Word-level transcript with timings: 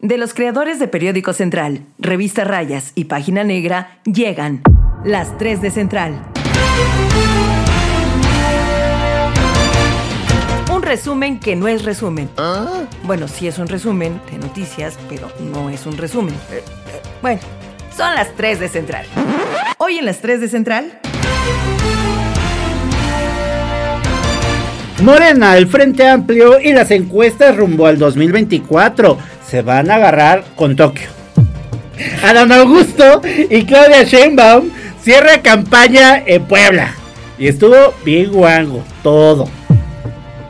De 0.00 0.16
los 0.16 0.32
creadores 0.32 0.78
de 0.78 0.86
Periódico 0.86 1.32
Central, 1.32 1.80
Revista 1.98 2.44
Rayas 2.44 2.92
y 2.94 3.06
Página 3.06 3.42
Negra, 3.42 3.98
llegan 4.04 4.62
las 5.04 5.36
3 5.38 5.60
de 5.60 5.72
Central. 5.72 6.22
Un 10.72 10.82
resumen 10.82 11.40
que 11.40 11.56
no 11.56 11.66
es 11.66 11.84
resumen. 11.84 12.30
Bueno, 13.02 13.26
sí 13.26 13.48
es 13.48 13.58
un 13.58 13.66
resumen 13.66 14.20
de 14.30 14.38
noticias, 14.38 14.96
pero 15.08 15.32
no 15.52 15.68
es 15.68 15.84
un 15.84 15.96
resumen. 15.96 16.32
Eh, 16.52 16.62
eh, 16.62 17.02
Bueno, 17.20 17.40
son 17.96 18.14
las 18.14 18.32
3 18.36 18.60
de 18.60 18.68
Central. 18.68 19.04
Hoy 19.78 19.98
en 19.98 20.04
las 20.04 20.20
3 20.20 20.40
de 20.40 20.48
Central, 20.48 21.00
Morena, 25.02 25.56
el 25.56 25.66
Frente 25.66 26.06
Amplio 26.06 26.60
y 26.60 26.72
las 26.72 26.92
encuestas 26.92 27.56
rumbo 27.56 27.86
al 27.86 27.98
2024 27.98 29.18
se 29.50 29.62
van 29.62 29.90
a 29.90 29.96
agarrar 29.96 30.44
con 30.56 30.76
Tokio. 30.76 31.08
Adán 32.22 32.52
Augusto 32.52 33.22
y 33.50 33.64
Claudia 33.64 34.04
Sheinbaum 34.04 34.70
cierra 35.02 35.40
campaña 35.42 36.22
en 36.24 36.44
Puebla. 36.44 36.94
Y 37.38 37.48
estuvo 37.48 37.94
bien 38.04 38.30
guango, 38.32 38.84
todo. 39.02 39.48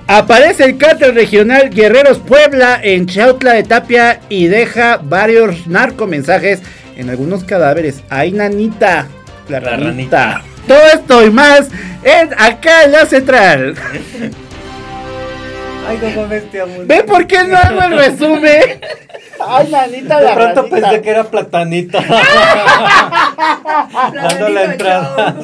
Aparece 0.06 0.64
el 0.64 0.78
cártel 0.78 1.14
regional 1.14 1.68
Guerreros 1.68 2.18
Puebla 2.18 2.80
en 2.82 3.06
Chautla 3.06 3.52
de 3.52 3.62
Tapia 3.62 4.20
y 4.30 4.46
deja 4.46 4.98
varios 5.02 5.66
narcomensajes 5.66 6.62
en 6.96 7.10
algunos 7.10 7.44
cadáveres. 7.44 8.02
¡Ay, 8.08 8.32
nanita! 8.32 9.06
La, 9.48 9.60
La 9.60 9.70
ranita. 9.70 9.86
ranita. 9.86 10.42
Todo 10.66 10.86
esto 10.94 11.24
y 11.26 11.30
más 11.30 11.68
en 12.02 12.30
acá 12.38 12.84
en 12.84 12.92
la 12.92 13.06
central. 13.06 13.74
Ay, 15.88 15.98
te 16.52 16.60
amo. 16.60 16.72
¿Ve 16.84 17.02
por 17.04 17.26
qué 17.26 17.44
no 17.44 17.56
hago 17.56 17.80
el 17.82 17.96
resumen? 17.96 18.80
Ay, 19.40 19.68
nanita, 19.70 20.18
De 20.18 20.24
la 20.24 20.34
pronto 20.34 20.62
ranita. 20.62 20.80
pensé 20.88 21.02
que 21.02 21.10
era 21.10 21.24
platanito. 21.24 21.98
Dando 24.12 24.48
la 24.50 24.64
entrada. 24.64 25.36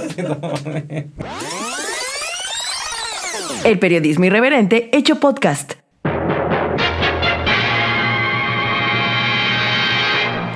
El 3.65 3.79
periodismo 3.79 4.25
irreverente 4.27 4.91
hecho 4.93 5.21
podcast. 5.21 5.75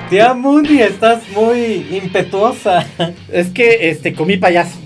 Tía 0.09 0.33
Mundi, 0.33 0.81
estás 0.81 1.21
muy 1.35 1.85
impetuosa. 1.91 2.83
Es 3.31 3.49
que 3.49 3.89
este 3.89 4.13
comí 4.13 4.37
payaso. 4.37 4.79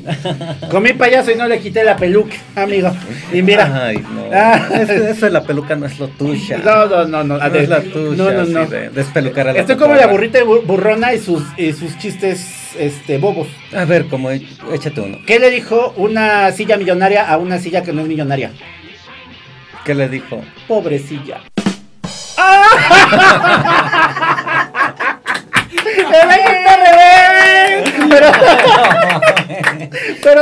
Comí 0.70 0.92
payaso 0.92 1.32
y 1.32 1.36
no 1.36 1.48
le 1.48 1.60
quité 1.60 1.86
la 1.86 1.96
peluca, 1.96 2.36
amigo. 2.56 2.92
Y 3.32 3.42
mira. 3.42 3.86
Ay, 3.86 3.98
no. 3.98 4.26
Ah. 4.34 4.68
Eso, 4.74 4.92
eso 4.92 5.26
de 5.28 5.32
la 5.32 5.44
peluca 5.44 5.78
no 5.78 5.86
es 5.86 5.98
lo 5.98 6.10
tuya. 6.10 6.58
No, 6.58 6.88
no, 6.88 7.06
no, 7.06 7.24
no. 7.24 7.38
No 7.38 7.46
es 7.46 7.70
la 7.70 7.82
tuya. 7.82 8.18
No, 8.18 8.32
no, 8.32 8.44
no. 8.44 8.66
de 8.66 8.90
despelucar 8.90 9.48
a 9.48 9.54
la 9.54 9.62
Estoy 9.62 9.78
como 9.78 9.96
la 9.96 10.08
burrita 10.08 10.40
burrona 10.44 11.14
y 11.14 11.20
sus, 11.20 11.42
y 11.58 11.72
sus 11.72 11.98
chistes 11.98 12.76
este, 12.78 13.18
bobos. 13.18 13.48
A 13.74 13.86
ver, 13.86 14.08
como 14.08 14.30
e- 14.30 14.46
échate 14.74 15.00
uno. 15.00 15.20
¿Qué 15.26 15.40
le 15.40 15.52
dijo 15.52 15.94
una 15.96 16.52
silla 16.52 16.76
millonaria 16.76 17.30
a 17.30 17.38
una 17.38 17.60
silla 17.60 17.82
que 17.82 17.94
no 17.94 18.02
es 18.02 18.08
millonaria? 18.08 18.52
¿Qué 19.86 19.96
le 19.96 20.10
dijo? 20.10 20.42
Silla. 26.14 26.54
Pero, 28.10 28.32
pero, 30.24 30.42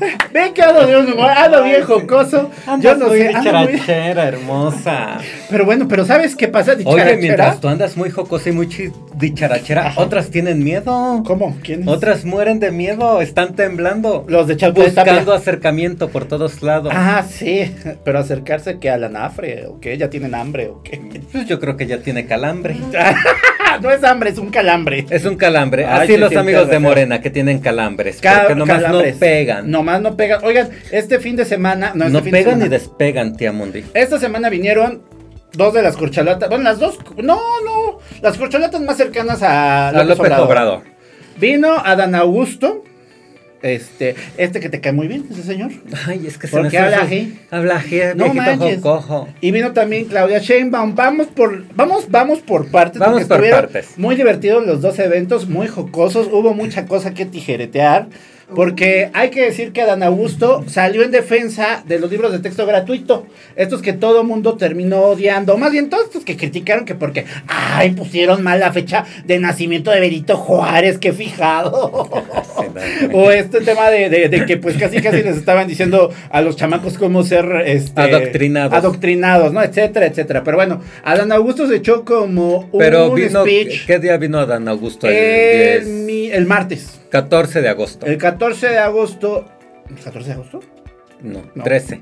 ven 0.32 0.54
que 0.54 0.62
ando 0.62 0.86
de 0.86 0.96
un 0.96 1.12
humor, 1.12 1.30
ando 1.30 1.62
bien 1.64 1.82
jocoso. 1.82 2.50
Yo 2.80 2.94
no 2.96 3.08
muy 3.08 3.18
sé, 3.18 3.24
muy- 3.24 3.34
dicharachera, 3.38 4.28
hermosa. 4.28 5.18
Pero 5.50 5.64
bueno, 5.64 5.86
pero 5.88 6.04
¿sabes 6.04 6.36
qué 6.36 6.48
pasa? 6.48 6.74
Oye, 6.84 7.16
mientras 7.16 7.60
tú 7.60 7.68
andas 7.68 7.96
muy 7.96 8.10
jocosa 8.10 8.48
y 8.48 8.52
muy 8.52 8.68
dicharachera, 9.14 9.92
otras 9.96 10.30
tienen 10.30 10.62
miedo. 10.64 11.22
¿Cómo? 11.26 11.56
¿Quién? 11.62 11.88
Otras 11.88 12.24
mueren 12.24 12.60
de 12.60 12.70
miedo, 12.70 13.20
están 13.20 13.54
temblando. 13.54 14.24
Los 14.28 14.46
de 14.46 14.56
Chapo. 14.56 14.82
Buscando 14.82 15.32
acercamiento 15.32 16.08
por 16.08 16.24
todos 16.26 16.62
lados. 16.62 16.92
Ah, 16.94 17.24
sí, 17.28 17.74
pero 18.04 18.18
acercarse 18.18 18.78
que 18.78 18.90
a 18.90 18.96
la 18.96 19.08
nafre, 19.08 19.66
o 19.66 19.80
que 19.80 19.96
ya 19.98 20.10
tienen 20.10 20.34
hambre, 20.34 20.68
o 20.68 20.82
qué. 20.82 21.00
Pues 21.32 21.46
yo 21.46 21.58
creo 21.60 21.76
que 21.76 21.86
ya 21.86 21.98
tiene 21.98 22.26
calambre. 22.26 22.76
no 23.82 23.90
es 23.90 24.02
hambre, 24.04 24.30
es 24.30 24.38
un 24.38 24.50
calambre. 24.50 25.06
Es 25.10 25.24
un 25.24 25.36
calambre. 25.36 25.84
Así 25.86 26.14
sí, 26.14 26.18
los 26.18 26.34
amigos 26.36 26.68
de. 26.68 26.78
Morena 26.80 27.20
que 27.20 27.30
tienen 27.30 27.58
calambres. 27.58 28.20
Ca- 28.20 28.40
porque 28.40 28.54
nomás 28.54 28.82
calambres. 28.82 29.14
no 29.14 29.20
pegan. 29.20 29.70
Nomás 29.70 29.89
no 29.98 30.16
pegan. 30.16 30.44
Oigan, 30.44 30.70
este 30.92 31.18
fin 31.18 31.36
de 31.36 31.44
semana. 31.44 31.92
No, 31.94 32.08
No, 32.08 32.18
este 32.18 32.22
fin 32.22 32.32
de 32.32 32.38
pegan 32.44 32.58
ni 32.60 32.68
despegan, 32.68 33.36
tía 33.36 33.52
Mundi. 33.52 33.84
Esta 33.94 34.18
semana 34.18 34.48
vinieron 34.50 35.02
dos 35.54 35.74
de 35.74 35.82
las 35.82 35.96
corcholatas. 35.96 36.48
Bueno, 36.48 36.64
las 36.64 36.78
dos. 36.78 36.98
No, 37.16 37.40
no. 37.64 37.98
Las 38.22 38.38
corcholatas 38.38 38.80
más 38.80 38.96
cercanas 38.96 39.42
a 39.42 39.88
A 39.88 40.04
López 40.04 40.32
Obrador. 40.38 40.82
Vino 41.38 41.72
Adán 41.78 42.14
Augusto. 42.14 42.84
Este, 43.62 44.14
este 44.38 44.58
que 44.58 44.70
te 44.70 44.80
cae 44.80 44.92
muy 44.92 45.06
bien, 45.06 45.26
ese 45.30 45.42
señor. 45.42 45.70
Ay, 46.06 46.26
es 46.26 46.38
que 46.38 46.46
se 46.46 46.56
¿Por 46.56 46.72
me 46.72 46.78
habla 46.78 47.02
así? 47.02 47.38
Habla 47.50 47.76
así, 47.76 48.00
No 48.16 48.32
manches. 48.32 48.76
jocojo. 48.80 49.28
Y 49.42 49.50
vino 49.50 49.72
también 49.72 50.06
Claudia 50.06 50.38
Sheinbaum. 50.38 50.94
Vamos 50.94 51.26
por, 51.26 51.66
vamos, 51.74 52.10
vamos 52.10 52.38
por 52.38 52.70
partes. 52.70 52.98
Vamos 52.98 53.24
porque 53.24 53.26
por 53.26 53.34
estuvieron 53.36 53.60
partes. 53.60 53.98
Muy 53.98 54.16
divertidos 54.16 54.66
los 54.66 54.80
dos 54.80 54.98
eventos, 54.98 55.46
muy 55.46 55.68
jocosos. 55.68 56.28
Hubo 56.32 56.54
mucha 56.54 56.86
cosa 56.86 57.12
que 57.12 57.26
tijeretear. 57.26 58.08
Porque 58.54 59.10
hay 59.12 59.30
que 59.30 59.42
decir 59.42 59.72
que 59.72 59.82
Adán 59.82 60.02
Augusto 60.02 60.64
salió 60.66 61.02
en 61.02 61.10
defensa 61.10 61.82
de 61.86 61.98
los 61.98 62.10
libros 62.10 62.32
de 62.32 62.38
texto 62.40 62.66
gratuito. 62.66 63.26
Estos 63.56 63.82
que 63.82 63.92
todo 63.92 64.24
mundo 64.24 64.56
terminó 64.56 65.02
odiando. 65.02 65.56
Más 65.56 65.72
bien 65.72 65.88
todos 65.90 66.04
estos 66.06 66.24
que 66.24 66.36
criticaron 66.36 66.84
que 66.84 66.94
porque, 66.94 67.24
ay, 67.46 67.90
pusieron 67.92 68.42
mal 68.42 68.60
la 68.60 68.72
fecha 68.72 69.04
de 69.24 69.38
nacimiento 69.38 69.90
de 69.90 70.00
Benito 70.00 70.36
Juárez, 70.36 70.98
qué 70.98 71.12
fijado. 71.12 72.08
o 73.12 73.30
este 73.30 73.60
tema 73.60 73.90
de, 73.90 74.08
de- 74.08 74.28
de 74.28 74.46
que 74.46 74.56
pues 74.56 74.76
casi 74.76 75.00
casi 75.00 75.22
les 75.22 75.36
estaban 75.36 75.66
diciendo 75.68 76.10
a 76.30 76.40
los 76.40 76.56
chamacos 76.56 76.98
cómo 76.98 77.22
ser 77.22 77.62
este, 77.66 78.00
Adoctrinados. 78.00 78.72
adoctrinados, 78.72 79.52
¿no? 79.52 79.62
Etcétera, 79.62 80.06
etcétera. 80.06 80.42
Pero 80.44 80.56
bueno, 80.56 80.80
Adán 81.04 81.32
Augusto 81.32 81.66
se 81.68 81.76
echó 81.76 82.04
como 82.04 82.68
un 82.72 82.78
Pero 82.78 83.12
vino, 83.14 83.42
speech 83.44 83.86
¿qué 83.86 83.98
día 83.98 84.16
vino 84.16 84.38
Adán 84.38 84.68
Augusto? 84.68 85.06
El, 85.08 85.14
el, 85.14 85.84
10, 85.84 85.86
mi- 86.06 86.30
el 86.30 86.46
martes. 86.46 86.99
14 87.10 87.60
de 87.62 87.68
agosto. 87.68 88.06
El 88.06 88.18
14 88.18 88.68
de 88.68 88.78
agosto. 88.78 89.44
¿14 90.04 90.24
de 90.24 90.32
agosto? 90.32 90.60
No, 91.22 91.42
No. 91.54 91.64
13. 91.64 92.00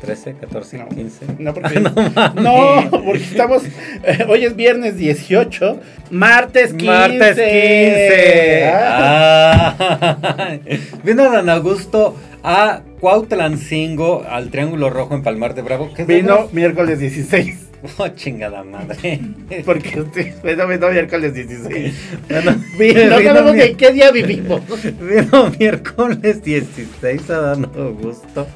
13, 0.00 0.34
14, 0.34 0.78
No. 0.78 0.88
15. 0.88 1.26
No, 1.38 1.54
porque, 1.54 1.78
No 1.80 1.90
mames. 1.90 2.34
no, 2.42 2.90
porque 3.04 3.22
estamos. 3.22 3.62
eh, 4.04 4.24
hoy 4.28 4.44
es 4.44 4.56
viernes 4.56 4.96
18, 4.96 5.80
martes 6.10 6.72
15. 6.72 6.86
Martes 6.86 7.36
15. 7.36 8.64
Ah. 8.74 9.76
Ah. 9.78 10.56
Vino 11.04 11.30
Dan 11.30 11.48
Augusto 11.50 12.16
a 12.42 12.80
Cuautlancingo, 13.00 14.24
al 14.28 14.50
Triángulo 14.50 14.90
Rojo 14.90 15.14
en 15.14 15.22
Palmar 15.22 15.54
de 15.54 15.62
Bravo. 15.62 15.92
¿Qué 15.94 16.04
Vino 16.04 16.48
miércoles 16.52 16.98
16. 16.98 17.68
Oh, 17.98 18.08
chingada 18.08 18.62
madre. 18.62 19.20
Porque 19.64 20.00
usted 20.00 20.34
vino, 20.42 20.66
vino 20.66 20.90
miércoles 20.90 21.34
16. 21.34 21.94
Bueno, 22.28 22.56
no 23.10 23.22
sabemos 23.22 23.54
de 23.54 23.74
qué 23.74 23.92
día 23.92 24.10
vivimos. 24.10 24.62
Vino 25.00 25.52
miércoles 25.58 26.42
16 26.42 27.30
a 27.30 27.40
Dan 27.40 27.64
Augusto 27.76 28.46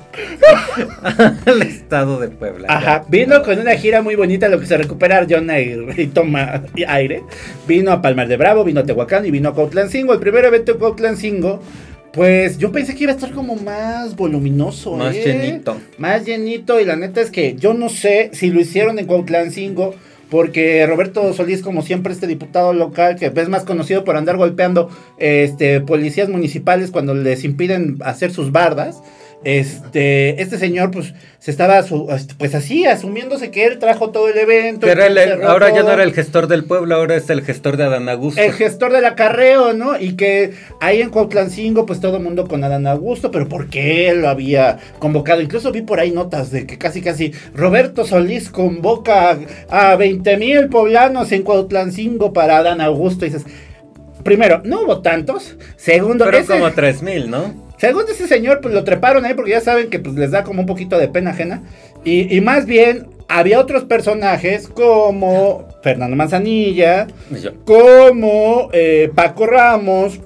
al 1.45 1.63
estado 1.63 2.19
de 2.21 2.29
Puebla. 2.29 2.69
Ajá, 2.71 3.05
vino 3.09 3.43
con 3.43 3.59
una 3.59 3.73
gira 3.73 4.01
muy 4.03 4.15
bonita, 4.15 4.49
lo 4.49 4.61
que 4.61 4.67
se 4.67 4.77
recupera 4.77 5.27
Jonah 5.29 5.61
y, 5.61 5.77
y 5.97 6.07
toma 6.07 6.63
aire. 6.87 7.23
Vino 7.67 7.93
a 7.93 8.01
Palmar 8.01 8.29
de 8.29 8.37
Bravo, 8.37 8.65
vino 8.65 8.81
a 8.81 8.85
Tehuacán 8.85 9.27
y 9.27 9.31
vino 9.31 9.51
a 9.51 9.55
Cuautlancingo. 9.55 10.13
El 10.13 10.21
primer 10.21 10.45
evento 10.45 10.73
en 10.73 10.79
Cuautlancingo, 10.79 11.61
pues 12.17 12.57
yo 12.57 12.73
pensé 12.73 12.95
que 12.95 13.05
iba 13.05 13.13
a 13.13 13.15
estar 13.15 13.31
como 13.31 13.55
más 13.55 14.17
voluminoso. 14.17 14.97
Más 14.97 15.15
¿eh? 15.15 15.23
llenito. 15.23 15.77
Más 15.99 16.25
llenito 16.25 16.81
y 16.81 16.87
la 16.87 16.97
neta 16.97 17.21
es 17.21 17.31
que 17.31 17.55
yo 17.57 17.75
no 17.75 17.91
sé 17.91 18.31
si 18.33 18.51
lo 18.51 18.59
hicieron 18.59 18.99
en 18.99 19.07
Cuautlancingo. 19.07 19.95
Porque 20.31 20.85
Roberto 20.89 21.33
Solís, 21.35 21.63
como 21.63 21.83
siempre, 21.83 22.13
este 22.13 22.27
diputado 22.27 22.73
local, 22.73 23.15
que 23.15 23.27
es 23.27 23.49
más 23.49 23.63
conocido 23.63 24.03
por 24.03 24.17
andar 24.17 24.37
golpeando 24.37 24.91
este, 25.19 25.81
policías 25.81 26.29
municipales 26.29 26.91
cuando 26.91 27.15
les 27.15 27.45
impiden 27.45 27.99
hacer 28.01 28.33
sus 28.33 28.51
bardas, 28.51 29.01
este, 29.45 30.43
este 30.43 30.59
señor, 30.59 30.91
pues, 30.91 31.15
se 31.39 31.51
estaba, 31.53 31.81
su- 31.85 32.09
pues 32.39 32.55
así, 32.57 32.87
asumiéndose 32.87 33.53
que 33.53 33.65
él 33.65 33.79
trajo 33.79 34.11
todo 34.11 34.29
el 34.29 34.37
evento. 34.37 34.89
El- 34.91 34.99
el- 35.17 35.43
ahora 35.45 35.73
ya 35.73 35.85
no 35.85 35.93
era 35.93 36.03
el 36.03 36.13
gestor 36.13 36.49
del 36.49 36.65
pueblo, 36.65 36.97
ahora 36.97 37.15
es 37.15 37.31
el 37.31 37.43
gestor 37.43 37.77
de 37.77 37.85
Adán 37.85 38.09
Augusto. 38.09 38.41
El 38.41 38.53
gestor 38.53 38.93
del 38.93 39.05
acarreo, 39.05 39.73
¿no? 39.73 39.99
Y 40.01 40.17
que 40.17 40.53
ahí 40.81 41.01
en 41.01 41.11
Cuautlancingo, 41.11 41.87
pues 41.87 42.01
todo 42.01 42.17
el 42.17 42.23
mundo 42.25 42.49
con 42.49 42.65
Adán 42.65 42.87
Augusto, 42.89 43.31
pero 43.31 43.49
¿por 43.49 43.69
qué 43.69 44.09
él 44.09 44.23
lo 44.23 44.29
había 44.29 44.79
convocado? 44.99 45.41
Incluso 45.41 45.71
vi 45.71 45.83
por 45.83 46.01
ahí 46.01 46.11
notas 46.11 46.51
de 46.51 46.67
que 46.67 46.79
casi 46.79 47.01
casi 47.01 47.33
Roberto 47.55 48.05
Solís 48.05 48.51
convoca 48.51 49.39
a, 49.71 49.91
a 49.93 49.97
20 49.97 50.37
mil 50.39 50.69
poblanos 50.69 51.31
en 51.31 51.43
Cuautlancingo 51.43 52.33
para 52.33 52.57
Adán 52.59 52.81
Augusto. 52.81 53.25
Y 53.25 53.29
dices, 53.31 53.45
primero, 54.25 54.63
no 54.65 54.83
hubo 54.83 55.03
tantos. 55.03 55.57
Segundo, 55.77 56.25
Pero 56.25 56.39
ese- 56.39 56.53
como 56.55 56.73
3000, 56.73 57.31
¿no? 57.31 57.66
Según 57.79 58.05
ese 58.09 58.27
señor, 58.27 58.61
pues 58.61 58.75
lo 58.75 58.85
treparon 58.85 59.25
ahí 59.25 59.35
porque 59.35 59.53
ya 59.53 59.61
saben 59.61 59.91
que 59.91 59.99
pues 59.99 60.15
les 60.17 60.31
da 60.31 60.45
como 60.45 60.61
un 60.61 60.67
poquito 60.67 60.99
de 60.99 61.09
pena 61.09 61.31
ajena. 61.31 61.63
Y, 62.05 62.35
y 62.35 62.41
más 62.41 62.67
bien, 62.67 63.07
había 63.29 63.61
otros 63.61 63.85
personajes 63.85 64.69
como 64.69 65.69
Fernando 65.83 66.17
Manzanilla, 66.17 67.07
como 67.65 68.71
eh, 68.73 69.11
Paco 69.15 69.47
Ramos, 69.47 70.21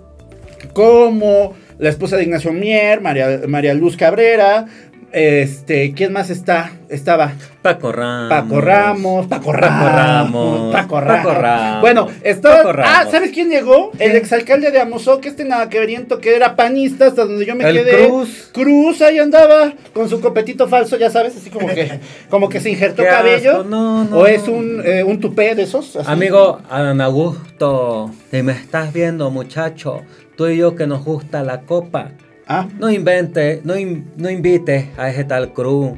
como 0.73 1.55
la 1.79 1.89
esposa 1.89 2.17
de 2.17 2.25
Ignacio 2.25 2.53
Mier, 2.53 3.01
María, 3.01 3.41
María 3.49 3.75
Luz 3.75 3.97
Cabrera, 3.97 4.67
este, 5.13 5.93
¿quién 5.93 6.13
más 6.13 6.31
está? 6.31 6.73
Estaba 6.89 7.33
Paco 7.63 7.93
Ramos. 7.93 8.29
Paco 8.29 8.61
Ramos, 8.61 9.27
Paco 9.27 9.53
Ramos, 9.53 9.93
Ramos, 9.93 10.73
Paco 10.73 11.01
Ramos. 11.01 11.25
Paco 11.25 11.41
Ramos, 11.41 11.81
Bueno, 11.81 12.09
estaba, 12.23 12.73
ah, 12.85 13.07
¿sabes 13.11 13.31
quién 13.33 13.49
llegó? 13.51 13.91
El 13.99 14.17
exalcalde 14.17 14.71
de 14.71 14.81
Amozoc, 14.81 15.27
este 15.27 15.45
nada 15.45 15.69
que 15.69 15.79
veriento 15.79 16.19
que 16.21 16.35
era 16.35 16.57
panista, 16.57 17.07
hasta 17.07 17.25
donde 17.25 17.45
yo 17.45 17.55
me 17.55 17.69
El 17.69 17.77
quedé. 17.77 18.09
Cruz. 18.09 18.51
Cruz, 18.53 19.03
ahí 19.03 19.19
andaba, 19.19 19.73
con 19.93 20.09
su 20.09 20.21
copetito 20.21 20.69
falso, 20.69 20.97
ya 20.97 21.11
sabes, 21.11 21.37
así 21.37 21.51
como 21.51 21.69
que, 21.69 22.01
como 22.31 22.49
que 22.49 22.61
se 22.61 22.71
injertó 22.71 23.03
cabello. 23.05 23.65
no, 23.65 24.05
no, 24.05 24.19
o 24.19 24.27
es 24.27 24.49
un, 24.49 24.83
eh, 24.85 25.03
un 25.03 25.21
tupé 25.21 25.55
de 25.55 25.63
esos. 25.63 25.97
así. 25.97 26.11
Amigo 26.11 26.61
Adán 26.71 27.01
Augusto, 27.01 28.11
si 28.31 28.43
me 28.43 28.53
estás 28.53 28.93
viendo, 28.93 29.31
muchacho, 29.31 30.03
tú 30.37 30.47
y 30.49 30.57
yo 30.57 30.77
que 30.77 30.87
nos 30.87 31.05
gusta 31.05 31.43
la 31.43 31.63
copa, 31.63 32.13
Ah, 32.53 32.67
no 32.81 32.91
invente, 32.91 33.61
no, 33.63 33.77
in- 33.79 34.11
no 34.17 34.29
invites 34.29 34.87
a 34.99 35.09
ese 35.09 35.23
tal 35.23 35.53
Cruz. 35.53 35.93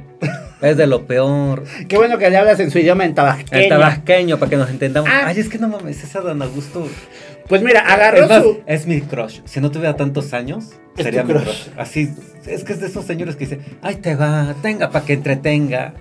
Es 0.61 0.77
de 0.77 0.87
lo 0.87 1.07
peor. 1.07 1.65
qué 1.89 1.97
bueno 1.97 2.19
que 2.19 2.29
le 2.29 2.37
hablas 2.37 2.61
en 2.61 2.71
su 2.71 2.79
idioma 2.79 3.07
en 3.07 3.15
tabasqueño. 3.15 3.63
El 3.63 3.69
tabasqueño, 3.71 4.39
para 4.39 4.51
que 4.51 4.57
nos 4.59 4.69
entendamos. 4.69 5.09
Ah. 5.11 5.23
Ay, 5.29 5.41
es 5.41 5.49
que 5.49 5.57
no 5.59 5.69
mames, 5.69 6.05
es 6.05 6.15
Adán 6.15 6.43
Augusto. 6.43 6.87
Pues 7.53 7.61
mira, 7.63 7.81
agarró 7.81 8.23
Es, 8.23 8.29
más, 8.31 8.43
su... 8.43 8.61
es 8.65 8.87
mi 8.87 9.03
crush. 9.03 9.41
Si 9.45 9.61
no 9.61 9.71
tuviera 9.71 9.95
tantos 9.95 10.33
años, 10.33 10.71
Es 10.97 11.05
sería 11.05 11.23
mi 11.23 11.35
crush. 11.35 11.43
crush. 11.45 11.69
Así, 11.77 12.09
es 12.47 12.65
que 12.65 12.73
es 12.73 12.81
de 12.81 12.87
esos 12.87 13.05
señores 13.05 13.37
que 13.37 13.45
dicen, 13.45 13.61
ay, 13.83 13.97
te 13.97 14.15
va, 14.15 14.55
tenga 14.63 14.89
para 14.91 15.05
que 15.05 15.13
entretenga. 15.13 15.93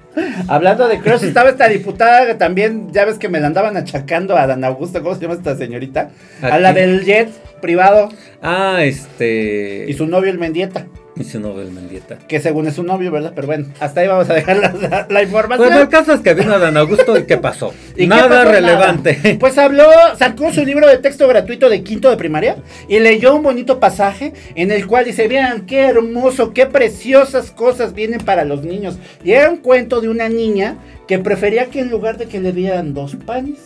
Hablando 0.47 0.87
de 0.87 1.01
Cross, 1.01 1.23
estaba 1.23 1.49
esta 1.49 1.67
diputada 1.67 2.25
que 2.25 2.35
también, 2.35 2.93
ya 2.93 3.03
ves 3.03 3.17
que 3.17 3.27
me 3.27 3.41
la 3.41 3.47
andaban 3.47 3.75
achacando 3.75 4.37
a 4.37 4.47
Dan 4.47 4.63
Augusto, 4.63 5.03
¿cómo 5.03 5.13
se 5.15 5.23
llama 5.23 5.33
esta 5.33 5.57
señorita? 5.57 6.11
A, 6.41 6.47
¿A 6.47 6.59
la 6.59 6.71
del 6.71 7.03
jet 7.03 7.27
privado 7.61 8.07
Ah, 8.41 8.77
este. 8.83 9.83
y 9.89 9.93
su 9.93 10.07
novio 10.07 10.31
el 10.31 10.39
Mendieta, 10.39 10.87
y 11.15 11.23
su 11.25 11.39
novio, 11.39 11.61
el 11.61 11.71
Mendieta. 11.71 12.17
que 12.27 12.39
según 12.39 12.67
es 12.67 12.75
su 12.75 12.83
novio, 12.83 13.11
¿verdad? 13.11 13.33
Pero 13.35 13.45
bueno, 13.47 13.67
hasta 13.79 14.01
ahí 14.01 14.07
vamos 14.07 14.29
a 14.29 14.33
dejar 14.33 14.57
la, 14.57 14.73
la- 14.73 15.07
la 15.09 15.23
información. 15.23 15.67
Bueno, 15.67 15.81
el 15.81 15.89
caso 15.89 16.13
es 16.13 16.21
que 16.21 16.33
vino 16.33 16.53
Adán 16.53 16.77
Augusto 16.77 17.17
y 17.17 17.25
¿qué 17.25 17.37
pasó? 17.37 17.73
¿Y 17.95 18.03
qué 18.03 18.07
Nada 18.07 18.29
pasó? 18.29 18.51
relevante. 18.51 19.19
Nada. 19.23 19.35
Pues 19.39 19.57
habló, 19.57 19.83
sacó 20.17 20.51
su 20.53 20.63
libro 20.65 20.87
de 20.87 20.97
texto 20.99 21.27
gratuito 21.27 21.69
de 21.69 21.83
quinto 21.83 22.09
de 22.09 22.17
primaria 22.17 22.55
y 22.87 22.99
leyó 22.99 23.35
un 23.35 23.43
bonito 23.43 23.79
pasaje 23.79 24.33
en 24.55 24.71
el 24.71 24.87
cual 24.87 25.05
dice, 25.05 25.27
vean 25.27 25.65
qué 25.65 25.81
hermoso, 25.81 26.53
qué 26.53 26.65
preciosas 26.65 27.51
cosas 27.51 27.93
vienen 27.93 28.21
para 28.21 28.45
los 28.45 28.63
niños. 28.63 28.97
Y 29.23 29.31
era 29.33 29.49
un 29.49 29.57
cuento 29.57 29.99
de 30.01 30.07
una 30.09 30.29
niña 30.29 30.77
que 31.07 31.19
prefería 31.19 31.65
que 31.65 31.81
en 31.81 31.89
lugar 31.89 32.17
de 32.17 32.27
que 32.27 32.39
le 32.39 32.53
dieran 32.53 32.93
dos 32.93 33.15
panes, 33.17 33.59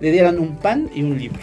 le 0.00 0.10
dieran 0.12 0.38
un 0.38 0.56
pan 0.56 0.88
y 0.94 1.02
un 1.02 1.18
libro. 1.18 1.40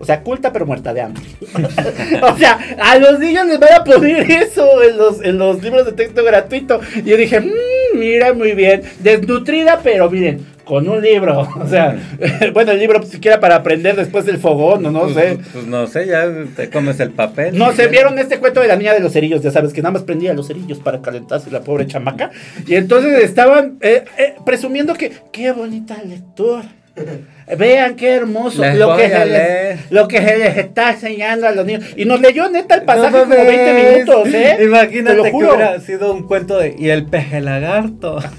O 0.00 0.04
sea, 0.06 0.22
culta 0.22 0.52
pero 0.52 0.64
muerta 0.66 0.92
de 0.94 1.02
hambre. 1.02 1.22
o 2.22 2.36
sea, 2.38 2.58
a 2.78 2.98
los 2.98 3.18
niños 3.20 3.46
les 3.46 3.60
van 3.60 3.74
a 3.74 3.84
poner 3.84 4.28
eso 4.30 4.82
en 4.82 4.96
los, 4.96 5.22
en 5.22 5.38
los 5.38 5.62
libros 5.62 5.84
de 5.86 5.92
texto 5.92 6.24
gratuito. 6.24 6.80
Y 7.04 7.10
yo 7.10 7.16
dije, 7.16 7.38
"Mm, 7.40 7.98
mira, 7.98 8.32
muy 8.32 8.52
bien. 8.52 8.82
Desnutrida, 9.00 9.80
pero 9.82 10.08
miren, 10.10 10.46
con 10.64 10.88
un 10.88 11.02
libro. 11.02 11.46
O 11.60 11.66
sea, 11.68 11.98
bueno, 12.54 12.72
el 12.72 12.78
libro 12.78 12.98
pues, 13.00 13.10
siquiera 13.12 13.40
para 13.40 13.56
aprender 13.56 13.94
después 13.94 14.24
del 14.24 14.38
fogón, 14.38 14.86
o 14.86 14.90
no 14.90 15.02
Pues, 15.02 15.14
sé. 15.14 15.38
Pues 15.52 15.66
no 15.66 15.86
sé, 15.86 16.06
ya 16.06 16.24
te 16.56 16.70
comes 16.70 16.98
el 17.00 17.10
papel. 17.10 17.58
No 17.58 17.72
sé, 17.72 17.88
vieron 17.88 18.18
este 18.18 18.38
cuento 18.38 18.60
de 18.60 18.68
la 18.68 18.76
niña 18.76 18.94
de 18.94 19.00
los 19.00 19.12
cerillos, 19.12 19.42
ya 19.42 19.50
sabes, 19.50 19.72
que 19.74 19.82
nada 19.82 19.92
más 19.92 20.02
prendía 20.04 20.32
los 20.32 20.46
cerillos 20.46 20.78
para 20.78 21.02
calentarse 21.02 21.50
la 21.50 21.60
pobre 21.60 21.86
chamaca. 21.86 22.30
Y 22.66 22.74
entonces 22.76 23.22
estaban 23.22 23.76
eh, 23.82 24.04
eh, 24.16 24.34
presumiendo 24.46 24.94
que, 24.94 25.12
qué 25.30 25.52
bonita 25.52 25.98
lectura. 26.04 26.62
Vean 27.58 27.96
qué 27.96 28.14
hermoso 28.14 28.64
lo 28.74 28.96
que, 28.96 29.08
se 29.08 29.26
les, 29.26 29.90
lo 29.90 30.06
que 30.06 30.18
se 30.18 30.38
les 30.38 30.56
está 30.56 30.90
enseñando 30.92 31.48
a 31.48 31.52
los 31.52 31.66
niños. 31.66 31.84
Y 31.96 32.04
nos 32.04 32.20
leyó 32.20 32.48
neta 32.48 32.76
el 32.76 32.82
pasaje 32.82 33.10
No 33.10 33.24
como 33.24 33.34
20 33.34 33.72
mames. 33.72 33.94
minutos, 33.94 34.28
¿eh? 34.28 34.54
Te 34.56 34.64
Imagínate 34.64 35.22
que 35.22 35.36
hubiera 35.36 35.80
sido 35.80 36.12
un 36.12 36.26
cuento 36.26 36.58
de. 36.58 36.76
Y 36.78 36.90
el 36.90 37.06
peje 37.06 37.40
lagarto. 37.40 38.18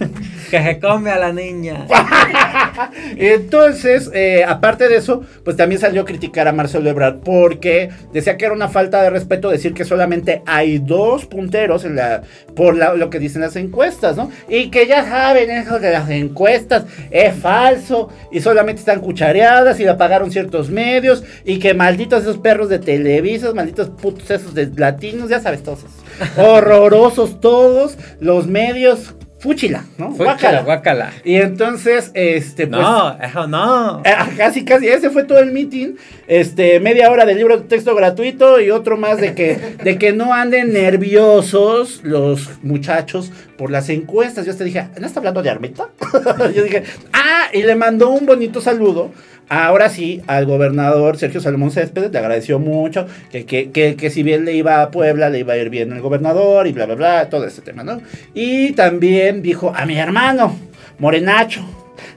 que 0.51 0.61
se 0.61 0.79
come 0.79 1.09
a 1.11 1.17
la 1.17 1.31
niña. 1.31 1.87
Entonces, 3.17 4.11
eh, 4.13 4.43
aparte 4.47 4.87
de 4.89 4.97
eso, 4.97 5.21
pues 5.43 5.55
también 5.57 5.79
salió 5.79 6.01
a 6.01 6.05
criticar 6.05 6.47
a 6.47 6.51
Marcelo 6.51 6.89
Ebrard 6.89 7.19
porque 7.19 7.89
decía 8.13 8.37
que 8.37 8.45
era 8.45 8.53
una 8.53 8.67
falta 8.67 9.01
de 9.01 9.09
respeto 9.09 9.49
decir 9.49 9.73
que 9.73 9.85
solamente 9.85 10.41
hay 10.45 10.77
dos 10.79 11.25
punteros 11.25 11.85
en 11.85 11.95
la, 11.95 12.23
por 12.55 12.75
la- 12.75 12.93
lo 12.95 13.09
que 13.09 13.19
dicen 13.19 13.41
las 13.41 13.55
encuestas, 13.55 14.17
¿no? 14.17 14.29
Y 14.49 14.69
que 14.69 14.87
ya 14.87 15.05
saben, 15.05 15.49
eso 15.49 15.79
de 15.79 15.91
las 15.91 16.09
encuestas 16.09 16.83
es 17.09 17.33
falso 17.35 18.09
y 18.31 18.41
solamente 18.41 18.79
están 18.81 18.99
cuchareadas 18.99 19.79
y 19.79 19.85
la 19.85 19.97
pagaron 19.97 20.31
ciertos 20.31 20.69
medios 20.69 21.23
y 21.45 21.59
que 21.59 21.73
malditos 21.73 22.23
esos 22.23 22.37
perros 22.37 22.69
de 22.69 22.79
Televisa, 22.79 23.53
malditos 23.53 23.89
putos 23.89 24.29
esos 24.29 24.53
de 24.53 24.69
latinos, 24.75 25.29
ya 25.29 25.39
sabes, 25.39 25.63
todos 25.63 25.79
esos. 25.79 26.37
Horrorosos 26.37 27.39
todos, 27.39 27.97
los 28.19 28.47
medios, 28.47 29.15
fúchila, 29.41 29.83
¿no? 29.97 30.11
Fue 30.13 30.25
Guácala. 30.61 31.11
Y 31.25 31.35
entonces, 31.35 32.11
este, 32.13 32.67
pues. 32.67 32.79
No, 32.79 33.17
eso 33.19 33.47
no. 33.47 34.03
Ah, 34.05 34.29
Casi, 34.37 34.63
casi, 34.63 34.87
ese 34.87 35.09
fue 35.09 35.23
todo 35.23 35.39
el 35.39 35.51
meeting. 35.51 35.95
Este, 36.27 36.79
media 36.79 37.09
hora 37.09 37.25
de 37.25 37.33
libro 37.33 37.57
de 37.57 37.63
texto 37.63 37.95
gratuito 37.95 38.59
y 38.61 38.69
otro 38.69 38.97
más 38.97 39.19
de 39.19 39.33
que, 39.33 39.75
de 39.83 39.97
que 39.97 40.13
no 40.13 40.31
anden 40.31 40.71
nerviosos 40.71 42.01
los 42.03 42.49
muchachos 42.61 43.31
por 43.57 43.71
las 43.71 43.89
encuestas. 43.89 44.45
Yo 44.45 44.55
te 44.55 44.63
dije, 44.63 44.87
¿no 44.99 45.07
está 45.07 45.19
hablando 45.19 45.41
de 45.41 45.49
Armita? 45.49 45.89
Yo 46.55 46.63
dije, 46.63 46.83
ah, 47.11 47.47
y 47.51 47.63
le 47.63 47.75
mandó 47.75 48.11
un 48.11 48.27
bonito 48.27 48.61
saludo. 48.61 49.11
Ahora 49.53 49.89
sí, 49.89 50.21
al 50.27 50.45
gobernador 50.45 51.17
Sergio 51.17 51.41
Salomón 51.41 51.71
Céspedes 51.71 52.09
le 52.09 52.19
agradeció 52.19 52.57
mucho 52.57 53.05
que, 53.29 53.45
que, 53.45 53.69
que, 53.69 53.97
que 53.97 54.09
si 54.09 54.23
bien 54.23 54.45
le 54.45 54.53
iba 54.53 54.81
a 54.81 54.91
Puebla, 54.91 55.29
le 55.29 55.39
iba 55.39 55.51
a 55.51 55.57
ir 55.57 55.69
bien 55.69 55.91
el 55.91 55.99
gobernador 55.99 56.67
y 56.67 56.71
bla, 56.71 56.85
bla, 56.85 56.95
bla, 56.95 57.29
todo 57.29 57.45
ese 57.45 57.61
tema, 57.61 57.83
¿no? 57.83 57.99
Y 58.33 58.71
también 58.71 59.41
dijo 59.41 59.73
a 59.75 59.85
mi 59.85 59.97
hermano, 59.97 60.55
Morenacho, 60.99 61.65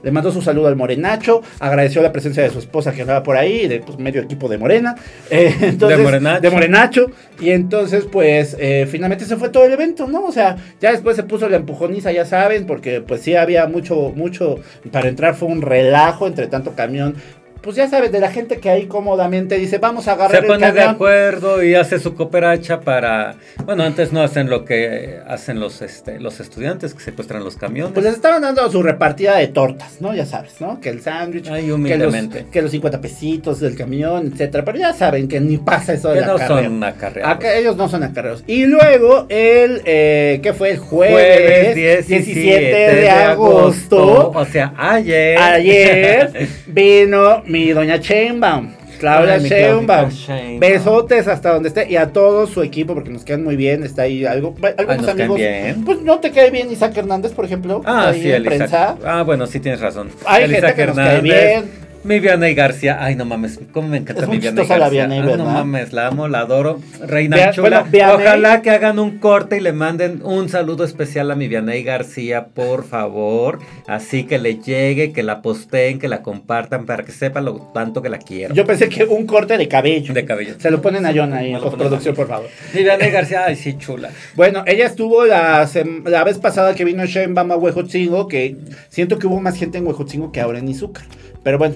le 0.03 0.11
mandó 0.11 0.31
su 0.31 0.41
saludo 0.41 0.67
al 0.67 0.75
Morenacho, 0.75 1.41
agradeció 1.59 2.01
la 2.01 2.11
presencia 2.11 2.43
de 2.43 2.49
su 2.49 2.59
esposa 2.59 2.93
que 2.93 3.01
andaba 3.01 3.23
por 3.23 3.37
ahí, 3.37 3.67
de 3.67 3.79
pues, 3.79 3.97
medio 3.97 4.21
equipo 4.21 4.47
de 4.47 4.57
Morena. 4.57 4.95
eh, 5.29 5.55
entonces, 5.61 5.97
De 5.97 6.03
Morenacho. 6.03 6.41
de 6.41 6.49
Morenacho. 6.49 7.11
Y 7.39 7.49
entonces, 7.51 8.05
pues, 8.11 8.55
eh, 8.59 8.87
finalmente 8.89 9.25
se 9.25 9.37
fue 9.37 9.49
todo 9.49 9.65
el 9.65 9.73
evento, 9.73 10.07
¿no? 10.07 10.25
O 10.25 10.31
sea, 10.31 10.57
ya 10.79 10.91
después 10.91 11.15
se 11.15 11.23
puso 11.23 11.49
la 11.49 11.57
empujoniza, 11.57 12.11
ya 12.11 12.25
saben, 12.25 12.65
porque 12.65 13.01
pues 13.01 13.21
sí 13.21 13.35
había 13.35 13.67
mucho, 13.67 14.13
mucho, 14.15 14.59
para 14.91 15.09
entrar 15.09 15.35
fue 15.35 15.49
un 15.49 15.61
relajo 15.61 16.27
entre 16.27 16.47
tanto 16.47 16.75
camión. 16.75 17.15
Pues 17.65 17.77
ya 17.77 17.89
sabes, 17.89 18.11
de 18.11 18.19
la 18.19 18.29
gente 18.29 18.59
que 18.59 18.69
ahí 18.69 18.85
cómodamente 18.85 19.57
dice, 19.57 19.79
vamos 19.79 20.07
a 20.07 20.11
agarrar 20.11 20.39
Se 20.39 20.45
el 20.45 20.45
pone 20.45 20.71
de 20.71 20.83
acuerdo 20.83 21.63
y 21.63 21.73
hace 21.73 21.97
su 21.97 22.13
cooperacha 22.13 22.81
para. 22.81 23.37
Bueno, 23.65 23.81
antes 23.81 24.13
no 24.13 24.21
hacen 24.21 24.51
lo 24.51 24.65
que 24.65 25.19
hacen 25.27 25.59
los, 25.59 25.81
este, 25.81 26.19
los 26.19 26.39
estudiantes 26.39 26.93
que 26.93 26.99
secuestran 26.99 27.43
los 27.43 27.57
camiones. 27.57 27.93
Pues 27.93 28.05
les 28.05 28.13
estaban 28.13 28.43
dando 28.43 28.69
su 28.69 28.83
repartida 28.83 29.37
de 29.37 29.47
tortas, 29.47 29.99
¿no? 29.99 30.13
Ya 30.13 30.27
sabes, 30.27 30.61
¿no? 30.61 30.79
Que 30.79 30.89
el 30.89 31.01
sándwich, 31.01 31.47
Ay, 31.49 31.63
que 31.85 31.97
los, 31.97 32.15
que 32.51 32.61
los 32.61 32.69
50 32.69 33.01
pesitos 33.01 33.59
del 33.59 33.75
camión, 33.75 34.31
etcétera. 34.31 34.63
Pero 34.63 34.77
ya 34.77 34.93
saben 34.93 35.27
que 35.27 35.39
ni 35.41 35.57
pasa 35.57 35.93
eso 35.93 36.09
de 36.09 36.19
que 36.19 36.21
la 36.21 36.27
no 36.27 36.37
carrera. 36.37 36.63
son 36.65 36.83
acarreados. 36.83 37.35
Acá 37.35 37.55
ellos 37.55 37.75
no 37.77 37.89
son 37.89 38.03
acarreos. 38.03 38.43
Y 38.45 38.65
luego 38.65 39.25
el, 39.29 39.81
eh, 39.85 40.39
¿qué 40.43 40.53
fue? 40.53 40.69
El 40.69 40.77
jueves, 40.77 41.73
Jueves 41.73 42.07
17, 42.07 42.51
de, 42.51 43.09
agosto. 43.09 44.29
O 44.35 44.45
sea, 44.45 44.71
ayer. 44.77 45.39
Ayer 45.39 46.47
vino 46.67 47.41
mi 47.55 47.71
doña 47.71 47.97
Sheinbaum. 47.97 48.67
Claudia 48.99 49.35
Ay, 49.35 49.49
Sheinbaum. 49.49 50.59
Besotes 50.59 51.27
hasta 51.27 51.53
donde 51.53 51.69
esté. 51.69 51.89
Y 51.89 51.95
a 51.95 52.11
todo 52.11 52.47
su 52.47 52.61
equipo, 52.61 52.93
porque 52.93 53.09
nos 53.09 53.23
quedan 53.23 53.43
muy 53.43 53.55
bien. 53.55 53.83
Está 53.83 54.03
ahí 54.03 54.25
algo. 54.25 54.55
Algunos 54.77 54.97
nos 54.97 55.05
caen 55.05 55.21
amigos. 55.21 55.37
bien. 55.37 55.85
Pues 55.85 56.01
no 56.01 56.19
te 56.19 56.31
cae 56.31 56.51
bien 56.51 56.71
Isaac 56.71 56.97
Hernández, 56.97 57.31
por 57.33 57.45
ejemplo. 57.45 57.81
Ah, 57.85 58.11
sí, 58.13 58.29
en 58.29 58.35
el 58.35 58.43
prensa. 58.43 58.97
Ah, 59.05 59.23
bueno, 59.23 59.47
sí 59.47 59.59
tienes 59.59 59.79
razón. 59.79 60.09
Hay 60.25 60.43
el 60.43 60.51
gente 60.51 60.67
Isaac 60.67 60.75
que 60.75 60.87
nos 60.87 60.95
cae 60.95 61.21
bien. 61.21 61.84
Mi 62.05 62.19
Vianney 62.19 62.53
García. 62.53 62.97
Ay, 63.03 63.15
no 63.15 63.25
mames. 63.25 63.59
¿Cómo 63.71 63.87
me 63.87 63.97
encanta 63.97 64.21
Es 64.23 64.29
mi 64.29 64.37
Vianney 64.37 64.61
chistosa 64.61 64.77
la 64.77 64.85
García? 64.85 65.07
Vianney, 65.07 65.27
Ay, 65.31 65.37
no 65.39 65.45
mames, 65.45 65.91
la 65.91 66.05
amo, 66.07 66.27
la 66.27 66.41
adoro. 66.41 66.79
Reina 67.05 67.49
chula. 67.51 67.81
bueno, 67.81 67.91
Vianney- 67.91 68.13
Ojalá 68.21 68.61
que 68.61 68.69
hagan 68.69 68.99
un 68.99 69.17
corte 69.17 69.57
y 69.57 69.59
le 69.59 69.73
manden 69.73 70.21
un 70.23 70.47
saludo 70.47 70.83
especial 70.83 71.31
a 71.31 71.35
mi 71.35 71.47
Vianney 71.47 71.81
García, 71.83 72.45
por 72.53 72.83
favor. 72.83 73.57
Así 73.87 74.25
que 74.25 74.37
le 74.37 74.59
llegue, 74.59 75.13
que 75.13 75.23
la 75.23 75.41
posteen, 75.41 75.97
que 75.97 76.07
la 76.07 76.21
compartan 76.21 76.85
para 76.85 77.03
que 77.03 77.11
sepan 77.11 77.45
lo 77.45 77.55
tanto 77.73 78.03
que 78.03 78.09
la 78.09 78.19
quiero. 78.19 78.53
Yo 78.53 78.65
pensé 78.65 78.87
que 78.87 79.03
un 79.05 79.25
corte 79.25 79.57
de 79.57 79.67
cabello. 79.67 80.13
De 80.13 80.25
cabello. 80.25 80.53
Se 80.59 80.69
lo 80.69 80.81
ponen 80.83 81.07
a 81.07 81.11
John 81.15 81.33
ahí 81.33 81.53
en 81.55 81.59
postproducción, 81.59 82.13
por 82.13 82.27
favor. 82.27 82.47
Mi 82.75 82.83
Vianney 82.83 83.09
García, 83.09 83.45
ay, 83.47 83.55
sí, 83.55 83.77
chula. 83.79 84.11
Bueno, 84.35 84.63
ella 84.67 84.85
estuvo 84.85 85.25
la, 85.25 85.67
la 86.05 86.23
vez 86.23 86.37
pasada 86.37 86.75
que 86.75 86.85
vino 86.85 87.03
Sheinbaum 87.03 87.51
a 87.51 87.55
Huejotzingo, 87.57 88.27
que 88.27 88.55
siento 88.89 89.17
que 89.17 89.25
hubo 89.25 89.41
más 89.41 89.57
gente 89.57 89.79
en 89.79 89.87
Huejotzingo 89.87 90.31
que 90.31 90.39
ahora 90.39 90.59
en 90.59 90.67
Izúcar. 90.69 91.05
Pero 91.43 91.57
bueno, 91.59 91.75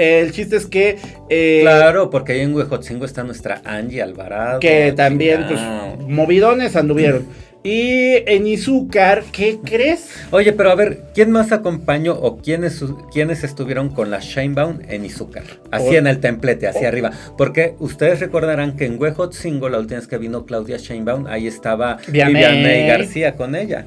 el 0.00 0.32
chiste 0.32 0.56
es 0.56 0.66
que... 0.66 0.96
eh, 1.28 1.60
Claro, 1.62 2.10
porque 2.10 2.32
ahí 2.32 2.40
en 2.40 2.54
Huejotzingo 2.54 3.04
está 3.04 3.22
nuestra 3.24 3.60
Angie 3.64 4.02
Alvarado. 4.02 4.60
Que 4.60 4.92
también, 4.92 5.46
pues, 5.46 5.60
movidones 6.08 6.76
anduvieron. 6.76 7.26
Y 7.62 8.14
en 8.26 8.46
Izúcar, 8.46 9.22
¿qué 9.32 9.58
crees? 9.62 10.08
Oye, 10.30 10.54
pero 10.54 10.70
a 10.70 10.74
ver, 10.74 11.02
¿quién 11.14 11.30
más 11.30 11.52
acompañó 11.52 12.14
o 12.14 12.38
quiénes, 12.38 12.82
quiénes 13.12 13.44
estuvieron 13.44 13.90
con 13.90 14.10
la 14.10 14.20
Shinebound 14.20 14.90
en 14.90 15.04
Izúcar? 15.04 15.42
Así 15.70 15.94
en 15.94 16.06
el 16.06 16.20
templete, 16.20 16.68
hacia 16.68 16.88
arriba. 16.88 17.10
Porque 17.36 17.74
ustedes 17.78 18.20
recordarán 18.20 18.76
que 18.76 18.86
en 18.86 18.98
Huejotzingo, 18.98 19.68
la 19.68 19.78
última 19.78 20.00
vez 20.00 20.08
que 20.08 20.16
vino 20.16 20.46
Claudia 20.46 20.78
Shinebound, 20.78 21.28
ahí 21.28 21.46
estaba 21.46 21.98
Vianney. 22.08 22.32
Viviane 22.32 22.86
García 22.88 23.36
con 23.36 23.54
ella. 23.54 23.84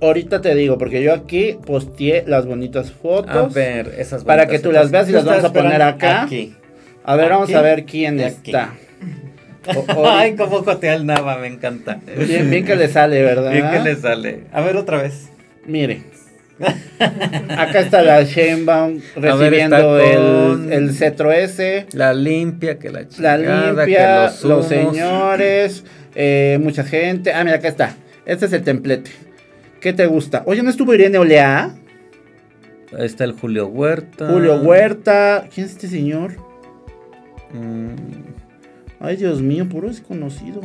Ahorita 0.00 0.40
te 0.40 0.54
digo, 0.54 0.78
porque 0.78 1.02
yo 1.02 1.12
aquí 1.12 1.58
posteé 1.66 2.24
las 2.26 2.46
bonitas 2.46 2.90
A 2.90 2.92
fotos. 2.92 3.54
ver, 3.54 3.94
esas 3.98 4.24
Para 4.24 4.46
que 4.46 4.58
tú 4.58 4.72
las 4.72 4.90
veas 4.90 5.08
y 5.08 5.12
las 5.12 5.24
vamos 5.24 5.44
a 5.44 5.52
poner 5.52 5.82
acá. 5.82 6.22
Aquí. 6.22 6.54
A 7.04 7.16
ver, 7.16 7.30
vamos 7.30 7.52
a 7.52 7.60
ver 7.62 7.84
quién 7.84 8.20
aquí. 8.20 8.50
está. 8.50 8.74
O- 9.96 10.08
Ay, 10.08 10.34
cómo 10.36 10.64
cotea 10.64 10.94
el 10.94 11.04
Nava, 11.06 11.36
me 11.38 11.48
encanta. 11.48 12.00
bien, 12.26 12.48
bien 12.50 12.64
que 12.64 12.76
le 12.76 12.88
sale, 12.88 13.22
¿verdad? 13.22 13.52
Bien 13.52 13.70
que 13.70 13.80
le 13.80 13.96
sale. 13.96 14.40
A 14.52 14.60
ver 14.62 14.76
otra 14.76 15.02
vez. 15.02 15.28
Mire. 15.66 16.02
Acá 17.50 17.80
está 17.80 18.02
la 18.02 18.22
Sheinbaum 18.24 19.00
recibiendo 19.16 19.98
el, 20.00 20.72
el 20.72 20.92
cetro 20.94 21.30
S. 21.32 21.86
La 21.92 22.12
limpia, 22.14 22.78
que 22.78 22.90
la 22.90 23.00
La 23.02 23.08
chingada, 23.08 23.72
limpia, 23.84 24.32
que 24.40 24.48
los, 24.48 24.66
señores, 24.66 25.84
eh, 26.16 26.58
mucha 26.60 26.82
gente. 26.84 27.32
Ah, 27.32 27.44
mira, 27.44 27.56
acá 27.56 27.68
está. 27.68 27.94
Este 28.26 28.46
es 28.46 28.52
el 28.52 28.62
templete. 28.62 29.10
¿Qué 29.80 29.92
te 29.92 30.06
gusta? 30.06 30.42
Oye, 30.46 30.62
¿no 30.62 30.70
estuvo 30.70 30.94
Irene 30.94 31.18
Olea? 31.18 31.74
Ahí 32.96 33.04
está 33.06 33.24
el 33.24 33.32
Julio 33.32 33.66
Huerta. 33.66 34.28
Julio 34.28 34.56
Huerta. 34.56 35.46
¿Quién 35.54 35.66
es 35.66 35.72
este 35.72 35.88
señor? 35.88 36.36
Mm, 37.52 37.94
Ay, 39.00 39.16
Dios 39.16 39.40
mío, 39.40 39.68
puro 39.68 39.88
desconocido. 39.88 40.60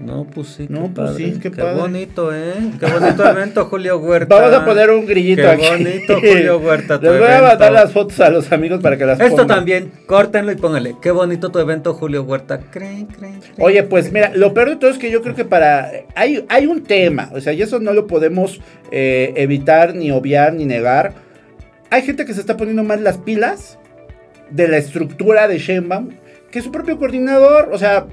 No, 0.00 0.24
pues 0.24 0.48
sí. 0.48 0.66
No, 0.68 0.84
qué 0.84 0.88
pues 0.94 1.10
padre. 1.10 1.24
sí, 1.32 1.38
qué 1.40 1.50
padre. 1.50 1.74
bonito, 1.74 2.34
¿eh? 2.34 2.54
Qué 2.78 2.86
bonito 2.86 3.28
evento, 3.28 3.66
Julio 3.66 3.98
Huerta. 3.98 4.34
Vamos 4.34 4.54
a 4.54 4.64
poner 4.64 4.90
un 4.90 5.04
grillito 5.06 5.42
Qué 5.42 5.48
aquí. 5.48 5.66
bonito, 5.68 6.14
Julio 6.20 6.58
Huerta, 6.58 6.98
Les 7.02 7.18
voy 7.18 7.28
a 7.28 7.42
mandar 7.42 7.72
las 7.72 7.92
fotos 7.92 8.18
a 8.20 8.30
los 8.30 8.50
amigos 8.50 8.80
para 8.80 8.96
que 8.96 9.04
las 9.06 9.20
Esto 9.20 9.42
pongan. 9.42 9.48
también, 9.48 9.92
córtenlo 10.06 10.52
y 10.52 10.56
pónganle. 10.56 10.96
Qué 11.02 11.10
bonito 11.10 11.50
tu 11.50 11.58
evento, 11.58 11.92
Julio 11.94 12.22
Huerta. 12.22 12.60
Creen, 12.70 13.06
creen, 13.06 13.40
creen. 13.40 13.54
Oye, 13.58 13.82
pues 13.82 14.10
mira, 14.10 14.32
lo 14.34 14.54
peor 14.54 14.70
de 14.70 14.76
todo 14.76 14.90
es 14.90 14.98
que 14.98 15.10
yo 15.10 15.20
creo 15.22 15.34
que 15.34 15.44
para... 15.44 15.90
Hay, 16.14 16.44
hay 16.48 16.66
un 16.66 16.82
tema, 16.82 17.30
o 17.34 17.40
sea, 17.40 17.52
y 17.52 17.60
eso 17.62 17.78
no 17.78 17.92
lo 17.92 18.06
podemos 18.06 18.60
eh, 18.90 19.32
evitar, 19.36 19.94
ni 19.94 20.10
obviar, 20.10 20.54
ni 20.54 20.64
negar. 20.64 21.12
Hay 21.90 22.02
gente 22.02 22.24
que 22.24 22.34
se 22.34 22.40
está 22.40 22.56
poniendo 22.56 22.84
más 22.84 23.00
las 23.00 23.18
pilas 23.18 23.78
de 24.50 24.66
la 24.68 24.78
estructura 24.78 25.46
de 25.46 25.58
Sheinbaum 25.58 26.10
que 26.50 26.62
su 26.62 26.72
propio 26.72 26.98
coordinador. 26.98 27.68
O 27.72 27.78
sea, 27.78 28.06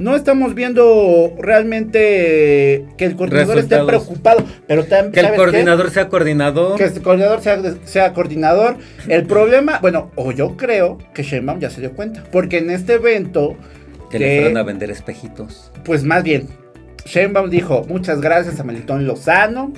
no 0.00 0.16
estamos 0.16 0.54
viendo 0.54 1.34
realmente 1.38 2.86
que 2.96 3.04
el 3.04 3.16
coordinador 3.16 3.58
esté 3.58 3.78
preocupado, 3.84 4.44
pero 4.66 4.84
también... 4.84 5.12
que 5.12 5.20
el 5.20 5.34
coordinador 5.36 5.90
sea 5.90 6.08
coordinador. 6.08 6.76
Que 6.76 6.84
el 6.84 7.02
coordinador 7.02 7.40
sea, 7.42 7.60
sea 7.84 8.12
coordinador. 8.12 8.76
El 9.08 9.26
problema, 9.26 9.78
bueno, 9.80 10.10
o 10.16 10.32
yo 10.32 10.56
creo 10.56 10.98
que 11.14 11.22
Sheinbaum 11.22 11.60
ya 11.60 11.70
se 11.70 11.80
dio 11.80 11.92
cuenta. 11.92 12.24
Porque 12.32 12.58
en 12.58 12.70
este 12.70 12.94
evento 12.94 13.56
Que 14.10 14.18
que- 14.18 14.24
le 14.24 14.40
fueron 14.40 14.56
a 14.56 14.62
vender 14.62 14.90
espejitos. 14.90 15.70
pues 15.84 16.02
más 16.04 16.22
bien, 16.22 16.48
Sheinbaum 17.04 17.50
dijo 17.50 17.84
muchas 17.88 18.20
gracias 18.20 18.58
a 18.60 18.64
Melitón 18.64 19.06
Lozano, 19.06 19.72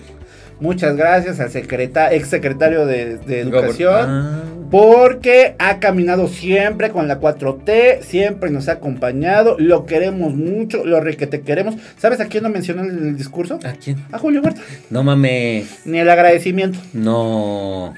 muchas 0.63 0.97
gracias 0.97 1.39
al 1.41 1.51
secreta, 1.51 2.13
ex 2.15 2.29
secretario 2.29 2.87
de, 2.87 3.19
de 3.19 3.41
Educación, 3.41 3.93
Ah. 4.09 4.43
porque 4.71 5.55
ha 5.59 5.79
caminado 5.81 6.29
siempre 6.29 6.89
con 6.91 7.07
la 7.09 7.21
4T, 7.21 8.01
siempre 8.01 8.51
nos 8.51 8.69
ha 8.69 8.73
acompañado, 8.73 9.57
lo 9.59 9.85
queremos 9.85 10.35
mucho, 10.35 10.87
lo 10.87 11.01
re 11.01 11.17
que 11.19 11.27
te 11.27 11.43
queremos. 11.43 11.75
¿Sabes 11.99 12.21
a 12.21 12.27
quién 12.27 12.43
no 12.45 12.49
mencionó 12.49 12.83
en 12.83 12.91
el 13.09 13.17
discurso? 13.17 13.59
¿A 13.65 13.73
quién? 13.73 13.99
A 14.13 14.19
Julio 14.19 14.41
Huerta. 14.41 14.63
No 14.89 15.03
mames. 15.03 15.81
Ni 15.85 15.99
el 15.99 16.09
agradecimiento. 16.09 16.79
No. 16.95 17.93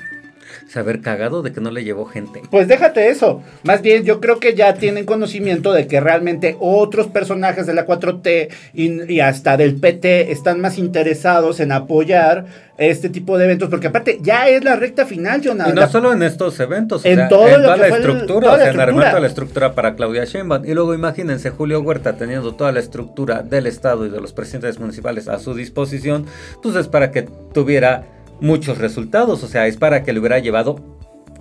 Saber 0.74 1.00
cagado 1.02 1.42
de 1.42 1.52
que 1.52 1.60
no 1.60 1.70
le 1.70 1.84
llevó 1.84 2.04
gente. 2.04 2.42
Pues 2.50 2.66
déjate 2.66 3.08
eso. 3.08 3.42
Más 3.62 3.80
bien, 3.80 4.02
yo 4.04 4.20
creo 4.20 4.40
que 4.40 4.54
ya 4.54 4.74
tienen 4.74 5.06
conocimiento 5.06 5.72
de 5.72 5.86
que 5.86 6.00
realmente 6.00 6.56
otros 6.58 7.06
personajes 7.06 7.64
de 7.66 7.74
la 7.74 7.86
4T 7.86 8.48
y, 8.74 9.12
y 9.12 9.20
hasta 9.20 9.56
del 9.56 9.76
PT 9.76 10.32
están 10.32 10.60
más 10.60 10.76
interesados 10.76 11.60
en 11.60 11.70
apoyar 11.70 12.46
este 12.76 13.08
tipo 13.08 13.38
de 13.38 13.44
eventos. 13.44 13.68
Porque 13.70 13.86
aparte, 13.86 14.18
ya 14.20 14.48
es 14.48 14.64
la 14.64 14.74
recta 14.74 15.06
final, 15.06 15.38
Y 15.40 15.44
Jonathan. 15.44 15.76
no 15.76 15.88
solo 15.88 16.12
en 16.12 16.24
estos 16.24 16.58
eventos, 16.58 17.04
o 17.04 17.08
En 17.08 17.16
sea, 17.18 17.28
todo 17.28 17.46
en 17.46 17.62
lo 17.62 17.68
toda 17.68 17.76
la 17.76 17.86
el- 17.86 17.94
estructura, 17.94 18.48
o 18.48 18.56
la 18.56 18.72
sea, 18.72 18.72
en 18.88 19.20
la 19.22 19.26
estructura 19.28 19.74
para 19.76 19.94
Claudia 19.94 20.24
Sheinbaum. 20.24 20.64
Y 20.64 20.74
luego 20.74 20.92
imagínense 20.92 21.50
Julio 21.50 21.80
Huerta 21.82 22.16
teniendo 22.16 22.56
toda 22.56 22.72
la 22.72 22.80
estructura 22.80 23.42
del 23.44 23.68
Estado 23.68 24.06
y 24.06 24.10
de 24.10 24.20
los 24.20 24.32
presidentes 24.32 24.80
municipales 24.80 25.28
a 25.28 25.38
su 25.38 25.54
disposición, 25.54 26.26
pues 26.64 26.74
es 26.74 26.88
para 26.88 27.12
que 27.12 27.22
tuviera 27.52 28.06
muchos 28.40 28.78
resultados, 28.78 29.42
o 29.42 29.48
sea, 29.48 29.66
es 29.66 29.76
para 29.76 30.02
que 30.02 30.12
le 30.12 30.20
hubiera 30.20 30.38
llevado 30.38 30.76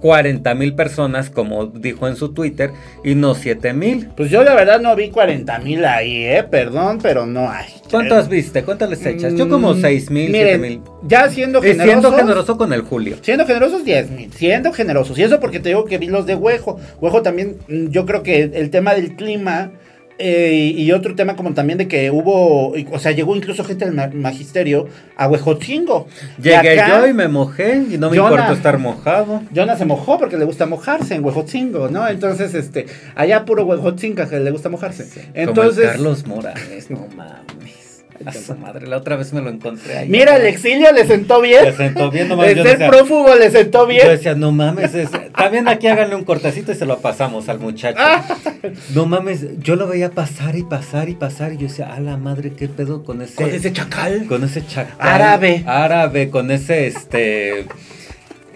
40 0.02 0.54
mil 0.56 0.76
personas, 0.76 1.30
como 1.30 1.68
dijo 1.68 2.10
en 2.10 2.18
su 2.18 2.34
Twitter, 2.34 2.72
y 3.06 3.16
no 3.16 3.36
7 3.36 3.72
mil. 3.72 4.10
Pues 4.18 4.30
yo 4.30 4.44
la 4.44 4.54
verdad 4.54 4.82
no 4.82 4.94
vi 4.98 5.10
40 5.10 5.60
mil 5.60 5.86
ahí, 5.86 6.26
eh. 6.26 6.44
Perdón, 6.44 7.00
pero 7.02 7.26
no 7.26 7.50
hay. 7.50 7.68
¿Cuántas 7.90 8.28
viste? 8.28 8.64
¿Cuántas 8.64 8.90
les 8.90 9.06
echas? 9.06 9.34
Yo 9.36 9.48
como 9.48 9.74
Mm, 9.74 9.80
6 9.82 10.12
mil, 10.12 10.30
7 10.32 10.58
miren, 10.58 10.62
mil. 10.62 10.82
Ya 11.08 11.30
siendo 11.30 11.60
Y 11.60 11.70
generosos. 11.70 11.86
siendo 11.86 12.12
generoso 12.18 12.58
con 12.58 12.74
el 12.74 12.82
Julio. 12.82 13.16
Siendo 13.22 13.46
generosos, 13.46 13.86
10 13.86 14.10
mil. 14.12 14.34
Siendo 14.34 14.74
generosos. 14.74 15.18
Y 15.18 15.24
eso 15.24 15.40
porque 15.40 15.62
te 15.62 15.70
digo 15.70 15.86
que 15.86 15.98
vi 15.98 16.08
los 16.08 16.26
de 16.26 16.36
Huejo. 16.36 16.78
Huejo 17.00 17.22
también, 17.22 17.60
mm, 17.70 17.88
yo 17.88 18.06
creo 18.06 18.24
que 18.24 18.44
el 18.54 18.70
tema 18.72 18.96
del 18.96 19.16
clima 19.16 19.72
eh, 20.20 20.74
y 20.76 20.92
otro 20.92 21.16
tema 21.16 21.36
como 21.36 21.54
también 21.54 21.78
de 21.78 21.88
que 21.88 22.12
hubo, 22.12 22.70
o 22.92 23.00
sea, 23.00 23.12
llegó 23.12 23.36
incluso 23.36 23.64
gente 23.64 23.86
del 23.86 23.94
ma- 23.94 24.10
magisterio 24.14 24.88
a 25.16 25.28
Huejotzingo. 25.28 26.08
Llegué 26.42 26.56
acá, 26.80 27.00
yo 27.02 27.08
y 27.08 27.14
me 27.14 27.28
mojé 27.28 27.84
y 27.90 27.98
no 27.98 28.10
me 28.10 28.18
Jonah. 28.18 28.32
importa 28.32 28.54
estar 28.54 28.78
mojado. 28.78 29.42
Jonah 29.56 29.76
se 29.78 29.86
mojó 29.86 30.18
porque 30.20 30.38
le 30.38 30.46
gusta 30.46 30.66
mojarse 30.66 31.16
en 31.16 31.24
Huejotzingo, 31.26 31.90
¿no? 31.90 32.08
Entonces, 32.08 32.54
este, 32.54 32.86
allá 33.16 33.46
puro 33.46 33.66
Huejotzinga 33.66 34.30
que 34.30 34.40
le 34.40 34.52
gusta 34.52 34.70
mojarse. 34.70 35.08
Entonces, 35.34 35.76
Como 35.76 35.88
el 35.88 35.92
Carlos 35.92 36.28
Morales, 36.28 36.90
no 36.92 37.08
mames. 37.16 37.83
A 38.26 38.32
su 38.34 38.56
madre, 38.56 38.88
la 38.88 38.98
otra 38.98 39.16
vez 39.16 39.34
me 39.34 39.42
lo 39.42 39.50
encontré 39.50 39.98
ahí. 39.98 40.10
mira, 40.10 40.36
el 40.38 40.46
exilio 40.46 40.92
le 40.92 41.06
sentó 41.06 41.42
bien. 41.42 41.64
Le 41.66 41.74
sentó 41.74 42.10
bien, 42.12 42.28
nomás 42.28 42.48
El 42.48 42.58
yo 42.58 42.64
ser 42.64 42.74
decía- 42.74 42.90
prófugo 42.90 43.36
le 43.36 43.52
sentó 43.52 43.86
bien. 43.88 44.04
Yo 44.04 44.10
decía, 44.12 44.36
no 44.36 44.52
mames, 44.52 44.94
es- 44.96 45.10
también 45.36 45.68
aquí 45.68 45.88
háganle 45.88 46.16
un 46.16 46.24
cortecito 46.24 46.72
y 46.72 46.76
se 46.76 46.86
lo 46.86 47.00
pasamos 47.00 47.50
al 47.50 47.60
muchacho. 47.60 47.98
Ah. 48.00 48.24
No 48.94 49.06
mames, 49.06 49.60
yo 49.60 49.76
lo 49.76 49.88
veía 49.88 50.10
pasar 50.12 50.56
y 50.56 50.64
pasar 50.64 51.10
y 51.10 51.16
pasar 51.16 51.52
y 51.54 51.58
yo 51.58 51.68
decía, 51.68 51.94
a 51.94 52.00
la 52.00 52.16
madre, 52.16 52.54
¿qué 52.54 52.70
pedo 52.70 53.04
con 53.04 53.22
ese... 53.22 53.36
Con 53.36 53.50
ese 53.50 53.74
chacal. 53.74 54.26
Con 54.28 54.44
ese 54.46 54.66
chacal. 54.66 54.96
Árabe. 55.00 55.64
Árabe, 55.66 56.30
con 56.30 56.50
ese, 56.50 56.88
este... 56.88 57.66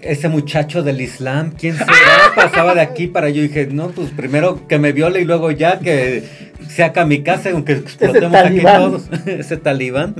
Ese 0.00 0.28
muchacho 0.28 0.82
del 0.84 1.00
Islam, 1.00 1.52
¿quién 1.58 1.76
será? 1.76 1.90
Pasaba 2.36 2.72
de 2.74 2.80
aquí 2.80 3.08
para 3.08 3.30
yo 3.30 3.42
dije, 3.42 3.66
no, 3.66 3.88
pues 3.88 4.10
primero 4.10 4.66
que 4.68 4.78
me 4.78 4.92
viole 4.92 5.20
y 5.20 5.24
luego 5.24 5.50
ya 5.50 5.80
que 5.80 6.22
sea 6.68 6.92
kamikaze, 6.92 7.50
aunque 7.50 7.72
explotemos 7.72 8.34
aquí 8.34 8.60
todos. 8.60 9.08
ese 9.26 9.56
talibán. 9.56 10.14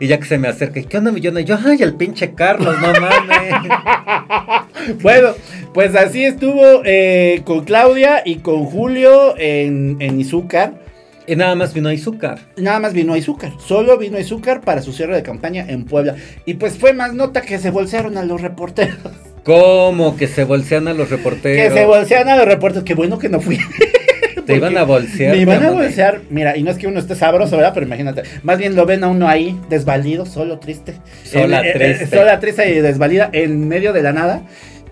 Y 0.00 0.06
ya 0.06 0.18
que 0.18 0.24
se 0.24 0.38
me 0.38 0.48
acerca, 0.48 0.80
¿y 0.80 0.84
qué 0.84 0.96
onda, 0.98 1.12
millón? 1.12 1.38
Y 1.38 1.44
yo, 1.44 1.58
ay, 1.62 1.78
el 1.82 1.94
pinche 1.94 2.34
Carlos, 2.34 2.74
no 2.80 2.92
mames. 3.00 3.70
Bueno, 5.02 5.34
pues 5.74 5.94
así 5.94 6.24
estuvo 6.24 6.82
eh, 6.86 7.42
con 7.44 7.64
Claudia 7.64 8.22
y 8.24 8.36
con 8.36 8.64
Julio 8.64 9.34
en, 9.36 9.98
en 10.00 10.18
Izúcar. 10.18 10.72
y 11.26 11.36
nada 11.36 11.54
más 11.54 11.74
vino 11.74 11.90
azúcar. 11.90 12.38
Nada 12.56 12.80
más 12.80 12.94
vino 12.94 13.12
a 13.12 13.18
Izúcar. 13.18 13.52
Solo 13.58 13.98
vino 13.98 14.16
a 14.16 14.20
Izúcar 14.20 14.62
para 14.62 14.80
su 14.80 14.94
cierre 14.94 15.14
de 15.14 15.22
campaña 15.22 15.66
en 15.68 15.84
Puebla. 15.84 16.16
Y 16.46 16.54
pues 16.54 16.78
fue 16.78 16.94
más 16.94 17.12
nota 17.12 17.42
que 17.42 17.58
se 17.58 17.70
bolsearon 17.70 18.16
a 18.16 18.24
los 18.24 18.40
reporteros. 18.40 18.96
¿Cómo 19.44 20.16
que 20.16 20.26
se 20.28 20.44
bolsean 20.44 20.88
a 20.88 20.94
los 20.94 21.10
reporteros? 21.10 21.72
Que 21.72 21.78
se 21.78 21.84
bolsean 21.84 22.28
a 22.30 22.36
los 22.36 22.46
reporteros. 22.46 22.84
Qué 22.84 22.94
bueno 22.94 23.18
que 23.18 23.28
no 23.28 23.40
fui. 23.40 23.58
Te 24.46 24.56
iban 24.56 24.76
a 24.76 24.84
bolsear. 24.84 25.34
Me 25.34 25.42
iban 25.42 25.62
a 25.64 25.70
bolsear. 25.70 26.20
Mira, 26.30 26.56
y 26.56 26.62
no 26.62 26.70
es 26.70 26.78
que 26.78 26.86
uno 26.86 26.98
esté 26.98 27.14
sabroso, 27.14 27.56
¿verdad? 27.56 27.72
Pero 27.74 27.86
imagínate. 27.86 28.22
Más 28.42 28.58
bien 28.58 28.74
lo 28.76 28.86
ven 28.86 29.04
a 29.04 29.08
uno 29.08 29.28
ahí, 29.28 29.58
desvalido, 29.68 30.26
solo, 30.26 30.58
triste. 30.58 30.94
Sola, 31.24 31.60
En- 31.60 31.66
eh, 31.66 31.72
triste. 31.72 32.04
eh, 32.04 32.18
sola, 32.18 32.40
triste 32.40 32.70
y 32.74 32.80
desvalida 32.80 33.30
en 33.32 33.68
medio 33.68 33.92
de 33.92 34.02
la 34.02 34.12
nada. 34.12 34.42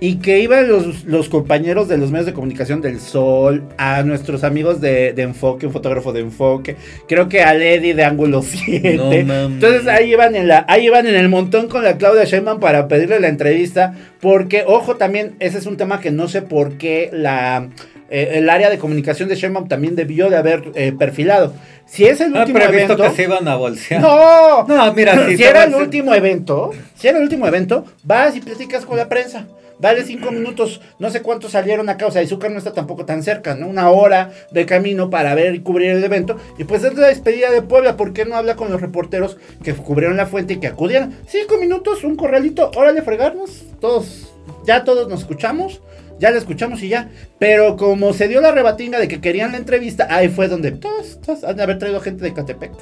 Y 0.00 0.19
que 0.21 0.38
iban 0.38 0.69
los, 0.69 1.02
los 1.07 1.28
compañeros 1.28 1.88
de 1.88 1.99
los 1.99 2.12
medios 2.12 2.26
de 2.26 2.33
comunicación 2.33 2.81
del 2.81 3.00
Sol, 3.00 3.64
a 3.78 4.05
nuestros 4.05 4.45
amigos 4.45 4.81
de, 4.81 5.12
de 5.12 5.23
Enfoque, 5.23 5.67
un 5.67 5.73
fotógrafo 5.73 6.12
de 6.12 6.21
Enfoque, 6.21 6.76
creo 7.09 7.28
que 7.28 7.43
a 7.43 7.52
Lady 7.52 7.95
de 7.95 8.05
Ángulo 8.05 8.40
7. 8.47 8.95
No 8.97 9.07
mames. 9.07 9.31
Entonces 9.55 9.88
ahí 9.88 10.12
iban, 10.12 10.37
en 10.37 10.47
la, 10.47 10.64
ahí 10.69 10.87
iban 10.87 11.05
en 11.09 11.17
el 11.17 11.28
montón 11.28 11.67
con 11.67 11.83
la 11.83 11.97
Claudia 11.99 12.23
Sheinbaum 12.23 12.61
para 12.61 12.87
pedirle 12.87 13.19
la 13.19 13.26
entrevista. 13.26 13.93
Porque, 14.21 14.62
ojo, 14.64 14.95
también, 14.95 15.33
ese 15.40 15.59
es 15.59 15.67
un 15.67 15.76
tema 15.76 16.00
que 16.00 16.12
no 16.12 16.28
sé 16.28 16.43
por 16.43 16.78
qué 16.78 17.11
la, 17.12 17.67
eh, 18.11 18.33
el 18.35 18.49
área 18.50 18.71
de 18.71 18.79
comunicación 18.79 19.29
de 19.29 19.37
Sheinbaum 19.37 19.69
también 19.69 19.95
debió 19.97 20.31
de 20.31 20.37
haber 20.37 20.71
eh, 20.75 20.93
perfilado. 20.99 21.53
Si 21.87 22.05
es 22.05 22.21
el 22.21 22.37
Ah, 22.37 22.41
último 22.41 22.59
evento... 22.61 22.97
que 22.97 23.11
se 23.11 23.23
iban 23.23 23.47
a 23.49 23.57
bolsear. 23.57 24.00
No, 24.03 24.67
No, 24.67 24.93
mira, 24.95 25.27
si 25.29 25.37
si 25.37 25.45
era 25.45 25.65
el 25.65 25.75
último 25.75 26.15
evento, 26.15 26.71
si 26.95 27.09
era 27.09 27.19
el 27.19 27.25
último 27.25 27.47
evento, 27.47 27.85
vas 28.05 28.37
y 28.37 28.41
platicas 28.41 28.85
con 28.85 28.97
la 28.97 29.09
prensa. 29.09 29.47
dale 29.79 30.03
cinco 30.05 30.33
minutos, 30.33 30.81
no 30.99 31.09
sé 31.09 31.23
cuántos 31.23 31.53
salieron 31.53 31.88
acá, 31.88 32.07
o 32.09 32.11
sea, 32.11 32.21
Izúcar 32.21 32.50
no 32.50 32.59
está 32.59 32.73
tampoco 32.73 33.05
tan 33.05 33.23
cerca, 33.23 33.55
¿no? 33.55 33.69
Una 33.69 33.91
hora 33.91 34.31
de 34.50 34.67
camino 34.67 35.09
para 35.09 35.35
ver 35.37 35.55
y 35.55 35.61
cubrir 35.61 35.91
el 35.93 36.03
evento, 36.03 36.37
y 36.59 36.65
pues 36.65 36.83
es 36.83 36.95
la 36.95 37.07
despedida 37.07 37.50
de 37.53 37.62
Puebla, 37.62 37.97
¿por 37.97 38.12
qué 38.12 38.25
no 38.25 38.35
habla 38.35 38.57
con 38.57 38.73
los 38.73 38.81
reporteros 38.81 39.37
que 39.62 39.73
cubrieron 39.75 40.17
la 40.17 40.27
fuente 40.27 40.55
y 40.55 40.57
que 40.57 40.67
acudieron? 40.67 41.15
Cinco 41.29 41.59
minutos, 41.59 42.03
un 42.03 42.17
corralito, 42.17 42.73
órale, 42.75 43.03
fregarnos, 43.03 43.67
todos, 43.81 44.33
ya 44.67 44.83
todos 44.83 45.09
nos 45.09 45.21
escuchamos, 45.21 45.81
ya 46.19 46.31
la 46.31 46.39
escuchamos 46.39 46.83
y 46.83 46.89
ya. 46.89 47.11
Pero 47.39 47.77
como 47.77 48.13
se 48.13 48.29
dio 48.29 48.41
la 48.41 48.53
rebatinga 48.53 48.99
de 48.99 49.09
que 49.09 49.21
querían 49.21 49.53
la 49.53 49.59
entrevista, 49.59 50.07
ahí 50.11 50.29
fue 50.29 50.49
donde 50.49 50.73
todos, 50.73 51.21
todos 51.21 51.45
han 51.45 51.57
de 51.57 51.63
haber 51.63 51.79
traído 51.79 52.01
gente 52.01 52.25
de 52.25 52.35
Catepec. 52.35 52.73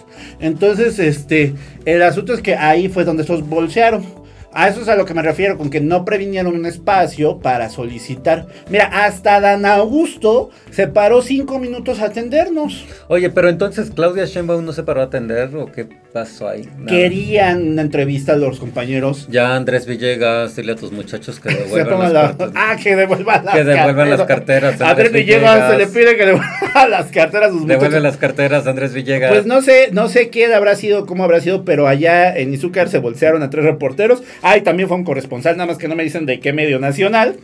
Entonces, 0.40 0.99
este, 0.99 1.55
el 1.85 2.02
asunto 2.02 2.35
es 2.35 2.43
que 2.43 2.55
ahí 2.55 2.88
fue 2.88 3.05
donde 3.05 3.23
esos 3.23 3.49
bolsearon. 3.49 4.26
A 4.59 4.69
eso 4.69 4.81
es 4.81 4.88
a 4.88 4.97
lo 4.97 5.05
que 5.05 5.12
me 5.12 5.21
refiero, 5.21 5.59
con 5.59 5.69
que 5.69 5.83
no 5.83 6.07
previnieron 6.07 6.55
un 6.55 6.64
espacio 6.64 7.40
para 7.40 7.69
solicitar. 7.69 8.47
Mira, 8.71 8.87
hasta 8.87 9.38
Dan 9.38 9.66
Augusto 9.66 10.49
se 10.71 10.88
paró 10.88 11.21
cinco 11.21 11.59
minutos 11.59 12.00
a 12.00 12.07
atendernos. 12.07 12.87
Oye, 13.09 13.28
pero 13.28 13.50
entonces 13.50 13.90
Claudia 13.95 14.25
Sheinbaum 14.25 14.64
no 14.64 14.73
se 14.73 14.83
paró 14.83 15.02
a 15.02 15.05
atender 15.05 15.55
o 15.55 15.66
qué 15.71 15.87
pasó 16.16 16.49
ahí? 16.49 16.62
Nada. 16.78 16.87
Querían 16.87 17.73
una 17.73 17.82
entrevista 17.82 18.32
a 18.32 18.37
los 18.37 18.58
compañeros. 18.58 19.26
Ya 19.30 19.54
Andrés 19.54 19.85
Villegas, 19.87 20.56
dile 20.56 20.73
a 20.73 20.76
tus 20.76 20.92
muchachos 20.92 21.38
que 21.40 21.49
devuelvan 21.54 22.00
las 22.00 22.12
la- 22.12 22.23
cartas. 22.23 22.50
Ah, 22.54 22.76
que 22.82 22.96
devuelvan 22.96 23.44
las 23.44 23.54
Que 23.54 23.64
devuelvan 23.64 24.08
las 24.11 24.23
carteras. 24.23 24.76
carteras. 24.76 24.80
A 24.80 24.90
Andrés 24.92 25.12
Villegas 25.12 25.70
se 25.73 25.78
le 25.78 25.87
pide 25.88 26.16
que 26.16 26.25
devuelva 26.26 26.88
las 26.88 27.06
carteras 27.08 27.50
a 27.50 27.52
sus 27.52 27.66
Devuelve 27.66 27.96
muchachos. 27.96 28.02
las 28.02 28.16
carteras, 28.16 28.66
Andrés 28.66 28.94
Villegas. 28.94 29.30
Pues 29.30 29.44
no 29.44 29.61
sé, 29.61 29.90
no 29.92 30.08
sé 30.08 30.30
quién 30.30 30.54
habrá 30.54 30.75
sido, 30.75 31.04
cómo 31.04 31.23
habrá 31.25 31.40
sido, 31.40 31.64
pero 31.66 31.87
allá 31.87 32.35
en 32.35 32.54
Izúcar 32.54 32.88
se 32.88 32.99
bolsearon 32.99 33.42
a 33.42 33.50
tres 33.50 33.64
reporteros. 33.66 34.23
Ah, 34.42 34.56
y 34.56 34.62
también 34.62 34.88
fue 34.88 34.96
un 34.96 35.04
corresponsal, 35.04 35.56
nada 35.58 35.66
más 35.68 35.76
que 35.78 35.87
no 35.88 35.96
me 35.96 36.02
dicen 36.04 36.25
de 36.25 36.40
qué 36.40 36.52
medio 36.54 36.78
nacional. 36.78 37.37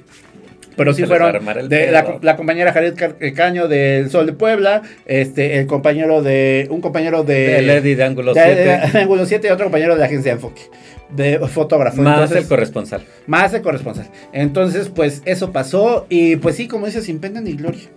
Pero 0.76 0.94
sí 0.94 1.04
fueron 1.04 1.44
de 1.68 1.90
la, 1.90 2.36
compañera 2.36 2.72
Jared 2.72 2.94
eh, 3.20 3.32
Caño 3.32 3.68
del 3.68 4.10
Sol 4.10 4.26
de 4.26 4.32
Puebla, 4.32 4.82
este, 5.06 5.58
el 5.58 5.66
compañero 5.66 6.22
de, 6.22 6.66
un 6.70 6.80
compañero 6.80 7.24
de... 7.24 7.58
Eddie 7.58 7.96
de 7.96 8.04
Ángulo 8.04 8.34
de- 8.34 8.42
7. 8.42 8.60
de 8.92 8.98
Ángulo 9.02 9.26
7 9.26 9.46
y 9.46 9.50
otro 9.50 9.66
compañero 9.66 9.94
de 9.94 10.00
la 10.00 10.06
agencia 10.06 10.32
de 10.32 10.36
Enfoque, 10.36 10.62
de 11.10 11.38
fotógrafo. 11.48 12.02
Más 12.02 12.14
Entonces, 12.14 12.42
el 12.42 12.48
corresponsal. 12.48 13.02
más 13.26 13.54
el 13.54 13.62
corresponsal. 13.62 14.08
Entonces, 14.32 14.88
pues 14.88 15.22
eso 15.24 15.52
pasó 15.52 16.06
y 16.08 16.36
pues 16.36 16.56
sí, 16.56 16.68
como 16.68 16.86
dices, 16.86 17.04
sin 17.04 17.20
pena 17.20 17.40
ni 17.40 17.52
gloria. 17.54 17.88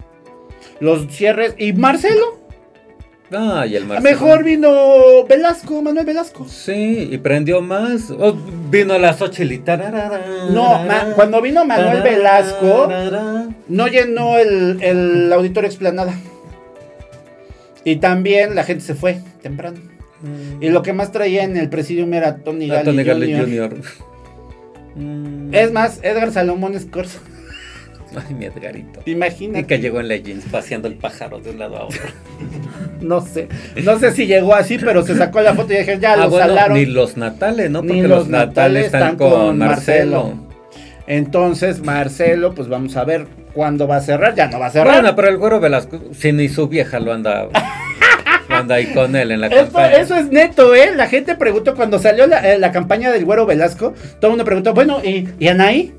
Los 0.80 1.08
cierres 1.08 1.56
y 1.58 1.74
Marcelo. 1.74 2.45
Ah, 3.32 3.66
y 3.68 3.76
el 3.76 3.86
Marcelo. 3.86 4.10
Mejor 4.10 4.44
vino 4.44 5.26
Velasco, 5.28 5.82
Manuel 5.82 6.06
Velasco. 6.06 6.48
Sí, 6.48 7.10
y 7.12 7.18
prendió 7.18 7.60
más. 7.62 8.12
Oh, 8.12 8.34
vino 8.70 8.98
la 9.00 9.14
Xochitl. 9.14 9.62
No, 10.52 10.84
ma- 10.86 11.12
cuando 11.16 11.42
vino 11.42 11.66
Manuel 11.66 12.04
Velasco, 12.04 12.88
no 13.68 13.88
llenó 13.88 14.38
el, 14.38 14.78
el 14.82 15.34
auditorio 15.34 15.68
explanada. 15.68 16.14
Y 17.84 17.98
también 17.98 18.56
la 18.56 18.64
gente 18.64 18.84
se 18.84 18.96
fue 18.96 19.20
temprano. 19.42 19.80
Y 20.60 20.70
lo 20.70 20.82
que 20.82 20.94
más 20.94 21.12
traía 21.12 21.44
en 21.44 21.56
el 21.58 21.70
presidium 21.70 22.14
era 22.14 22.38
Tony 22.38 22.70
Ah, 22.72 22.76
Gali, 22.84 22.86
Tony 22.86 23.04
Gale 23.04 23.38
Jr. 23.38 23.70
Jr. 23.76 23.82
Mm. 24.96 25.54
Es 25.54 25.72
más, 25.72 26.00
Edgar 26.04 26.32
Salomón 26.32 26.74
Escorzo. 26.74 27.20
Ay, 28.28 28.34
mi 28.34 28.46
Edgarito. 28.46 29.02
Y 29.06 29.12
Imagínate. 29.12 29.68
que 29.68 29.80
llegó 29.80 30.00
en 30.00 30.08
Legends 30.08 30.46
paseando 30.50 30.88
el 30.88 30.96
pájaro 30.96 31.40
de 31.42 31.50
un 31.52 31.60
lado 31.60 31.78
a 31.78 31.84
otro. 31.86 32.02
No 33.06 33.22
sé. 33.22 33.48
No 33.84 34.00
sé 34.00 34.12
si 34.12 34.26
llegó 34.28 34.56
así, 34.56 34.78
pero 34.78 35.04
se 35.06 35.16
sacó 35.16 35.42
la 35.42 35.54
foto 35.54 35.74
y 35.74 35.78
dije, 35.78 35.98
ya 36.02 36.14
ah, 36.14 36.18
lo 36.18 36.30
bueno, 36.30 36.48
salaron. 36.48 36.78
ni 36.78 36.86
los 36.86 37.18
Natales, 37.18 37.70
¿no? 37.70 37.82
Ni 37.82 37.88
Porque 37.90 38.02
los 38.08 38.18
los 38.20 38.28
Natales 38.30 38.86
están 38.88 39.16
con 39.18 39.58
Marcelo. 39.58 40.34
Entonces, 41.08 41.82
Marcelo, 41.84 42.54
pues 42.56 42.68
vamos 42.68 42.98
a 42.98 43.04
ver 43.04 43.28
cuándo 43.54 43.88
va 43.88 43.98
a 43.98 44.02
cerrar. 44.02 44.34
Ya 44.36 44.48
no 44.48 44.60
va 44.60 44.68
a 44.68 44.72
cerrar. 44.72 44.94
Bueno, 45.02 45.16
pero 45.16 45.30
el 45.30 45.38
güero 45.38 45.60
Velasco, 45.60 46.00
si 46.14 46.32
ni 46.32 46.50
su 46.50 46.68
vieja 46.68 47.00
lo 47.00 47.14
anda, 47.14 47.48
lo 48.50 48.56
anda 48.56 48.76
ahí 48.76 48.88
con 48.88 49.16
él 49.16 49.32
en 49.32 49.42
la 49.42 49.48
Esto- 49.48 49.60
campaña. 49.66 49.98
eso 49.98 50.16
es 50.16 50.32
neto, 50.32 50.74
¿eh? 50.74 50.96
La 50.96 51.08
gente 51.08 51.36
preguntó 51.36 51.76
cuando 51.76 52.00
salió 52.00 52.26
la, 52.26 52.52
eh, 52.54 52.58
la 52.58 52.72
campaña 52.72 53.12
del 53.12 53.24
Güero 53.24 53.46
Velasco, 53.46 53.94
todo 54.20 54.30
el 54.30 54.30
mundo 54.32 54.46
preguntó, 54.46 54.74
bueno, 54.74 55.00
¿y, 55.04 55.30
¿y 55.40 55.48
Anaí? 55.48 55.94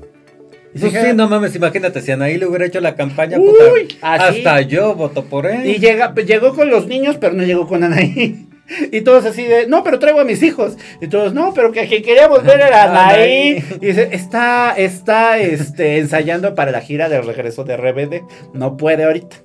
Pues 0.79 0.93
sí, 0.93 1.13
no 1.15 1.27
mames, 1.27 1.55
imagínate, 1.55 2.01
si 2.01 2.11
Anaí 2.11 2.37
le 2.37 2.45
hubiera 2.45 2.65
hecho 2.65 2.79
la 2.79 2.95
campaña, 2.95 3.37
Uy, 3.39 3.85
puta, 3.85 4.13
hasta 4.13 4.61
yo 4.61 4.95
voto 4.95 5.25
por 5.25 5.45
él. 5.45 5.65
Y 5.65 5.79
llega, 5.79 6.13
pues, 6.13 6.25
llegó 6.27 6.53
con 6.53 6.69
los 6.69 6.87
niños, 6.87 7.17
pero 7.19 7.33
no 7.33 7.43
llegó 7.43 7.67
con 7.67 7.83
Anaí. 7.83 8.43
Y 8.91 8.99
todos 8.99 9.23
así 9.23 9.43
de, 9.43 9.65
no, 9.67 9.81
pero 9.81 9.97
traigo 9.97 10.19
a 10.19 10.25
mis 10.25 10.43
hijos. 10.43 10.77
Y 10.99 11.07
todos, 11.07 11.33
no, 11.33 11.53
pero 11.53 11.71
que, 11.71 11.87
que 11.87 12.01
queríamos 12.01 12.43
ver 12.43 12.59
era 12.59 12.83
Anaí. 13.11 13.63
Y 13.79 13.85
dice, 13.85 14.09
está, 14.11 14.73
está 14.75 15.39
este, 15.39 15.99
ensayando 15.99 16.53
para 16.53 16.71
la 16.71 16.81
gira 16.81 17.07
de 17.07 17.21
regreso 17.21 17.63
de 17.63 17.77
RBD. 17.77 18.23
No 18.53 18.75
puede 18.75 19.05
ahorita. 19.05 19.37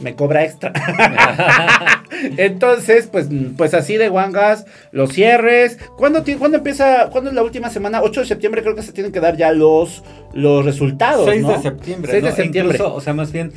Me 0.00 0.14
cobra 0.14 0.44
extra. 0.44 0.72
Entonces, 2.36 3.08
pues, 3.10 3.28
pues 3.56 3.74
así 3.74 3.96
de 3.96 4.10
Wangas, 4.10 4.66
los 4.92 5.12
cierres. 5.12 5.78
¿Cuándo, 5.96 6.24
¿Cuándo 6.38 6.58
empieza? 6.58 7.10
¿Cuándo 7.10 7.30
es 7.30 7.36
la 7.36 7.42
última 7.42 7.70
semana? 7.70 8.02
8 8.02 8.20
de 8.20 8.26
septiembre 8.26 8.62
creo 8.62 8.74
que 8.74 8.82
se 8.82 8.92
tienen 8.92 9.12
que 9.12 9.20
dar 9.20 9.36
ya 9.36 9.52
los, 9.52 10.02
los 10.32 10.64
resultados. 10.64 11.26
6 11.26 11.42
¿no? 11.42 11.52
de 11.52 11.62
septiembre. 11.62 12.12
6 12.12 12.22
de 12.22 12.30
¿no? 12.30 12.36
septiembre. 12.36 12.76
Incluso, 12.76 12.94
o 12.94 13.00
sea, 13.00 13.14
más 13.14 13.32
bien 13.32 13.52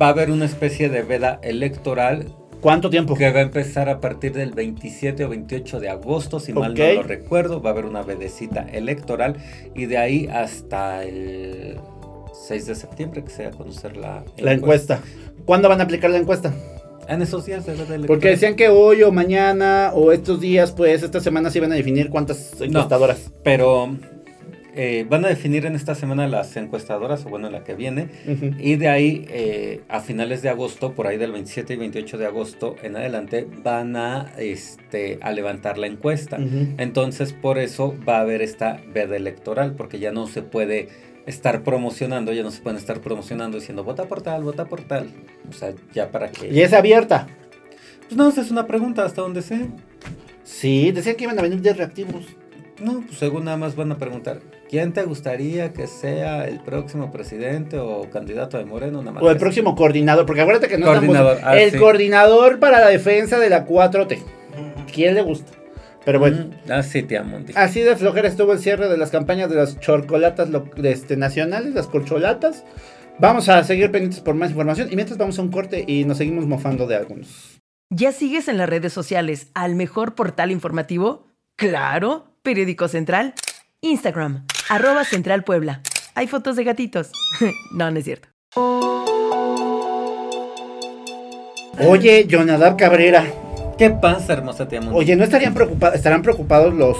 va 0.00 0.06
a 0.06 0.10
haber 0.10 0.30
una 0.30 0.44
especie 0.44 0.88
de 0.88 1.02
veda 1.02 1.38
electoral 1.42 2.26
¿Cuánto 2.64 2.88
tiempo? 2.88 3.14
que 3.14 3.30
va 3.30 3.40
a 3.40 3.42
empezar 3.42 3.90
a 3.90 4.00
partir 4.00 4.32
del 4.32 4.52
27 4.52 5.22
o 5.26 5.28
28 5.28 5.80
de 5.80 5.90
agosto, 5.90 6.40
si 6.40 6.54
mal 6.54 6.72
no 6.74 6.92
lo 6.94 7.02
recuerdo. 7.02 7.60
Va 7.60 7.68
a 7.68 7.72
haber 7.74 7.84
una 7.84 8.00
vedecita 8.00 8.62
electoral 8.62 9.36
y 9.74 9.84
de 9.84 9.98
ahí 9.98 10.28
hasta 10.32 11.04
el 11.04 11.78
6 12.34 12.66
de 12.66 12.74
septiembre 12.74 13.24
que 13.24 13.30
se 13.30 13.44
va 13.44 13.50
a 13.50 13.52
conocer 13.52 13.96
la, 13.96 14.24
La 14.38 14.52
encuesta. 14.52 15.00
¿Cuándo 15.44 15.68
van 15.68 15.80
a 15.80 15.84
aplicar 15.84 16.10
la 16.10 16.18
encuesta? 16.18 16.52
En 17.08 17.22
esos 17.22 17.44
días 17.44 17.66
de. 17.66 17.74
Porque 18.06 18.28
decían 18.28 18.56
que 18.56 18.68
hoy 18.68 19.02
o 19.02 19.12
mañana 19.12 19.92
o 19.94 20.12
estos 20.12 20.40
días, 20.40 20.72
pues 20.72 21.02
esta 21.02 21.20
semana 21.20 21.50
se 21.50 21.58
iban 21.58 21.72
a 21.72 21.74
definir 21.74 22.08
cuántas 22.08 22.60
encuestadoras. 22.60 23.30
Pero 23.42 23.90
eh, 24.76 25.06
van 25.08 25.24
a 25.24 25.28
definir 25.28 25.66
en 25.66 25.76
esta 25.76 25.94
semana 25.94 26.26
las 26.26 26.56
encuestadoras, 26.56 27.24
o 27.26 27.28
bueno, 27.28 27.48
la 27.48 27.62
que 27.62 27.74
viene. 27.74 28.08
Y 28.58 28.76
de 28.76 28.88
ahí, 28.88 29.24
eh, 29.28 29.82
a 29.88 30.00
finales 30.00 30.42
de 30.42 30.48
agosto, 30.48 30.94
por 30.94 31.06
ahí 31.06 31.16
del 31.16 31.32
27 31.32 31.74
y 31.74 31.76
28 31.76 32.18
de 32.18 32.26
agosto 32.26 32.74
en 32.82 32.96
adelante, 32.96 33.46
van 33.62 33.96
a, 33.96 34.32
este, 34.38 35.18
a 35.20 35.30
levantar 35.32 35.78
la 35.78 35.86
encuesta. 35.86 36.38
Entonces, 36.78 37.32
por 37.32 37.58
eso 37.58 37.94
va 38.08 38.18
a 38.18 38.20
haber 38.22 38.42
esta 38.42 38.80
veda 38.92 39.16
electoral, 39.16 39.74
porque 39.74 40.00
ya 40.00 40.10
no 40.10 40.26
se 40.26 40.42
puede 40.42 40.88
estar 41.26 41.62
promocionando, 41.62 42.32
ya 42.32 42.42
no 42.42 42.50
se 42.50 42.60
pueden 42.60 42.78
estar 42.78 43.00
promocionando 43.00 43.58
diciendo 43.58 43.84
vota 43.84 44.04
por 44.04 44.22
tal, 44.22 44.42
vota 44.42 44.66
por 44.66 44.82
tal. 44.82 45.08
O 45.48 45.52
sea, 45.52 45.72
ya 45.92 46.10
para 46.10 46.30
que... 46.30 46.48
Y 46.48 46.60
es 46.60 46.72
abierta. 46.72 47.26
Pues 48.00 48.16
no, 48.16 48.28
esa 48.28 48.42
es 48.42 48.50
una 48.50 48.66
pregunta, 48.66 49.04
hasta 49.04 49.22
donde 49.22 49.42
sé. 49.42 49.68
Sí, 50.42 50.92
decían 50.92 51.16
que 51.16 51.24
iban 51.24 51.38
a 51.38 51.42
venir 51.42 51.60
de 51.60 51.72
reactivos. 51.72 52.26
No, 52.80 53.02
pues 53.06 53.18
según 53.18 53.44
nada 53.44 53.56
más 53.56 53.76
van 53.76 53.92
a 53.92 53.98
preguntar, 53.98 54.40
¿quién 54.68 54.92
te 54.92 55.04
gustaría 55.04 55.72
que 55.72 55.86
sea 55.86 56.44
el 56.46 56.60
próximo 56.60 57.10
presidente 57.10 57.78
o 57.78 58.10
candidato 58.10 58.58
de 58.58 58.64
Moreno? 58.64 58.98
Nada 58.98 59.12
más 59.12 59.22
O 59.22 59.30
el 59.30 59.38
próximo 59.38 59.74
coordinador, 59.76 60.26
porque 60.26 60.42
acuérdate 60.42 60.68
que 60.68 60.76
no 60.76 60.86
Coordinador, 60.86 61.36
estamos... 61.36 61.54
ah, 61.54 61.60
el 61.60 61.70
sí. 61.70 61.78
coordinador 61.78 62.58
para 62.58 62.80
la 62.80 62.88
defensa 62.88 63.38
de 63.38 63.48
la 63.48 63.66
4T. 63.66 64.18
¿Quién 64.92 65.14
le 65.14 65.22
gusta? 65.22 65.52
Pero 66.04 66.18
bueno. 66.18 66.46
Mm, 66.46 66.70
Ah, 66.72 66.82
sí, 66.82 67.02
te 67.02 67.16
amo. 67.18 67.38
Así 67.54 67.80
de 67.80 67.96
flojera 67.96 68.28
estuvo 68.28 68.52
el 68.52 68.58
cierre 68.58 68.88
de 68.88 68.96
las 68.98 69.10
campañas 69.10 69.48
de 69.50 69.56
las 69.56 69.80
chocolatas 69.80 70.50
lo- 70.50 70.68
de 70.76 70.92
este, 70.92 71.16
nacionales, 71.16 71.74
las 71.74 71.86
corcholatas. 71.86 72.64
Vamos 73.18 73.48
a 73.48 73.62
seguir 73.64 73.90
pendientes 73.90 74.20
por 74.20 74.34
más 74.34 74.50
información 74.50 74.88
y 74.90 74.96
mientras 74.96 75.16
vamos 75.18 75.38
a 75.38 75.42
un 75.42 75.50
corte 75.50 75.84
y 75.86 76.04
nos 76.04 76.18
seguimos 76.18 76.46
mofando 76.46 76.86
de 76.86 76.96
algunos. 76.96 77.60
¿Ya 77.90 78.10
sigues 78.12 78.48
en 78.48 78.58
las 78.58 78.68
redes 78.68 78.92
sociales 78.92 79.48
al 79.54 79.76
mejor 79.76 80.14
portal 80.14 80.50
informativo? 80.50 81.26
Claro, 81.56 82.26
Periódico 82.42 82.88
Central. 82.88 83.34
Instagram, 83.82 84.46
arroba 84.68 85.04
Central 85.04 85.44
Puebla. 85.44 85.80
Hay 86.16 86.26
fotos 86.26 86.56
de 86.56 86.64
gatitos. 86.64 87.12
no, 87.72 87.90
no 87.90 87.98
es 87.98 88.04
cierto. 88.04 88.28
Oye, 91.86 92.26
Jonadab 92.28 92.76
Cabrera. 92.76 93.24
¿Qué 93.76 93.90
pasa, 93.90 94.34
hermosa 94.34 94.68
te 94.68 94.76
amo? 94.76 94.96
Oye, 94.96 95.16
¿no 95.16 95.24
estarían 95.24 95.52
preocupados, 95.52 95.96
estarán 95.96 96.22
preocupados 96.22 96.72
los, 96.74 96.96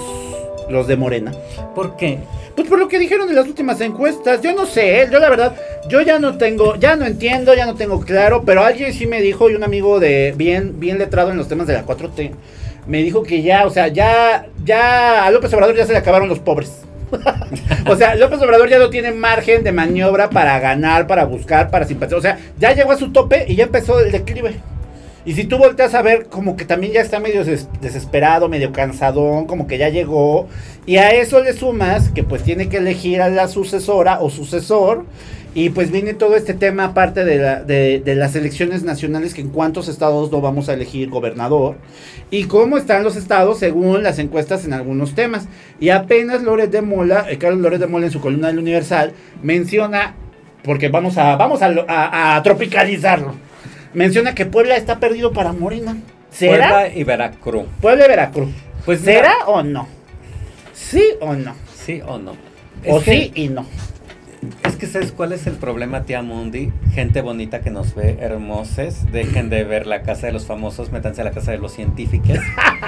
los 0.69 0.87
de 0.87 0.97
Morena? 0.97 1.31
¿por 1.73 1.95
qué? 1.95 2.19
Pues 2.55 2.67
por 2.67 2.79
lo 2.79 2.87
que 2.87 2.99
dijeron 2.99 3.29
en 3.29 3.35
las 3.35 3.47
últimas 3.47 3.79
encuestas, 3.81 4.41
yo 4.41 4.53
no 4.53 4.65
sé, 4.65 5.01
¿eh? 5.01 5.09
yo 5.11 5.19
la 5.19 5.29
verdad, 5.29 5.55
yo 5.89 6.01
ya 6.01 6.19
no 6.19 6.37
tengo, 6.37 6.75
ya 6.75 6.95
no 6.95 7.05
entiendo, 7.05 7.53
ya 7.53 7.65
no 7.65 7.75
tengo 7.75 7.99
claro, 7.99 8.43
pero 8.45 8.63
alguien 8.63 8.93
sí 8.93 9.07
me 9.07 9.21
dijo, 9.21 9.49
y 9.49 9.55
un 9.55 9.63
amigo 9.63 9.99
de 9.99 10.33
bien, 10.35 10.79
bien 10.79 10.97
letrado 10.97 11.31
en 11.31 11.37
los 11.37 11.49
temas 11.49 11.67
de 11.67 11.73
la 11.73 11.85
4T, 11.85 12.31
me 12.87 13.03
dijo 13.03 13.23
que 13.23 13.41
ya, 13.41 13.65
o 13.65 13.69
sea, 13.69 13.89
ya, 13.89 14.47
ya 14.63 15.25
a 15.25 15.31
López 15.31 15.53
Obrador 15.53 15.75
ya 15.75 15.85
se 15.85 15.91
le 15.91 15.97
acabaron 15.97 16.29
los 16.29 16.39
pobres. 16.39 16.81
o 17.87 17.95
sea, 17.95 18.15
López 18.15 18.41
Obrador 18.41 18.69
ya 18.69 18.79
no 18.79 18.89
tiene 18.89 19.11
margen 19.11 19.63
de 19.63 19.71
maniobra 19.71 20.29
para 20.29 20.59
ganar, 20.59 21.07
para 21.07 21.25
buscar, 21.25 21.69
para 21.69 21.85
simpatizar. 21.85 22.19
O 22.19 22.21
sea, 22.21 22.39
ya 22.57 22.73
llegó 22.73 22.91
a 22.91 22.97
su 22.97 23.11
tope 23.11 23.45
y 23.47 23.55
ya 23.55 23.65
empezó 23.65 23.99
el 23.99 24.11
declive. 24.11 24.55
Y 25.25 25.33
si 25.33 25.45
tú 25.45 25.57
volteas 25.57 25.93
a 25.95 26.01
ver, 26.03 26.27
como 26.27 26.55
que 26.55 26.65
también 26.65 26.93
ya 26.93 27.01
está 27.01 27.19
medio 27.19 27.43
des- 27.43 27.67
desesperado, 27.81 28.47
medio 28.47 28.71
cansadón, 28.71 29.47
como 29.47 29.65
que 29.65 29.77
ya 29.79 29.89
llegó. 29.89 30.47
Y 30.85 30.97
a 30.97 31.09
eso 31.09 31.41
le 31.43 31.53
sumas 31.53 32.09
que 32.09 32.23
pues 32.23 32.43
tiene 32.43 32.69
que 32.69 32.77
elegir 32.77 33.21
a 33.21 33.29
la 33.29 33.47
sucesora 33.47 34.19
o 34.21 34.29
sucesor. 34.29 35.05
Y 35.55 35.69
pues 35.69 35.89
viene 35.89 36.13
todo 36.13 36.35
este 36.35 36.53
tema 36.53 36.83
aparte 36.83 37.23
de, 37.25 37.37
la- 37.37 37.63
de- 37.63 38.01
de 38.01 38.15
las 38.15 38.35
elecciones 38.35 38.83
nacionales, 38.83 39.33
que 39.33 39.41
en 39.41 39.49
cuántos 39.49 39.87
estados 39.87 40.31
no 40.31 40.41
vamos 40.41 40.69
a 40.69 40.73
elegir 40.73 41.09
gobernador. 41.09 41.77
Y 42.29 42.43
cómo 42.43 42.77
están 42.77 43.03
los 43.03 43.15
estados 43.15 43.57
según 43.59 44.03
las 44.03 44.19
encuestas 44.19 44.65
en 44.65 44.73
algunos 44.73 45.15
temas. 45.15 45.47
Y 45.79 45.89
apenas 45.89 46.43
Lórez 46.43 46.69
de 46.71 46.81
Mola, 46.81 47.25
eh, 47.29 47.37
Carlos 47.37 47.61
Lórez 47.61 47.79
de 47.79 47.87
Mola 47.87 48.05
en 48.07 48.11
su 48.11 48.19
columna 48.21 48.47
del 48.49 48.59
Universal, 48.59 49.13
menciona, 49.41 50.13
porque 50.63 50.89
vamos 50.89 51.17
a, 51.17 51.35
vamos 51.37 51.61
a 51.61 52.41
tropicalizarlo, 52.43 53.33
menciona 53.95 54.35
que 54.35 54.45
Puebla 54.45 54.75
está 54.77 54.99
perdido 54.99 55.31
para 55.33 55.51
Morena. 55.53 55.97
¿Será? 56.31 56.69
Puebla 56.69 56.87
y 56.95 57.03
Veracruz. 57.03 57.65
Puebla 57.81 58.05
y 58.05 58.07
Veracruz. 58.07 58.49
Pues 58.85 58.99
¿Será 59.01 59.33
mira, 59.39 59.45
o 59.47 59.63
no? 59.63 59.87
¿Sí 60.73 61.03
o 61.21 61.33
no? 61.33 61.55
¿Sí 61.73 62.01
o 62.05 62.17
no? 62.17 62.33
O 62.87 62.99
que- 63.01 63.11
sí 63.11 63.31
y 63.35 63.47
no. 63.47 63.65
Es 64.63 64.75
que 64.75 64.85
¿sabes 64.85 65.11
cuál 65.11 65.31
es 65.31 65.47
el 65.47 65.53
problema, 65.55 66.03
tía 66.03 66.21
Mundi? 66.21 66.71
Gente 66.93 67.21
bonita 67.21 67.61
que 67.61 67.71
nos 67.71 67.95
ve, 67.95 68.17
hermosas, 68.19 69.11
dejen 69.11 69.49
de 69.49 69.63
ver 69.63 69.87
la 69.87 70.03
casa 70.03 70.27
de 70.27 70.33
los 70.33 70.45
famosos, 70.45 70.91
métanse 70.91 71.21
a 71.21 71.23
la 71.23 71.31
casa 71.31 71.51
de 71.51 71.57
los 71.57 71.71
científicos. 71.73 72.37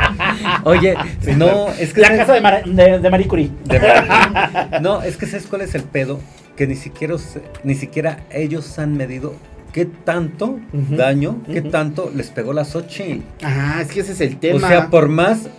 Oye, 0.65 0.93
no, 1.35 1.69
es 1.69 1.93
que... 1.93 2.01
La 2.01 2.15
casa 2.15 2.33
de, 2.33 2.41
Mar- 2.41 2.63
de, 2.63 2.99
de 2.99 3.09
Marie 3.09 3.27
Curie. 3.27 3.49
De. 3.63 3.79
No, 4.81 5.01
es 5.01 5.17
que 5.17 5.25
¿sabes 5.25 5.47
cuál 5.47 5.61
es 5.61 5.73
el 5.73 5.83
pedo? 5.83 6.19
Que 6.55 6.67
ni 6.67 6.75
siquiera, 6.75 7.15
ni 7.63 7.73
siquiera 7.73 8.19
ellos 8.29 8.77
han 8.77 8.95
medido 8.95 9.33
qué 9.77 9.85
tanto 9.85 10.59
daño, 10.89 11.43
qué 11.45 11.61
tanto 11.61 12.11
les 12.15 12.31
pegó 12.31 12.51
la 12.51 12.65
Xochitl. 12.65 13.21
Ah, 13.43 13.77
es 13.79 13.89
que 13.89 13.99
ese 13.99 14.13
es 14.13 14.21
el 14.21 14.37
tema. 14.39 14.55
O 14.55 14.59
sea, 14.67 14.89
por 14.89 15.07
más 15.07 15.49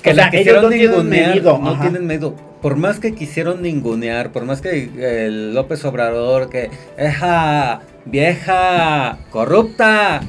que 0.00 0.12
O 0.12 0.14
sea, 0.14 0.30
la 0.30 0.38
ellos 0.38 0.38
quisieron 0.38 0.62
no 0.62 0.68
tienen 0.70 0.90
ningunear, 0.90 1.28
medido, 1.28 1.58
no 1.58 1.70
ajá. 1.72 1.82
tienen 1.82 2.06
medido. 2.06 2.34
Por 2.62 2.76
más 2.76 2.98
que 2.98 3.14
quisieron 3.14 3.60
ningunear, 3.60 4.32
por 4.32 4.46
más 4.46 4.62
que 4.62 4.88
el 5.26 5.54
López 5.54 5.84
Obrador, 5.84 6.48
que 6.48 6.70
¡eja! 6.96 7.82
vieja, 8.06 9.18
corrupta, 9.28 10.22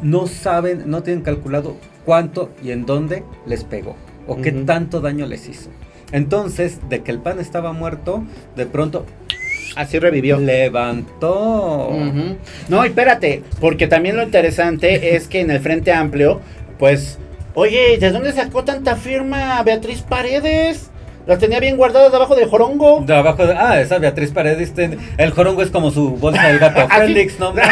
no 0.00 0.28
saben, 0.28 0.84
no 0.86 1.02
tienen 1.02 1.24
calculado 1.24 1.76
cuánto 2.04 2.50
y 2.62 2.70
en 2.70 2.86
dónde 2.86 3.24
les 3.46 3.64
pegó 3.64 3.96
o 4.28 4.36
qué 4.40 4.52
tanto 4.52 5.00
daño 5.00 5.26
les 5.26 5.48
hizo. 5.48 5.70
Entonces, 6.12 6.78
de 6.88 7.02
que 7.02 7.10
el 7.10 7.18
pan 7.18 7.40
estaba 7.40 7.72
muerto, 7.72 8.22
de 8.54 8.66
pronto 8.66 9.06
Así 9.76 9.98
revivió. 9.98 10.38
levantó. 10.38 11.88
Ujú. 11.90 12.36
No, 12.68 12.84
y 12.84 12.88
espérate, 12.88 13.42
porque 13.60 13.86
también 13.86 14.16
lo 14.16 14.22
interesante 14.22 15.16
es 15.16 15.28
que 15.28 15.40
en 15.40 15.50
el 15.50 15.60
Frente 15.60 15.92
Amplio, 15.92 16.40
pues, 16.78 17.18
oye, 17.54 17.98
¿de 17.98 18.10
dónde 18.10 18.32
sacó 18.32 18.64
tanta 18.64 18.96
firma 18.96 19.62
Beatriz 19.62 20.02
Paredes? 20.02 20.90
Las 21.30 21.38
tenía 21.38 21.60
bien 21.60 21.76
guardadas 21.76 22.10
debajo 22.10 22.34
del 22.34 22.48
jorongo. 22.48 23.04
De 23.06 23.14
abajo 23.14 23.46
de, 23.46 23.54
ah, 23.54 23.80
esa 23.80 23.98
Beatriz 23.98 24.32
Paredes, 24.32 24.74
ten- 24.74 24.98
el 25.16 25.30
jorongo 25.30 25.62
es 25.62 25.70
como 25.70 25.92
su 25.92 26.10
bolsa 26.16 26.48
del 26.48 26.58
gato. 26.58 26.88
Félix, 26.98 27.38
¿no? 27.38 27.54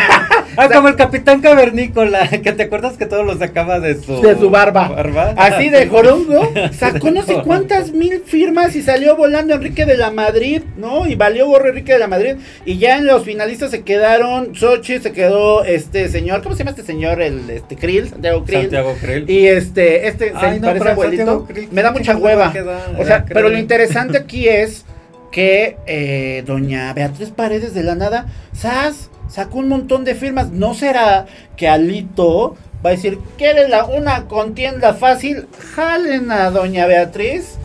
Ah, 0.61 0.69
como 0.73 0.89
el 0.89 0.97
capitán 0.97 1.41
cavernícola, 1.41 2.27
que 2.43 2.53
te 2.53 2.65
acuerdas 2.65 2.97
que 2.97 3.07
todo 3.07 3.23
lo 3.23 3.39
sacaba 3.39 3.79
de 3.79 3.95
su... 3.95 4.21
De 4.21 4.37
su 4.37 4.51
barba. 4.51 4.91
Así 5.37 5.69
de 5.69 5.87
jorongo. 5.87 6.51
Sacó 6.73 7.13
no 7.13 7.23
sé 7.23 7.43
cuántas 7.45 7.93
mil 7.93 8.23
firmas 8.27 8.75
y 8.75 8.83
salió 8.83 9.15
volando 9.15 9.55
Enrique 9.55 9.87
de 9.87 9.97
la 9.97 10.11
Madrid, 10.11 10.63
¿no? 10.77 11.07
Y 11.07 11.15
valió 11.15 11.47
gorro 11.47 11.69
Enrique 11.69 11.93
de 11.93 12.01
la 12.01 12.09
Madrid. 12.09 12.37
Y 12.65 12.79
ya 12.79 12.97
en 12.99 13.07
los 13.07 13.23
finalistas 13.23 13.71
se 13.71 13.83
quedaron 13.83 14.57
Sochi, 14.57 14.99
se 14.99 15.13
quedó 15.13 15.63
este 15.63 16.09
señor, 16.09 16.43
¿cómo 16.43 16.57
se 16.57 16.61
llama 16.61 16.71
este 16.71 16.83
señor? 16.83 17.23
El 17.23 17.49
este 17.51 17.77
Krill, 17.77 18.09
Santiago 18.09 18.43
Krill. 18.45 18.63
Santiago 18.63 18.95
Krill. 19.01 19.31
Y 19.31 19.47
este, 19.47 20.09
este 20.09 20.31
se 20.31 20.37
Ay, 20.39 20.59
no, 20.59 20.67
parece 20.69 20.79
pero 20.81 20.91
abuelito. 20.91 21.47
Krill, 21.47 21.69
Me 21.71 21.83
da 21.83 21.93
¿qué 21.93 21.99
mucha 22.01 22.17
hueva. 22.17 22.53
queda? 22.53 22.81
O 22.99 23.05
sea, 23.05 23.25
Era 23.31 23.41
pero 23.49 23.57
lo 23.57 23.63
interesante 23.63 24.19
aquí 24.19 24.47
es 24.47 24.85
que 25.31 25.79
eh, 25.87 26.43
doña 26.47 26.93
Beatriz 26.93 27.31
Paredes 27.31 27.73
de 27.73 27.83
la 27.83 27.95
nada, 27.95 28.27
¡zas! 28.55 29.11
sacó 29.29 29.59
un 29.59 29.69
montón 29.69 30.05
de 30.05 30.15
firmas. 30.15 30.51
¿No 30.51 30.75
será 30.75 31.27
que 31.57 31.69
Alito 31.69 32.57
va 32.85 32.91
a 32.91 32.93
decir, 32.93 33.19
¿quieren 33.37 33.71
la, 33.71 33.85
una 33.85 34.27
contienda 34.27 34.95
fácil? 34.95 35.47
Jalen 35.75 36.31
a 36.31 36.51
doña 36.51 36.87
Beatriz. 36.87 37.57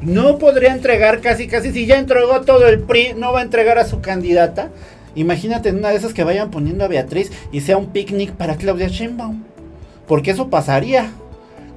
No 0.00 0.38
podría 0.38 0.72
entregar 0.72 1.20
casi, 1.20 1.46
casi, 1.46 1.72
si 1.72 1.86
ya 1.86 1.98
entregó 1.98 2.40
todo 2.40 2.66
el 2.66 2.80
PRI, 2.80 3.14
no 3.16 3.32
va 3.32 3.40
a 3.40 3.44
entregar 3.44 3.78
a 3.78 3.84
su 3.84 4.00
candidata. 4.00 4.70
Imagínate 5.14 5.70
una 5.70 5.90
de 5.90 5.96
esas 5.96 6.12
que 6.12 6.24
vayan 6.24 6.50
poniendo 6.50 6.84
a 6.84 6.88
Beatriz 6.88 7.30
y 7.52 7.60
sea 7.60 7.76
un 7.76 7.92
picnic 7.92 8.32
para 8.32 8.56
Claudia 8.56 8.88
Sheinbaum. 8.88 9.44
Porque 10.08 10.32
eso 10.32 10.50
pasaría. 10.50 11.12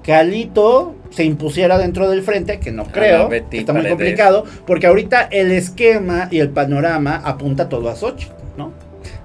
Que 0.06 0.14
Alito 0.14 0.94
se 1.10 1.24
impusiera 1.24 1.80
dentro 1.80 2.08
del 2.10 2.22
frente, 2.22 2.60
que 2.60 2.72
no 2.72 2.84
creo, 2.86 3.32
está 3.32 3.74
muy 3.74 3.88
complicado, 3.90 4.44
porque 4.68 4.86
ahorita 4.86 5.24
el 5.32 5.52
esquema 5.52 6.28
y 6.30 6.40
el 6.40 6.50
panorama 6.50 7.22
apunta 7.26 7.70
todo 7.70 7.90
a 7.90 7.96
Sochi, 7.96 8.28
¿no? 8.56 8.72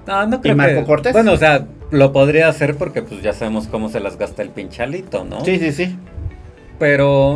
No, 0.07 0.25
no 0.25 0.41
creo 0.41 0.55
Marco 0.55 0.79
que- 0.81 0.85
Cortés? 0.87 1.13
Bueno, 1.13 1.33
o 1.33 1.37
sea, 1.37 1.67
lo 1.91 2.11
podría 2.11 2.47
hacer 2.47 2.75
porque 2.77 3.03
pues 3.03 3.21
ya 3.21 3.33
sabemos 3.33 3.67
cómo 3.67 3.89
se 3.89 3.99
las 3.99 4.17
gasta 4.17 4.41
el 4.41 4.49
pinchalito, 4.49 5.23
¿no? 5.23 5.45
Sí, 5.45 5.59
sí, 5.59 5.71
sí. 5.71 5.95
Pero, 6.79 7.33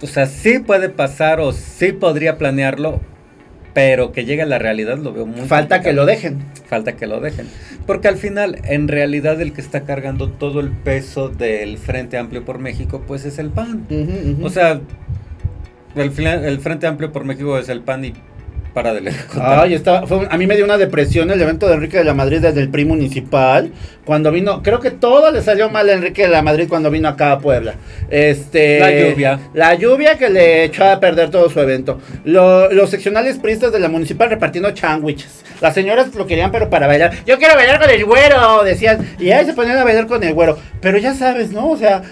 o 0.00 0.06
sea, 0.06 0.26
sí 0.26 0.60
puede 0.60 0.90
pasar 0.90 1.40
o 1.40 1.50
sí 1.52 1.90
podría 1.90 2.38
planearlo, 2.38 3.00
pero 3.74 4.12
que 4.12 4.24
llegue 4.24 4.42
a 4.42 4.46
la 4.46 4.58
realidad 4.58 4.98
lo 4.98 5.12
veo 5.12 5.26
muy 5.26 5.46
Falta 5.46 5.82
que 5.82 5.92
lo 5.92 6.06
dejen. 6.06 6.38
Falta 6.66 6.96
que 6.96 7.06
lo 7.06 7.20
dejen. 7.20 7.48
Porque 7.86 8.08
al 8.08 8.16
final, 8.16 8.58
en 8.64 8.88
realidad, 8.88 9.40
el 9.42 9.52
que 9.52 9.60
está 9.60 9.82
cargando 9.82 10.30
todo 10.30 10.60
el 10.60 10.70
peso 10.70 11.28
del 11.28 11.76
Frente 11.76 12.16
Amplio 12.16 12.44
por 12.44 12.58
México, 12.58 13.02
pues 13.06 13.24
es 13.24 13.38
el 13.38 13.50
PAN. 13.50 13.86
O 14.42 14.48
sea, 14.48 14.80
el, 15.96 16.26
el 16.26 16.60
Frente 16.60 16.86
Amplio 16.86 17.12
por 17.12 17.24
México 17.24 17.58
es 17.58 17.68
el 17.68 17.80
PAN 17.80 18.04
y 18.06 18.14
para. 18.74 18.92
Ay, 19.40 19.74
estaba, 19.74 20.06
fue 20.06 20.26
a 20.28 20.36
mí 20.36 20.46
me 20.46 20.56
dio 20.56 20.64
una 20.64 20.76
depresión 20.76 21.30
el 21.30 21.40
evento 21.40 21.66
de 21.68 21.74
Enrique 21.74 21.96
de 21.96 22.04
la 22.04 22.12
Madrid 22.14 22.40
desde 22.40 22.60
el 22.60 22.68
PRI 22.68 22.84
municipal. 22.84 23.70
Cuando 24.04 24.30
vino, 24.30 24.62
creo 24.62 24.80
que 24.80 24.90
todo 24.90 25.30
le 25.30 25.40
salió 25.40 25.70
mal 25.70 25.88
a 25.88 25.92
Enrique 25.94 26.22
de 26.22 26.28
la 26.28 26.42
Madrid 26.42 26.66
cuando 26.68 26.90
vino 26.90 27.08
acá 27.08 27.32
a 27.32 27.38
Puebla. 27.38 27.74
Este, 28.10 28.78
La 28.80 28.90
lluvia. 28.90 29.40
La 29.54 29.74
lluvia 29.74 30.18
que 30.18 30.28
le 30.28 30.64
echó 30.64 30.84
a 30.84 31.00
perder 31.00 31.30
todo 31.30 31.48
su 31.48 31.58
evento. 31.60 32.00
Lo- 32.24 32.70
los 32.72 32.90
seccionales 32.90 33.38
priistas 33.38 33.72
de 33.72 33.78
la 33.80 33.88
municipal 33.88 34.28
repartiendo 34.28 34.70
chándwiches. 34.72 35.42
Las 35.60 35.72
señoras 35.74 36.14
lo 36.14 36.26
querían, 36.26 36.50
pero 36.52 36.68
para 36.68 36.86
bailar. 36.86 37.12
Yo 37.24 37.38
quiero 37.38 37.54
bailar 37.54 37.80
con 37.80 37.88
el 37.88 38.04
güero, 38.04 38.62
decían. 38.64 38.98
Y 39.18 39.30
ahí 39.30 39.46
se 39.46 39.54
ponían 39.54 39.78
a 39.78 39.84
bailar 39.84 40.06
con 40.06 40.22
el 40.22 40.34
güero. 40.34 40.58
Pero 40.80 40.98
ya 40.98 41.14
sabes, 41.14 41.50
¿no? 41.52 41.70
O 41.70 41.76
sea. 41.76 42.02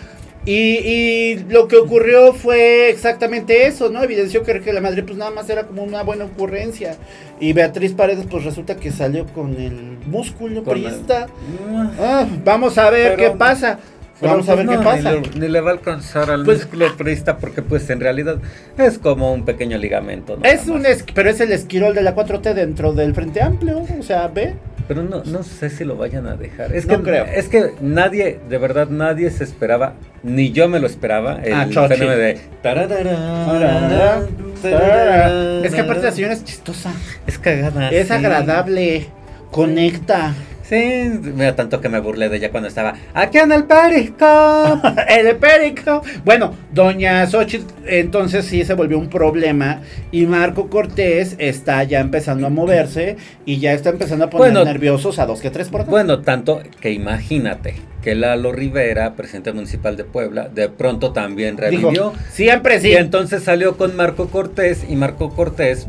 Y, 0.45 0.53
y 0.53 1.39
lo 1.51 1.69
que 1.69 1.77
ocurrió 1.77 2.33
fue 2.33 2.91
exactamente 2.91 3.67
eso, 3.67 3.91
¿no? 3.91 4.03
Evidenció 4.03 4.43
que 4.43 4.73
la 4.73 4.81
Madrid 4.81 5.05
pues 5.07 5.17
nada 5.17 5.31
más 5.31 5.49
era 5.49 5.65
como 5.65 5.85
una 5.85 6.03
buena 6.03 6.25
ocurrencia. 6.25 6.97
Y 7.39 7.53
Beatriz 7.53 7.93
Paredes 7.93 8.27
pues 8.29 8.43
resulta 8.45 8.77
que 8.77 8.91
salió 8.91 9.25
con 9.27 9.55
el 9.61 9.99
músculo 10.07 10.65
Con 10.65 10.75
priista. 10.75 11.29
Mm, 11.29 11.87
Ah, 12.01 12.27
vamos 12.45 12.77
a 12.79 12.91
ver 12.91 13.15
Pero- 13.17 13.33
qué 13.33 13.39
pasa. 13.39 13.79
pero, 14.21 14.33
Vamos 14.33 14.49
a 14.49 14.55
ver 14.57 14.67
pues, 14.67 14.79
qué 14.79 14.85
no, 14.85 14.91
pasa. 14.91 15.13
Ni 15.13 15.21
le, 15.21 15.41
ni 15.41 15.49
le 15.49 15.61
va 15.61 15.71
a 15.71 15.75
alcanzar 15.75 16.31
al 16.31 16.45
Pues- 16.45 16.59
músculo 16.63 16.97
priista 16.97 17.39
porque 17.39 17.63
pues 17.63 17.89
en 17.91 18.01
realidad 18.01 18.39
es 18.79 18.99
como 18.99 19.33
un 19.33 19.45
pequeño 19.45 19.79
ligamento. 19.79 20.37
nada 20.37 20.49
Es 20.53 20.67
un 20.67 20.87
es, 20.87 21.05
pero 21.15 21.31
es 21.31 21.41
el 21.41 21.53
esquirol 21.53 21.95
de 21.95 22.03
la 22.03 22.17
4T 22.17 22.53
dentro 22.55 22.93
del 22.93 23.15
Frente 23.15 23.41
Amplio, 23.43 23.85
o 23.99 24.03
sea, 24.03 24.27
ve. 24.27 24.55
Pero 24.89 25.03
no, 25.03 25.23
no 25.25 25.43
sé 25.43 25.71
si 25.71 25.85
lo 25.85 25.97
vayan 25.97 26.27
a 26.27 26.37
dejar. 26.37 26.75
Es 26.75 26.87
No 26.87 26.99
que, 26.99 27.03
creo. 27.11 27.25
Es 27.25 27.49
que 27.49 27.73
nadie, 27.81 28.41
de 28.49 28.59
verdad, 28.59 28.89
nadie 28.89 29.31
se 29.31 29.45
esperaba, 29.45 29.95
ni 30.23 30.53
yo 30.53 30.69
me 30.69 30.81
lo 30.81 30.87
esperaba, 30.87 31.41
el 31.43 31.53
Ah, 31.55 31.67
fenómeno 31.67 32.17
de... 32.17 32.41
tararara, 32.63 34.27
tararara. 34.63 35.61
Es 35.65 35.75
que 35.75 35.81
aparte 35.81 36.03
la 36.05 36.13
señora 36.13 36.33
es 36.35 36.45
chistosa, 36.45 36.93
Es 37.27 37.39
cagada. 37.39 37.91
es 37.91 38.09
sí. 38.09 38.13
agradable, 38.13 39.07
conecta. 39.51 40.35
Sí, 40.73 41.21
mira, 41.35 41.55
tanto 41.55 41.83
que 41.83 41.91
me 41.91 42.01
burlé 42.01 42.31
de 42.31 42.39
ella 42.39 42.51
cuando 42.51 42.67
estaba 42.67 42.95
aquí 43.13 43.37
en 43.37 43.53
el 43.53 43.65
Periscope. 43.65 44.89
El 45.07 45.37
perico. 45.37 46.01
Bueno, 46.25 46.55
doña 46.73 47.27
Xochitl 47.27 47.67
entonces 47.87 48.47
sí 48.47 48.65
se 48.65 48.73
volvió 48.73 48.99
un 48.99 49.11
problema 49.11 49.83
y 50.11 50.25
Marco 50.25 50.71
Cortés 50.71 51.37
está 51.37 51.85
ya 51.85 52.01
empezando 52.01 52.47
a 52.47 52.51
moverse 52.51 53.19
y 53.45 53.59
ya 53.59 53.75
está 53.75 53.91
empezando 53.91 54.25
a 54.25 54.31
poner 54.31 54.53
Bueno. 54.53 54.65
nerviosos 54.65 55.19
a 55.19 55.27
dos 55.27 55.43
que 55.43 55.51
tres 55.51 55.69
por 55.69 55.83
acá. 55.83 55.91
Bueno, 55.91 56.21
tanto 56.21 56.63
que 56.81 56.91
imagínate 56.91 57.75
que 58.01 58.15
Lalo 58.15 58.51
Rivera, 58.51 59.13
presidente 59.15 59.53
municipal 59.53 59.99
de 59.99 60.05
Puebla, 60.05 60.49
de 60.49 60.71
pronto 60.71 61.13
también 61.13 61.59
revivió. 61.59 61.91
Dijo, 61.91 62.13
siempre 62.31 62.81
sí. 62.81 62.89
Y 62.89 62.95
entonces 62.95 63.43
salió 63.43 63.77
con 63.77 63.95
Marco 63.95 64.29
Cortés 64.29 64.87
y 64.89 64.97
Marco 64.97 65.35
Cortés 65.35 65.87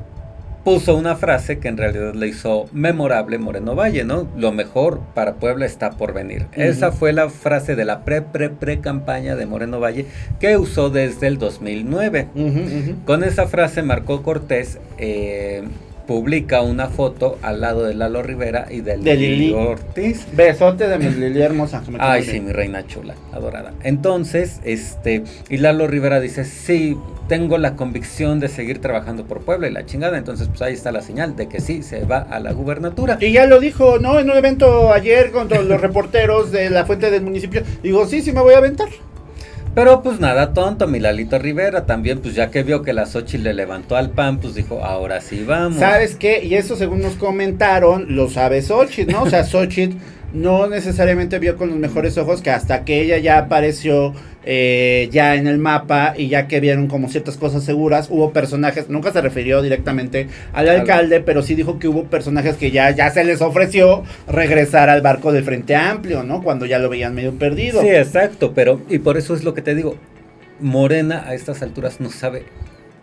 puso 0.64 0.96
una 0.96 1.16
frase 1.16 1.60
que 1.60 1.68
en 1.68 1.78
realidad 1.78 2.14
le 2.14 2.28
hizo 2.28 2.66
memorable 2.72 3.38
Moreno 3.38 3.76
Valle, 3.76 4.04
¿no? 4.04 4.28
Lo 4.38 4.52
mejor 4.52 5.02
para 5.14 5.36
Puebla 5.36 5.66
está 5.66 5.92
por 5.92 6.14
venir. 6.14 6.48
Esa 6.54 6.92
fue 6.92 7.14
la 7.14 7.30
frase 7.30 7.76
de 7.76 7.86
la 7.86 8.04
pre 8.06 8.22
pre 8.22 8.50
pre 8.50 8.80
campaña 8.80 9.36
de 9.36 9.46
Moreno 9.46 9.80
Valle 9.80 10.06
que 10.40 10.58
usó 10.58 10.90
desde 10.90 11.28
el 11.28 11.38
2009. 11.38 12.28
Ujú, 12.34 12.46
ujú. 12.48 12.96
Con 13.06 13.24
esa 13.24 13.48
frase 13.48 13.84
Marco 13.84 14.24
Cortés 14.24 14.80
eh, 14.98 15.64
publica 16.08 16.62
una 16.62 16.88
foto 16.88 17.38
al 17.42 17.62
lado 17.62 17.84
de 17.84 17.94
Lalo 17.94 18.24
Rivera 18.24 18.68
y 18.70 18.82
del 18.82 19.04
De 19.04 19.16
Lili. 19.16 19.54
Ortiz. 19.54 20.26
Besote 20.34 20.88
de 20.88 20.98
mi 20.98 21.10
Lili 21.10 21.42
hermosa. 21.42 21.82
que 21.84 21.92
me 21.92 21.98
Ay, 22.02 22.24
sí, 22.24 22.40
mi 22.40 22.52
reina 22.52 22.86
chula, 22.86 23.16
adorada. 23.32 23.74
Entonces, 23.84 24.60
este, 24.64 25.24
y 25.50 25.58
Lalo 25.58 25.88
Rivera 25.88 26.20
dice, 26.20 26.44
sí, 26.46 26.98
tengo 27.28 27.58
la 27.58 27.76
convicción 27.76 28.40
de 28.40 28.50
seguir 28.50 28.80
trabajando 28.80 29.26
por 29.26 29.42
Puebla 29.42 29.68
y 29.68 29.72
la 29.72 29.86
chingada. 29.86 30.18
Entonces, 30.18 30.48
pues 30.50 30.62
ahí 30.62 30.74
está 30.74 30.92
la 30.92 31.02
señal 31.02 31.36
de 31.36 31.48
que 31.48 31.62
sí, 31.62 31.84
se 31.84 32.06
va 32.06 32.20
a 32.20 32.40
la 32.40 32.52
gubernatura. 32.52 33.18
Y 33.22 33.32
ya 33.32 33.46
lo 33.46 33.60
dijo, 33.60 34.00
¿no? 34.00 34.20
En 34.20 34.30
un 34.30 34.38
evento 34.38 34.92
ayer 34.92 35.32
con 35.32 35.48
los 35.50 35.82
reporteros 35.82 36.52
de 36.52 36.70
la 36.70 36.86
fuente 36.86 37.12
del 37.12 37.22
municipio. 37.24 37.64
Digo, 37.82 38.06
sí, 38.06 38.22
sí 38.22 38.32
me 38.34 38.42
voy 38.42 38.54
a 38.54 38.58
aventar. 38.58 38.90
Pero 39.76 40.04
pues 40.04 40.20
nada 40.20 40.54
tonto, 40.54 40.88
mi 40.88 41.00
Lalito 41.00 41.40
Rivera 41.40 41.86
también, 41.88 42.20
pues 42.20 42.36
ya 42.36 42.52
que 42.52 42.62
vio 42.62 42.84
que 42.84 42.94
la 42.94 43.08
Xochitl 43.08 43.44
le 43.44 43.54
levantó 43.56 43.96
al 43.96 44.12
pan, 44.12 44.40
pues 44.40 44.54
dijo, 44.54 44.84
ahora 44.84 45.20
sí 45.20 45.44
vamos. 45.44 45.80
¿Sabes 45.80 46.16
qué? 46.16 46.44
Y 46.44 46.54
eso 46.54 46.76
según 46.76 47.02
nos 47.02 47.16
comentaron, 47.16 48.16
lo 48.16 48.30
sabe 48.30 48.62
Xochitl, 48.62 49.12
¿no? 49.12 49.24
O 49.24 49.30
sea, 49.30 49.44
Xochitl 49.46 49.98
no 50.34 50.68
necesariamente 50.68 51.40
vio 51.40 51.56
con 51.58 51.70
los 51.70 51.78
mejores 51.78 52.18
ojos 52.18 52.42
que 52.42 52.50
hasta 52.50 52.84
que 52.86 53.02
ella 53.02 53.18
ya 53.20 53.38
apareció 53.38 54.14
eh, 54.46 55.08
ya 55.12 55.36
en 55.36 55.48
el 55.48 55.58
mapa 55.58 56.16
y 56.18 56.28
ya 56.28 56.48
que 56.48 56.60
vieron 56.60 56.88
como 56.88 57.08
ciertas 57.08 57.38
cosas 57.38 57.64
seguras, 57.64 58.08
hubo 58.10 58.34
personajes, 58.34 58.90
nunca 58.90 59.14
se 59.14 59.22
refirió 59.22 59.62
directamente 59.62 60.28
al 60.52 60.68
Al- 60.68 60.82
alcalde, 60.82 61.22
pero 61.22 61.44
sí 61.44 61.56
dijo 61.56 61.80
que 61.80 61.88
hubo 61.88 62.06
personajes 62.06 62.56
que 62.58 62.72
ya, 62.72 62.90
ya 62.92 63.10
se 63.12 63.24
les 63.24 63.42
ofreció 63.42 64.04
regresar 64.28 64.90
al 64.90 65.02
barco 65.02 65.32
del 65.32 65.44
Frente 65.46 65.76
Amplio, 65.76 66.24
¿no? 66.24 66.42
Cuando 66.44 66.66
ya 66.66 66.80
lo 66.80 66.90
veían 66.90 67.16
medio 67.16 67.34
perdido. 67.34 67.80
Sí, 67.82 67.88
exacto, 67.90 68.52
pero 68.54 68.82
y 68.90 68.98
por 69.00 69.18
eso 69.18 69.34
es 69.34 69.44
lo 69.46 69.54
que 69.54 69.62
te 69.62 69.76
digo, 69.76 69.96
Morena 70.60 71.24
a 71.28 71.36
estas 71.36 71.62
alturas 71.62 72.00
no 72.02 72.10
sabe 72.10 72.44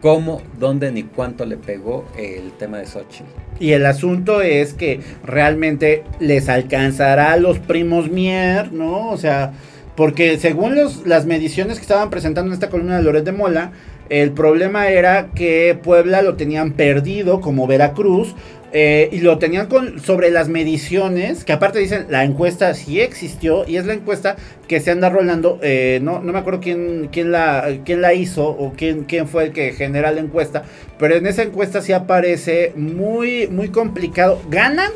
cómo, 0.01 0.43
dónde 0.59 0.93
ni 0.93 1.03
cuánto 1.03 1.45
le 1.45 1.57
pegó 1.57 2.07
el 2.17 2.53
tema 2.53 2.79
de 2.79 2.87
Xochitl. 2.87 3.25
Y 3.59 3.73
el 3.73 3.85
asunto 3.87 4.41
es 4.41 4.73
que 4.73 5.01
realmente 5.25 6.05
les 6.19 6.49
alcanzará 6.49 7.33
a 7.33 7.37
los 7.37 7.59
primos 7.59 8.11
Mier, 8.11 8.73
¿no? 8.73 9.11
O 9.11 9.17
sea, 9.17 9.53
porque 9.97 10.39
según 10.39 10.77
las 11.05 11.27
mediciones 11.27 11.77
que 11.77 11.83
estaban 11.83 12.11
presentando 12.11 12.49
en 12.49 12.55
esta 12.55 12.71
columna 12.71 12.97
de 12.97 13.03
Loret 13.03 13.25
de 13.25 13.33
Mola, 13.33 13.73
el 14.11 14.33
problema 14.33 14.89
era 14.89 15.31
que 15.35 15.79
Puebla 15.83 16.21
lo 16.21 16.37
tenían 16.37 16.73
perdido 16.73 17.41
como 17.41 17.67
Veracruz. 17.67 18.35
eh, 18.73 19.09
y 19.13 19.19
lo 19.21 19.39
tenían 19.39 19.67
con, 19.67 20.01
sobre 20.01 20.31
las 20.31 20.49
mediciones, 20.49 21.45
que 21.45 21.53
aparte 21.53 21.79
dicen, 21.79 22.07
la 22.09 22.25
encuesta 22.25 22.73
sí 22.75 23.01
existió, 23.01 23.67
y 23.67 23.77
es 23.77 23.87
la 23.87 23.95
encuesta 23.95 24.37
que 24.69 24.81
se 24.81 24.93
anda 24.93 25.11
rolando, 25.11 25.59
eh, 25.63 25.99
no, 26.03 26.21
no 26.21 26.33
me 26.33 26.39
acuerdo 26.39 26.61
quién, 26.61 27.09
quién, 27.11 27.33
la, 27.33 27.69
quién 27.85 28.01
la 28.01 28.15
hizo 28.15 28.49
o 28.49 28.73
quién, 28.77 29.05
quién 29.05 29.27
fue 29.27 29.47
el 29.47 29.53
que 29.53 29.73
genera 29.73 30.13
la 30.13 30.21
encuesta, 30.21 30.63
pero 30.99 31.17
en 31.17 31.27
esa 31.27 31.43
encuesta 31.43 31.83
sí 31.83 31.93
aparece 31.93 32.73
muy, 32.77 33.49
muy 33.49 33.71
complicado. 33.71 34.41
Ganan 34.49 34.93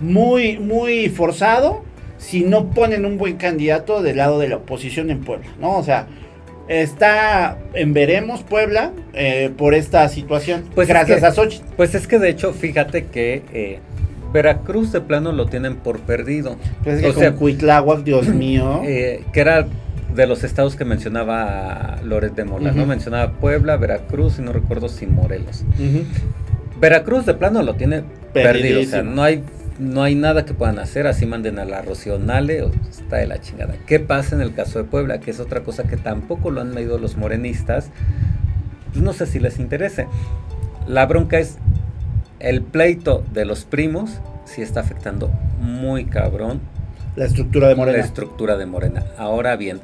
muy, 0.00 0.58
muy 0.58 1.08
forzado 1.08 1.84
si 2.16 2.42
no 2.42 2.70
ponen 2.70 3.04
un 3.04 3.18
buen 3.18 3.36
candidato 3.36 4.02
del 4.02 4.16
lado 4.16 4.38
de 4.38 4.48
la 4.48 4.56
oposición 4.56 5.10
en 5.10 5.20
Puebla, 5.20 5.48
¿no? 5.60 5.76
O 5.76 5.82
sea, 5.82 6.06
está 6.68 7.58
en 7.74 7.92
veremos 7.92 8.42
Puebla 8.42 8.92
eh, 9.12 9.50
por 9.56 9.74
esta 9.74 10.08
situación, 10.08 10.64
Pues 10.74 10.88
es 10.88 10.94
gracias 10.94 11.20
que- 11.20 11.26
a 11.26 11.32
Xochitl. 11.32 11.64
Pues 11.76 11.94
es 11.94 12.06
que 12.06 12.18
de 12.18 12.30
hecho, 12.30 12.52
fíjate 12.52 13.04
que 13.06 13.42
eh, 13.52 13.78
Veracruz 14.32 14.90
de 14.92 15.00
plano 15.00 15.30
lo 15.32 15.46
tienen 15.46 15.76
por 15.76 16.00
perdido. 16.00 16.56
Pues 16.82 16.96
es 16.96 17.02
que 17.02 17.08
o 17.08 17.12
con 17.14 17.22
sea, 17.22 17.32
Cuitláhuac, 17.34 18.02
Dios 18.04 18.28
mío. 18.28 18.82
eh, 18.84 19.22
que 19.32 19.40
era 19.40 19.66
de 20.14 20.26
los 20.28 20.44
estados 20.44 20.76
que 20.76 20.84
mencionaba 20.84 21.96
Loret 22.04 22.34
de 22.34 22.44
Mola, 22.44 22.70
¿no? 22.72 22.86
Mencionaba 22.86 23.32
Puebla, 23.32 23.76
Veracruz 23.76 24.38
y 24.38 24.42
no 24.42 24.52
recuerdo 24.52 24.88
si 24.88 25.06
Morelos. 25.06 25.64
Veracruz 26.80 27.26
de 27.26 27.34
plano 27.34 27.62
lo 27.62 27.74
tiene 27.74 28.02
perdido, 28.32 28.80
o 28.80 28.84
sea, 28.84 29.02
no 29.02 29.22
hay 29.22 29.42
no 29.78 30.02
hay 30.02 30.14
nada 30.14 30.44
que 30.44 30.54
puedan 30.54 30.78
hacer, 30.78 31.06
así 31.06 31.26
manden 31.26 31.58
a 31.58 31.64
la 31.64 31.82
Rocionale, 31.82 32.62
o 32.62 32.70
está 32.88 33.16
de 33.16 33.26
la 33.26 33.40
chingada. 33.40 33.74
¿Qué 33.86 34.00
pasa 34.00 34.36
en 34.36 34.42
el 34.42 34.54
caso 34.54 34.78
de 34.78 34.84
Puebla? 34.84 35.20
Que 35.20 35.30
es 35.30 35.40
otra 35.40 35.62
cosa 35.62 35.84
que 35.84 35.96
tampoco 35.96 36.50
lo 36.50 36.60
han 36.60 36.72
medido 36.72 36.98
los 36.98 37.16
morenistas. 37.16 37.90
Pues 38.92 39.02
no 39.02 39.12
sé 39.12 39.26
si 39.26 39.40
les 39.40 39.58
interese. 39.58 40.06
La 40.86 41.06
bronca 41.06 41.38
es 41.38 41.58
el 42.38 42.62
pleito 42.62 43.24
de 43.32 43.44
los 43.44 43.64
primos, 43.64 44.20
sí 44.44 44.62
está 44.62 44.80
afectando 44.80 45.30
muy 45.60 46.04
cabrón 46.04 46.60
La 47.16 47.24
estructura 47.24 47.68
de 47.68 47.74
Morena. 47.74 47.98
la 47.98 48.04
estructura 48.04 48.56
de 48.56 48.66
Morena. 48.66 49.04
Ahora 49.16 49.56
bien, 49.56 49.80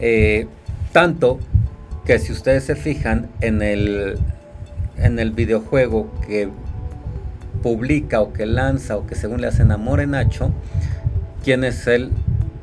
eh, 0.00 0.46
tanto 0.92 1.38
que 2.04 2.18
si 2.18 2.32
ustedes 2.32 2.64
se 2.64 2.74
fijan 2.74 3.28
en 3.40 3.62
el, 3.62 4.18
en 4.96 5.18
el 5.18 5.30
videojuego 5.30 6.10
que 6.26 6.48
publica 7.62 8.20
o 8.20 8.32
que 8.32 8.46
lanza 8.46 8.96
o 8.96 9.06
que 9.06 9.14
según 9.14 9.40
le 9.40 9.46
hacen 9.46 9.72
a 9.72 9.76
Morenacho, 9.76 10.52
¿quién 11.44 11.64
es 11.64 11.86
el, 11.86 12.10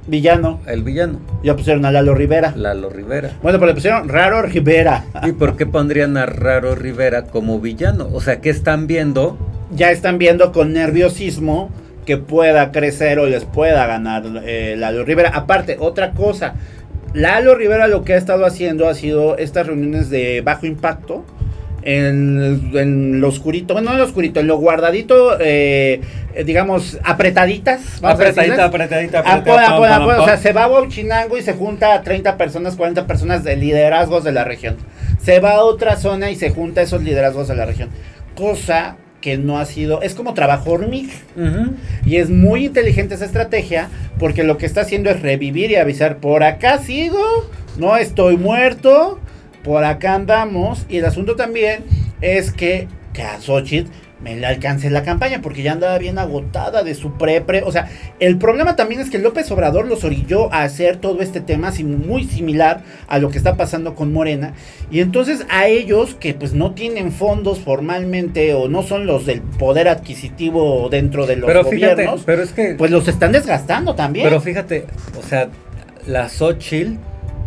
Villano. 0.07 0.61
el 0.67 0.83
villano? 0.83 1.19
Ya 1.43 1.55
pusieron 1.55 1.85
a 1.85 1.91
Lalo 1.91 2.15
Rivera. 2.15 2.53
Lalo 2.55 2.89
Rivera. 2.89 3.31
Bueno, 3.41 3.59
pero 3.59 3.67
le 3.67 3.73
pusieron 3.73 4.07
Raro 4.07 4.41
Rivera. 4.41 5.03
¿Y 5.23 5.33
por 5.33 5.57
qué 5.57 5.65
pondrían 5.65 6.15
a 6.15 6.25
Raro 6.25 6.75
Rivera 6.75 7.23
como 7.23 7.59
villano? 7.59 8.07
O 8.13 8.21
sea, 8.21 8.39
¿qué 8.39 8.49
están 8.49 8.87
viendo? 8.87 9.37
Ya 9.71 9.91
están 9.91 10.17
viendo 10.17 10.53
con 10.53 10.71
nerviosismo 10.71 11.69
que 12.05 12.15
pueda 12.15 12.71
crecer 12.71 13.19
o 13.19 13.25
les 13.25 13.43
pueda 13.43 13.85
ganar 13.85 14.23
eh, 14.45 14.75
Lalo 14.77 15.03
Rivera. 15.03 15.31
Aparte, 15.33 15.75
otra 15.77 16.11
cosa. 16.11 16.53
Lalo 17.13 17.55
Rivera 17.55 17.87
lo 17.87 18.05
que 18.05 18.13
ha 18.13 18.17
estado 18.17 18.45
haciendo 18.45 18.87
ha 18.87 18.93
sido 18.93 19.37
estas 19.37 19.67
reuniones 19.67 20.09
de 20.09 20.41
bajo 20.41 20.65
impacto. 20.65 21.25
En, 21.89 22.69
en 22.73 23.21
lo 23.21 23.29
oscurito, 23.29 23.73
bueno, 23.73 23.91
no 23.91 23.93
en 23.93 23.99
lo 23.99 24.03
oscurito, 24.03 24.41
en 24.41 24.47
lo 24.47 24.57
guardadito, 24.57 25.37
eh, 25.39 26.01
digamos, 26.45 26.99
apretaditas. 27.01 28.03
apretadita, 28.65 29.19
apoya, 29.19 29.97
apoya. 29.97 30.21
O 30.21 30.25
sea, 30.25 30.35
se 30.35 30.51
va 30.51 30.65
a 30.65 30.67
Bauchinango 30.67 31.37
y 31.37 31.41
se 31.43 31.53
junta 31.53 31.93
a 31.93 32.01
30 32.01 32.35
personas, 32.35 32.75
40 32.75 33.07
personas 33.07 33.45
de 33.45 33.55
liderazgos 33.55 34.25
de 34.25 34.33
la 34.33 34.43
región. 34.43 34.75
Se 35.23 35.39
va 35.39 35.51
a 35.51 35.63
otra 35.63 35.95
zona 35.95 36.29
y 36.29 36.35
se 36.35 36.49
junta 36.49 36.81
a 36.81 36.83
esos 36.83 37.03
liderazgos 37.03 37.47
de 37.47 37.55
la 37.55 37.65
región. 37.65 37.87
Cosa 38.35 38.97
que 39.21 39.37
no 39.37 39.57
ha 39.57 39.65
sido, 39.65 40.01
es 40.01 40.13
como 40.13 40.33
trabajo 40.33 40.71
hormiga. 40.71 41.13
Y 42.05 42.17
es 42.17 42.29
muy 42.29 42.65
inteligente 42.65 43.15
esa 43.15 43.25
estrategia 43.25 43.87
porque 44.19 44.43
lo 44.43 44.57
que 44.57 44.65
está 44.65 44.81
haciendo 44.81 45.09
es 45.09 45.21
revivir 45.21 45.71
y 45.71 45.75
avisar, 45.75 46.17
por 46.17 46.43
acá 46.43 46.79
sigo, 46.79 47.49
no 47.77 47.95
estoy 47.95 48.35
muerto, 48.35 49.19
por 49.63 49.83
acá 49.83 50.15
andamos. 50.15 50.85
Y 50.89 50.97
el 50.97 51.05
asunto 51.05 51.35
también 51.35 51.83
es 52.21 52.51
que, 52.51 52.87
que 53.13 53.23
a 53.23 53.39
Xochitl 53.39 53.89
me 54.21 54.35
le 54.35 54.47
alcance 54.47 54.89
la 54.89 55.03
campaña 55.03 55.41
porque 55.41 55.61
ya 55.61 55.73
andaba 55.73 55.97
bien 55.97 56.17
agotada 56.17 56.83
de 56.83 56.95
su 56.95 57.13
pre-pre. 57.17 57.61
O 57.63 57.71
sea, 57.71 57.89
el 58.19 58.37
problema 58.37 58.75
también 58.75 58.99
es 58.99 59.09
que 59.09 59.19
López 59.19 59.49
Obrador 59.51 59.87
los 59.87 60.03
orilló 60.03 60.51
a 60.51 60.63
hacer 60.63 60.97
todo 60.97 61.21
este 61.21 61.39
tema 61.39 61.71
muy 61.83 62.23
similar 62.23 62.81
a 63.07 63.19
lo 63.19 63.29
que 63.29 63.37
está 63.37 63.55
pasando 63.55 63.93
con 63.93 64.11
Morena. 64.11 64.53
Y 64.89 65.01
entonces 65.01 65.45
a 65.49 65.67
ellos 65.67 66.15
que 66.19 66.33
pues 66.33 66.53
no 66.53 66.71
tienen 66.71 67.11
fondos 67.11 67.59
formalmente 67.59 68.53
o 68.53 68.67
no 68.67 68.81
son 68.81 69.05
los 69.05 69.25
del 69.25 69.41
poder 69.41 69.87
adquisitivo 69.87 70.89
dentro 70.89 71.27
de 71.27 71.35
los 71.35 71.47
Pero 71.47 71.63
fíjate, 71.65 71.93
gobiernos, 71.93 72.23
pero 72.25 72.41
es 72.41 72.51
que... 72.51 72.75
pues 72.75 72.89
los 72.89 73.07
están 73.07 73.31
desgastando 73.31 73.93
también. 73.93 74.25
Pero 74.25 74.41
fíjate, 74.41 74.85
o 75.17 75.21
sea, 75.21 75.49
la 76.07 76.27
Xochitl 76.27 76.95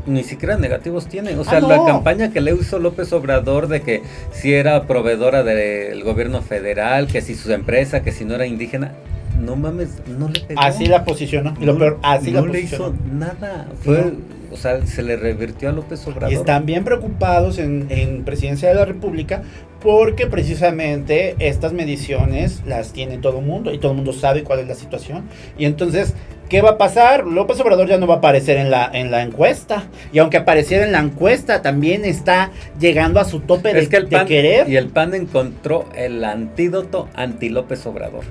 ni 0.06 0.22
siquiera 0.24 0.56
negativos 0.56 1.06
tiene. 1.06 1.36
O 1.36 1.44
sea, 1.44 1.58
Ah, 1.58 1.60
no. 1.60 1.68
la 1.68 1.84
campaña 1.84 2.30
que 2.32 2.40
le 2.40 2.54
hizo 2.54 2.78
López 2.78 3.12
Obrador 3.12 3.68
de 3.68 3.82
que 3.82 4.02
si 4.32 4.52
era 4.54 4.86
proveedora 4.86 5.42
del 5.44 6.02
gobierno 6.04 6.42
federal, 6.42 7.06
que 7.06 7.20
si 7.20 7.34
su 7.34 7.52
empresa, 7.52 8.02
que 8.02 8.12
si 8.12 8.24
no 8.24 8.34
era 8.34 8.46
indígena, 8.46 8.92
no 9.40 9.56
mames, 9.56 9.90
no 10.18 10.28
le 10.28 10.40
pegó. 10.40 10.60
así 10.60 10.86
la 10.86 11.04
posicionó. 11.04 11.54
Y 11.60 11.64
lo 11.64 11.78
peor, 11.78 11.98
así 12.02 12.30
no 12.30 12.40
la 12.46 12.52
le 12.52 12.60
posicionó. 12.62 12.88
hizo 12.88 12.94
nada. 13.14 13.68
Fue, 13.82 13.96
No. 13.98 14.12
o 14.52 14.56
sea, 14.56 14.84
se 14.86 15.02
le 15.02 15.16
revirtió 15.16 15.68
a 15.70 15.72
López 15.72 16.06
Obrador. 16.06 16.30
Y 16.32 16.34
están 16.34 16.66
bien 16.66 16.84
preocupados 16.84 17.58
en, 17.58 17.86
en 17.90 18.24
Presidencia 18.24 18.68
de 18.68 18.74
la 18.74 18.84
República 18.84 19.42
porque 19.80 20.26
precisamente 20.26 21.36
estas 21.38 21.72
mediciones 21.72 22.62
las 22.66 22.92
tiene 22.92 23.16
todo 23.16 23.38
el 23.38 23.46
mundo 23.46 23.72
y 23.72 23.78
todo 23.78 23.92
el 23.92 23.96
mundo 23.96 24.12
sabe 24.12 24.44
cuál 24.44 24.58
es 24.60 24.68
la 24.68 24.74
situación. 24.74 25.22
Y 25.56 25.64
entonces, 25.64 26.12
¿qué 26.50 26.60
va 26.60 26.70
a 26.70 26.78
pasar? 26.78 27.26
López 27.26 27.58
Obrador 27.60 27.88
ya 27.88 27.96
no 27.96 28.06
va 28.06 28.16
a 28.16 28.18
aparecer 28.18 28.58
en 28.58 28.70
la, 28.70 28.90
en 28.92 29.10
la 29.10 29.22
encuesta. 29.22 29.84
Y 30.12 30.18
aunque 30.18 30.36
apareciera 30.36 30.84
en 30.84 30.92
la 30.92 30.98
encuesta, 30.98 31.62
también 31.62 32.04
está 32.04 32.50
llegando 32.78 33.20
a 33.20 33.24
su 33.24 33.40
tope 33.40 33.72
de, 33.72 33.80
es 33.80 33.88
que 33.88 33.96
el 33.96 34.08
de 34.10 34.16
PAN, 34.16 34.26
querer. 34.26 34.68
y 34.68 34.76
el 34.76 34.88
PAN 34.88 35.14
encontró 35.14 35.88
el 35.94 36.22
antídoto 36.24 37.08
anti 37.14 37.48
López 37.48 37.86
Obrador. 37.86 38.24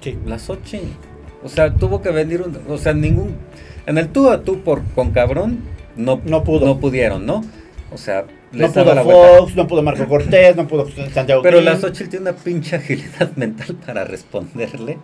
Sí. 0.00 0.16
La 0.26 0.38
Xochitl. 0.38 0.86
O 1.42 1.48
sea, 1.48 1.74
tuvo 1.74 2.02
que 2.02 2.10
venir 2.10 2.42
un, 2.42 2.56
o 2.68 2.78
sea, 2.78 2.92
ningún 2.92 3.34
en 3.86 3.98
el 3.98 4.08
tú 4.08 4.30
a 4.30 4.42
tú 4.42 4.60
por 4.62 4.82
con 4.94 5.10
cabrón 5.10 5.60
no 5.96 6.20
No 6.24 6.44
pudo. 6.44 6.66
no 6.66 6.78
pudieron, 6.78 7.26
¿no? 7.26 7.42
O 7.92 7.98
sea, 7.98 8.24
No 8.52 8.70
pudo. 8.70 9.02
Fox, 9.04 9.56
no 9.56 9.66
pudo 9.66 9.82
Marco 9.82 10.06
Cortés, 10.06 10.54
no 10.56 10.66
pudo 10.68 10.86
Santiago 11.12 11.42
Pero 11.42 11.58
Krill. 11.58 11.64
la 11.64 11.76
Xochitl 11.78 12.10
tiene 12.10 12.30
una 12.30 12.38
pinche 12.38 12.76
agilidad 12.76 13.30
mental 13.36 13.76
para 13.86 14.04
responderle, 14.04 14.98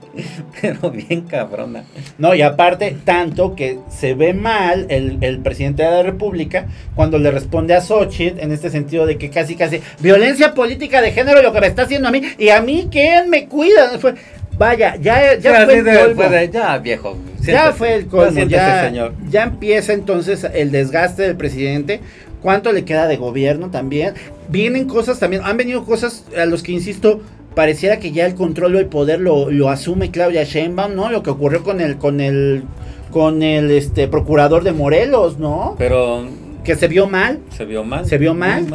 pero 0.61 0.90
bien 0.90 1.22
cabrona. 1.22 1.84
No, 2.18 2.34
y 2.34 2.42
aparte, 2.42 2.96
tanto 3.04 3.54
que 3.56 3.78
se 3.90 4.14
ve 4.14 4.34
mal 4.34 4.87
el, 4.90 5.18
el 5.22 5.38
presidente 5.38 5.82
de 5.82 5.90
la 5.90 6.02
República 6.02 6.66
cuando 6.94 7.18
le 7.18 7.30
responde 7.30 7.74
a 7.74 7.80
Xochitl 7.80 8.40
en 8.40 8.52
este 8.52 8.70
sentido 8.70 9.06
de 9.06 9.16
que 9.18 9.30
casi, 9.30 9.54
casi, 9.56 9.80
violencia 10.00 10.52
política 10.54 11.00
de 11.00 11.12
género 11.12 11.40
lo 11.42 11.52
que 11.52 11.61
me 11.61 11.66
está 11.68 11.82
haciendo 11.82 12.08
a 12.08 12.12
mí, 12.12 12.22
y 12.38 12.50
a 12.50 12.61
mí, 12.61 12.88
¿quién 12.90 13.30
me 13.30 13.46
cuida? 13.48 13.98
Fue- 13.98 14.14
vaya, 14.58 14.96
ya, 14.96 15.37
ya 15.38 15.52
Pero 15.52 15.64
fue 15.66 15.78
el 15.78 16.14
colmo. 16.16 16.22
ya 16.52 16.78
viejo. 16.78 17.16
Ya 17.40 17.72
fue 17.72 17.94
el 17.94 18.04
Ya 18.04 18.11
colmo, 18.11 19.14
ya 19.30 19.42
empieza 19.44 19.92
entonces 19.94 20.44
el 20.52 20.70
desgaste 20.70 21.22
del 21.22 21.37
presidente. 21.37 22.00
¿Cuánto 22.42 22.72
le 22.72 22.85
queda 22.85 23.07
de 23.09 23.16
gobierno 23.16 23.70
también? 23.70 24.14
Vienen 24.48 24.87
cosas 24.87 25.18
también, 25.18 25.42
han 25.44 25.57
venido 25.57 25.85
cosas 25.85 26.24
a 26.40 26.44
los 26.46 26.62
que 26.62 26.72
insisto, 26.72 27.20
pareciera 27.55 27.98
que 27.98 28.12
ya 28.12 28.27
el 28.27 28.35
control 28.35 28.77
o 28.77 28.79
el 28.79 28.87
poder 28.87 29.20
lo, 29.20 29.51
lo 29.51 29.68
asume 29.70 30.11
Claudia 30.11 30.44
Sheinbaum, 30.44 30.94
¿no? 30.94 31.11
Lo 31.11 31.22
que 31.22 31.31
ocurrió 31.31 31.62
con 31.64 31.81
el, 31.81 31.96
con 31.98 32.20
el, 32.20 32.62
con 33.11 33.42
el 33.42 33.70
este 33.70 34.07
procurador 34.09 34.62
de 34.62 34.72
Morelos, 34.72 35.38
¿no? 35.38 35.74
Pero 35.79 36.24
Que 36.64 36.77
se 36.77 36.87
vio 36.88 37.09
mal. 37.09 37.40
se 37.57 37.64
vio 37.64 37.83
mal. 37.85 38.07
¿Se 38.07 38.18
vio 38.18 38.33
muy 38.35 38.40
mal? 38.40 38.66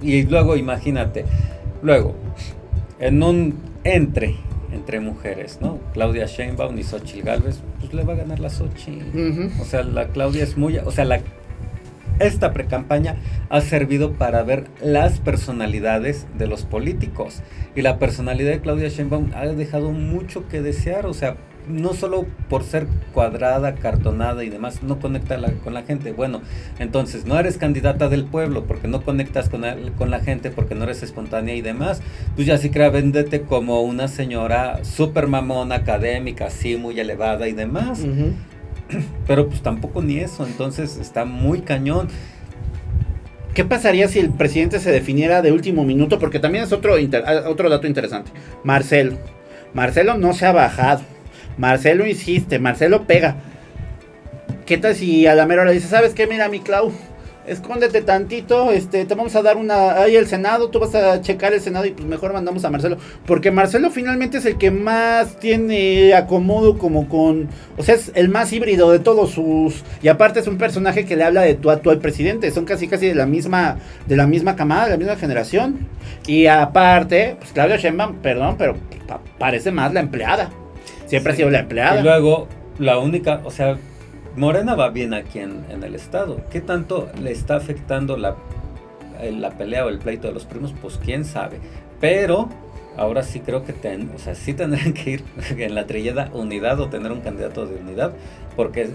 Y 0.00 0.22
luego, 0.22 0.56
imagínate, 0.56 1.24
luego, 1.82 2.14
en 2.98 3.22
un 3.22 3.54
entre 3.84 4.36
entre 4.72 5.00
mujeres, 5.00 5.58
¿no? 5.60 5.78
Claudia 5.92 6.24
Sheinbaum 6.24 6.78
y 6.78 6.82
Xochitl 6.82 7.26
Galvez, 7.26 7.56
pues 7.78 7.92
le 7.92 8.04
va 8.04 8.14
a 8.14 8.16
ganar 8.16 8.40
la 8.40 8.48
Xochitl. 8.48 9.50
O 9.60 9.64
sea, 9.66 9.82
la 9.82 10.06
Claudia 10.08 10.42
es 10.44 10.56
muy, 10.56 10.78
o 10.78 10.90
sea, 10.90 11.04
la 11.04 11.20
esta 12.24 12.52
precampaña 12.52 13.16
ha 13.48 13.60
servido 13.60 14.12
para 14.12 14.42
ver 14.42 14.64
las 14.80 15.20
personalidades 15.20 16.26
de 16.36 16.46
los 16.46 16.64
políticos 16.64 17.42
y 17.74 17.82
la 17.82 17.98
personalidad 17.98 18.52
de 18.52 18.60
Claudia 18.60 18.88
Sheinbaum 18.88 19.30
ha 19.34 19.46
dejado 19.46 19.92
mucho 19.92 20.48
que 20.48 20.62
desear, 20.62 21.06
o 21.06 21.14
sea, 21.14 21.36
no 21.68 21.94
solo 21.94 22.26
por 22.48 22.64
ser 22.64 22.86
cuadrada, 23.12 23.74
cartonada 23.74 24.44
y 24.44 24.50
demás, 24.50 24.82
no 24.82 24.98
conecta 24.98 25.38
con 25.62 25.74
la 25.74 25.82
gente. 25.82 26.12
Bueno, 26.12 26.42
entonces 26.78 27.24
no 27.24 27.38
eres 27.38 27.58
candidata 27.58 28.08
del 28.08 28.24
pueblo 28.24 28.64
porque 28.64 28.88
no 28.88 29.02
conectas 29.02 29.48
con, 29.48 29.62
la 29.62 30.20
gente, 30.20 30.50
porque 30.50 30.74
no 30.74 30.84
eres 30.84 31.02
espontánea 31.02 31.54
y 31.54 31.62
demás. 31.62 32.02
Pues 32.34 32.46
ya 32.46 32.58
sí 32.58 32.70
crea 32.70 32.90
vendete 32.90 33.42
como 33.42 33.82
una 33.82 34.08
señora 34.08 34.84
súper 34.84 35.28
mamona, 35.28 35.76
académica, 35.76 36.46
así 36.46 36.76
muy 36.76 36.98
elevada 36.98 37.48
y 37.48 37.52
demás. 37.52 38.04
Pero 39.26 39.48
pues 39.48 39.62
tampoco 39.62 40.02
ni 40.02 40.18
eso, 40.18 40.46
entonces 40.46 40.98
está 40.98 41.24
muy 41.24 41.60
cañón. 41.60 42.08
¿Qué 43.54 43.64
pasaría 43.64 44.08
si 44.08 44.18
el 44.18 44.30
presidente 44.30 44.80
se 44.80 44.90
definiera 44.90 45.42
de 45.42 45.52
último 45.52 45.84
minuto? 45.84 46.18
Porque 46.18 46.38
también 46.38 46.64
es 46.64 46.72
otro, 46.72 46.94
ah, 46.96 47.42
otro 47.48 47.68
dato 47.68 47.86
interesante. 47.86 48.30
Marcelo. 48.64 49.18
Marcelo 49.74 50.16
no 50.16 50.32
se 50.32 50.46
ha 50.46 50.52
bajado. 50.52 51.02
Marcelo 51.58 52.06
insiste, 52.06 52.58
Marcelo 52.58 53.06
pega. 53.06 53.36
¿Qué 54.64 54.78
tal 54.78 54.94
si 54.94 55.26
a 55.26 55.34
la 55.34 55.44
mera 55.44 55.70
dice, 55.70 55.88
¿sabes 55.88 56.14
qué? 56.14 56.26
Mira, 56.26 56.48
mi 56.48 56.60
Clau, 56.60 56.92
escóndete 57.46 58.02
tantito, 58.02 58.70
este, 58.72 59.04
te 59.04 59.14
vamos 59.14 59.34
a 59.36 59.42
dar 59.42 59.56
una, 59.56 59.94
ahí 59.94 60.16
el 60.16 60.26
Senado, 60.26 60.68
tú 60.70 60.78
vas 60.78 60.94
a 60.94 61.20
checar 61.20 61.52
el 61.52 61.60
Senado 61.60 61.86
y 61.86 61.90
pues 61.90 62.06
mejor 62.06 62.32
mandamos 62.32 62.64
a 62.64 62.70
Marcelo. 62.70 62.96
Porque 63.26 63.50
Marcelo 63.50 63.90
finalmente 63.90 64.38
es 64.38 64.46
el 64.46 64.58
que 64.58 64.70
más 64.70 65.38
tiene 65.38 66.14
acomodo 66.14 66.78
como 66.78 67.08
con, 67.08 67.48
o 67.76 67.82
sea, 67.82 67.94
es 67.96 68.12
el 68.14 68.28
más 68.28 68.52
híbrido 68.52 68.90
de 68.90 68.98
todos 68.98 69.30
sus, 69.30 69.82
y 70.02 70.08
aparte 70.08 70.40
es 70.40 70.46
un 70.46 70.58
personaje 70.58 71.04
que 71.04 71.16
le 71.16 71.24
habla 71.24 71.42
de 71.42 71.54
tú 71.54 71.70
a 71.70 71.80
tú 71.80 71.90
al 71.90 71.98
presidente, 71.98 72.50
son 72.50 72.64
casi 72.64 72.88
casi 72.88 73.06
de 73.08 73.14
la 73.14 73.26
misma, 73.26 73.78
de 74.06 74.16
la 74.16 74.26
misma 74.26 74.56
camada, 74.56 74.84
de 74.84 74.90
la 74.92 74.96
misma 74.98 75.16
generación. 75.16 75.88
Y 76.26 76.46
aparte, 76.46 77.36
pues 77.38 77.52
Claudia 77.52 77.76
Sheinbaum, 77.76 78.16
perdón, 78.16 78.56
pero 78.56 78.76
pa- 79.08 79.20
parece 79.38 79.72
más 79.72 79.92
la 79.92 80.00
empleada. 80.00 80.50
Siempre 81.06 81.32
ha 81.32 81.36
sido 81.36 81.50
la 81.50 81.58
empleada. 81.60 82.00
Y 82.00 82.02
luego, 82.02 82.46
la 82.78 82.98
única, 82.98 83.40
o 83.44 83.50
sea, 83.50 83.76
Morena 84.36 84.74
va 84.74 84.88
bien 84.88 85.14
aquí 85.14 85.38
en, 85.40 85.64
en 85.70 85.82
el 85.84 85.94
estado. 85.94 86.40
¿Qué 86.50 86.60
tanto 86.60 87.10
le 87.20 87.32
está 87.32 87.56
afectando 87.56 88.16
la, 88.16 88.36
la 89.30 89.50
pelea 89.50 89.84
o 89.84 89.88
el 89.88 89.98
pleito 89.98 90.28
de 90.28 90.34
los 90.34 90.46
primos? 90.46 90.74
Pues 90.80 90.98
quién 91.02 91.24
sabe. 91.24 91.58
Pero 92.00 92.48
ahora 92.96 93.22
sí 93.22 93.40
creo 93.40 93.64
que 93.64 93.72
ten, 93.72 94.10
o 94.14 94.18
sea, 94.18 94.34
sí 94.34 94.54
tendrán 94.54 94.92
que 94.94 95.10
ir 95.10 95.24
en 95.50 95.74
la 95.74 95.86
trillada 95.86 96.30
unidad 96.32 96.80
o 96.80 96.88
tener 96.88 97.12
un 97.12 97.20
candidato 97.20 97.66
de 97.66 97.76
unidad, 97.76 98.12
porque 98.56 98.90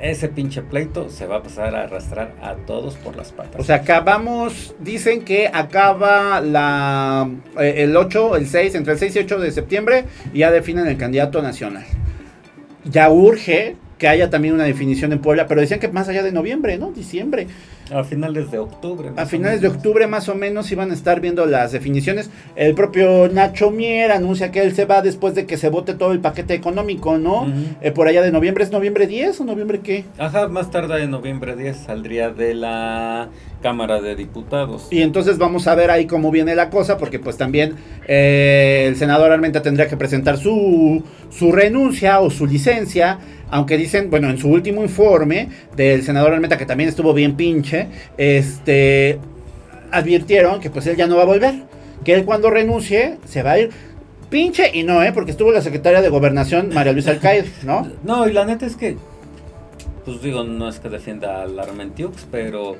ese 0.00 0.28
pinche 0.28 0.60
pleito 0.60 1.08
se 1.08 1.26
va 1.26 1.36
a 1.36 1.42
pasar 1.42 1.74
a 1.74 1.84
arrastrar 1.84 2.34
a 2.42 2.54
todos 2.54 2.96
por 2.96 3.16
las 3.16 3.32
patas. 3.32 3.58
O 3.58 3.64
sea, 3.64 3.76
acabamos, 3.76 4.74
dicen 4.78 5.24
que 5.24 5.48
acaba 5.52 6.40
la 6.42 7.30
eh, 7.58 7.74
el 7.78 7.96
8, 7.96 8.36
el 8.36 8.46
6, 8.46 8.74
entre 8.74 8.92
el 8.92 8.98
6 8.98 9.16
y 9.16 9.18
8 9.20 9.40
de 9.40 9.50
septiembre 9.52 10.04
y 10.34 10.40
ya 10.40 10.50
definen 10.50 10.86
el 10.86 10.98
candidato 10.98 11.40
nacional. 11.40 11.86
Ya 12.84 13.10
urge 13.10 13.76
que 13.98 14.08
haya 14.08 14.28
también 14.28 14.54
una 14.54 14.64
definición 14.64 15.12
en 15.12 15.20
Puebla, 15.20 15.46
pero 15.46 15.60
decían 15.60 15.80
que 15.80 15.88
más 15.88 16.08
allá 16.08 16.22
de 16.22 16.32
noviembre, 16.32 16.76
¿no? 16.78 16.92
Diciembre. 16.92 17.46
a 17.90 18.04
finales 18.04 18.50
de 18.50 18.58
octubre. 18.58 19.10
A 19.16 19.26
finales 19.26 19.60
de 19.60 19.68
octubre 19.68 20.06
más 20.06 20.28
o 20.28 20.34
menos 20.34 20.70
iban 20.72 20.90
a 20.90 20.94
estar 20.94 21.20
viendo 21.20 21.46
las 21.46 21.72
definiciones. 21.72 22.30
El 22.56 22.74
propio 22.74 23.28
Nacho 23.28 23.70
Mier 23.70 24.12
anuncia 24.12 24.50
que 24.50 24.60
él 24.62 24.74
se 24.74 24.84
va 24.84 25.02
después 25.02 25.34
de 25.34 25.46
que 25.46 25.56
se 25.56 25.68
vote 25.70 25.94
todo 25.94 26.12
el 26.12 26.20
paquete 26.20 26.54
económico, 26.54 27.16
¿no? 27.16 27.46
Eh, 27.80 27.92
por 27.92 28.08
allá 28.08 28.22
de 28.22 28.32
noviembre, 28.32 28.64
¿es 28.64 28.70
noviembre 28.70 29.06
10 29.06 29.40
o 29.40 29.44
noviembre 29.44 29.80
qué? 29.80 30.04
Ajá, 30.18 30.48
más 30.48 30.70
tarde 30.70 31.02
en 31.02 31.10
noviembre 31.10 31.56
10 31.56 31.76
saldría 31.76 32.30
de 32.30 32.54
la 32.54 33.28
Cámara 33.62 34.00
de 34.00 34.14
Diputados. 34.14 34.88
Y 34.90 35.02
entonces 35.02 35.38
vamos 35.38 35.66
a 35.66 35.74
ver 35.74 35.90
ahí 35.90 36.06
cómo 36.06 36.30
viene 36.30 36.54
la 36.54 36.70
cosa, 36.70 36.98
porque 36.98 37.18
pues 37.18 37.36
también 37.36 37.76
eh, 38.06 38.84
el 38.88 38.96
senador 38.96 39.32
Armenta 39.32 39.62
tendría 39.62 39.88
que 39.88 39.96
presentar 39.96 40.36
su, 40.36 41.02
su 41.30 41.52
renuncia 41.52 42.20
o 42.20 42.30
su 42.30 42.46
licencia, 42.46 43.18
aunque 43.50 43.76
dicen, 43.76 44.10
bueno, 44.10 44.28
en 44.30 44.38
su 44.38 44.48
último 44.48 44.82
informe 44.82 45.48
del 45.76 46.02
senador 46.02 46.32
Armenta, 46.32 46.58
que 46.58 46.66
también 46.66 46.88
estuvo 46.88 47.14
bien 47.14 47.36
pinche, 47.36 47.88
este, 48.16 49.18
advirtieron 49.90 50.60
que 50.60 50.70
pues 50.70 50.86
él 50.86 50.96
ya 50.96 51.06
no 51.06 51.16
va 51.16 51.22
a 51.22 51.26
volver, 51.26 51.54
que 52.04 52.14
él 52.14 52.24
cuando 52.24 52.50
renuncie 52.50 53.18
se 53.24 53.42
va 53.42 53.52
a 53.52 53.58
ir 53.60 53.70
pinche 54.30 54.70
y 54.74 54.82
no, 54.82 55.02
¿eh? 55.02 55.12
Porque 55.12 55.30
estuvo 55.30 55.52
la 55.52 55.62
secretaria 55.62 56.02
de 56.02 56.08
Gobernación, 56.08 56.70
María 56.74 56.92
Luisa 56.92 57.12
Alcaide, 57.12 57.48
¿no? 57.64 57.86
No, 58.02 58.28
y 58.28 58.32
la 58.32 58.44
neta 58.44 58.66
es 58.66 58.76
que, 58.76 58.96
pues 60.04 60.20
digo, 60.22 60.44
no 60.44 60.68
es 60.68 60.78
que 60.80 60.88
defienda 60.88 61.42
al 61.42 61.58
Armentiux, 61.58 62.26
pero 62.30 62.76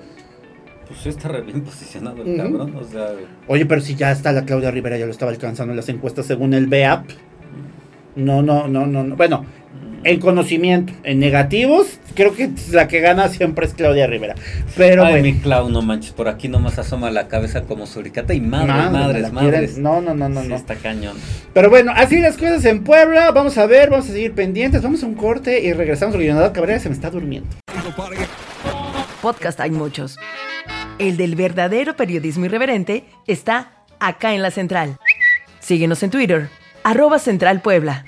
pues 0.86 1.00
sí 1.00 1.08
está 1.08 1.28
re 1.28 1.42
bien 1.42 1.62
posicionado 1.62 2.22
el 2.22 2.36
cabrón. 2.36 2.76
O 2.76 2.84
sea, 2.84 3.08
Oye, 3.48 3.66
pero 3.66 3.80
si 3.80 3.94
ya 3.94 4.12
está 4.12 4.32
la 4.32 4.44
Claudia 4.44 4.70
Rivera, 4.70 4.96
ya 4.96 5.06
lo 5.06 5.12
estaba 5.12 5.30
alcanzando 5.30 5.72
en 5.72 5.76
las 5.76 5.88
encuestas 5.88 6.26
según 6.26 6.54
el 6.54 6.66
BEAP. 6.66 7.10
No, 8.16 8.42
no, 8.42 8.66
no, 8.68 8.86
no, 8.86 9.04
no. 9.04 9.16
Bueno, 9.16 9.44
en 10.06 10.20
conocimiento, 10.20 10.92
en 11.02 11.18
negativos, 11.18 11.98
creo 12.14 12.34
que 12.34 12.50
la 12.70 12.88
que 12.88 13.00
gana 13.00 13.28
siempre 13.28 13.66
es 13.66 13.74
Claudia 13.74 14.06
Rivera. 14.06 14.34
Pero 14.76 15.04
ay, 15.04 15.20
bueno. 15.20 15.24
mi 15.24 15.40
Clau, 15.40 15.68
no 15.68 15.82
manches, 15.82 16.12
por 16.12 16.28
aquí 16.28 16.48
nomás 16.48 16.78
asoma 16.78 17.10
la 17.10 17.28
cabeza 17.28 17.62
como 17.62 17.86
suricata 17.86 18.32
y 18.34 18.40
madres, 18.40 18.68
madre, 18.74 18.90
me 18.90 18.98
madres, 18.98 19.32
madres. 19.32 19.78
No, 19.78 20.00
no, 20.00 20.14
no, 20.14 20.28
no, 20.28 20.42
Sí, 20.42 20.48
no. 20.48 20.56
está 20.56 20.76
cañón. 20.76 21.16
Pero 21.52 21.70
bueno, 21.70 21.92
así 21.94 22.18
las 22.20 22.36
cosas 22.36 22.64
en 22.64 22.84
Puebla. 22.84 23.30
Vamos 23.32 23.58
a 23.58 23.66
ver, 23.66 23.90
vamos 23.90 24.08
a 24.08 24.12
seguir 24.12 24.32
pendientes. 24.32 24.82
Vamos 24.82 25.02
a 25.02 25.06
un 25.06 25.14
corte 25.14 25.60
y 25.60 25.72
regresamos. 25.72 26.16
Leonardo 26.16 26.52
Cabrera 26.52 26.78
se 26.78 26.88
me 26.88 26.94
está 26.94 27.10
durmiendo. 27.10 27.48
Podcast 29.22 29.60
hay 29.60 29.70
muchos. 29.70 30.16
El 30.98 31.16
del 31.16 31.34
verdadero 31.34 31.96
periodismo 31.96 32.44
irreverente 32.46 33.04
está 33.26 33.72
acá 33.98 34.34
en 34.34 34.42
la 34.42 34.50
central. 34.50 34.98
Síguenos 35.60 36.02
en 36.02 36.10
Twitter, 36.10 36.48
arroba 36.84 37.18
Central 37.18 37.60
Puebla. 37.60 38.04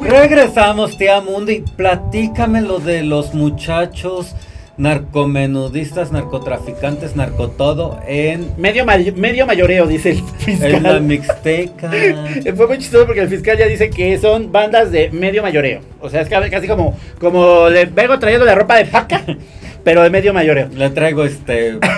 Regresamos, 0.00 0.96
tía 0.96 1.20
Mundi. 1.20 1.62
Platícame 1.76 2.62
lo 2.62 2.78
de 2.78 3.02
los 3.02 3.34
muchachos 3.34 4.34
narcomenudistas, 4.76 6.10
narcotraficantes, 6.10 7.14
narcotodo 7.14 8.00
en, 8.06 8.50
Medio, 8.56 8.86
may- 8.86 9.12
medio 9.12 9.46
mayoreo, 9.46 9.86
dice 9.86 10.10
el 10.12 10.18
en 10.18 10.82
la 10.82 11.00
fiscal. 11.00 11.02
Mixteca. 11.02 11.90
Fue 12.56 12.66
muy 12.66 12.78
chistoso 12.78 13.04
porque 13.06 13.20
el 13.20 13.28
fiscal 13.28 13.58
ya 13.58 13.66
dice 13.66 13.90
que 13.90 14.16
son 14.18 14.50
bandas 14.50 14.90
de 14.90 15.10
medio 15.10 15.42
mayoreo. 15.42 15.80
O 16.00 16.08
sea, 16.08 16.22
es 16.22 16.28
ca- 16.28 16.48
casi 16.48 16.66
como, 16.66 16.96
como 17.20 17.68
le 17.68 17.84
vengo 17.84 18.18
trayendo 18.18 18.46
la 18.46 18.54
ropa 18.54 18.76
de 18.76 18.86
paca, 18.86 19.22
pero 19.84 20.02
de 20.02 20.10
medio 20.10 20.32
mayoreo. 20.32 20.68
Le 20.74 20.88
traigo 20.90 21.24
este. 21.24 21.78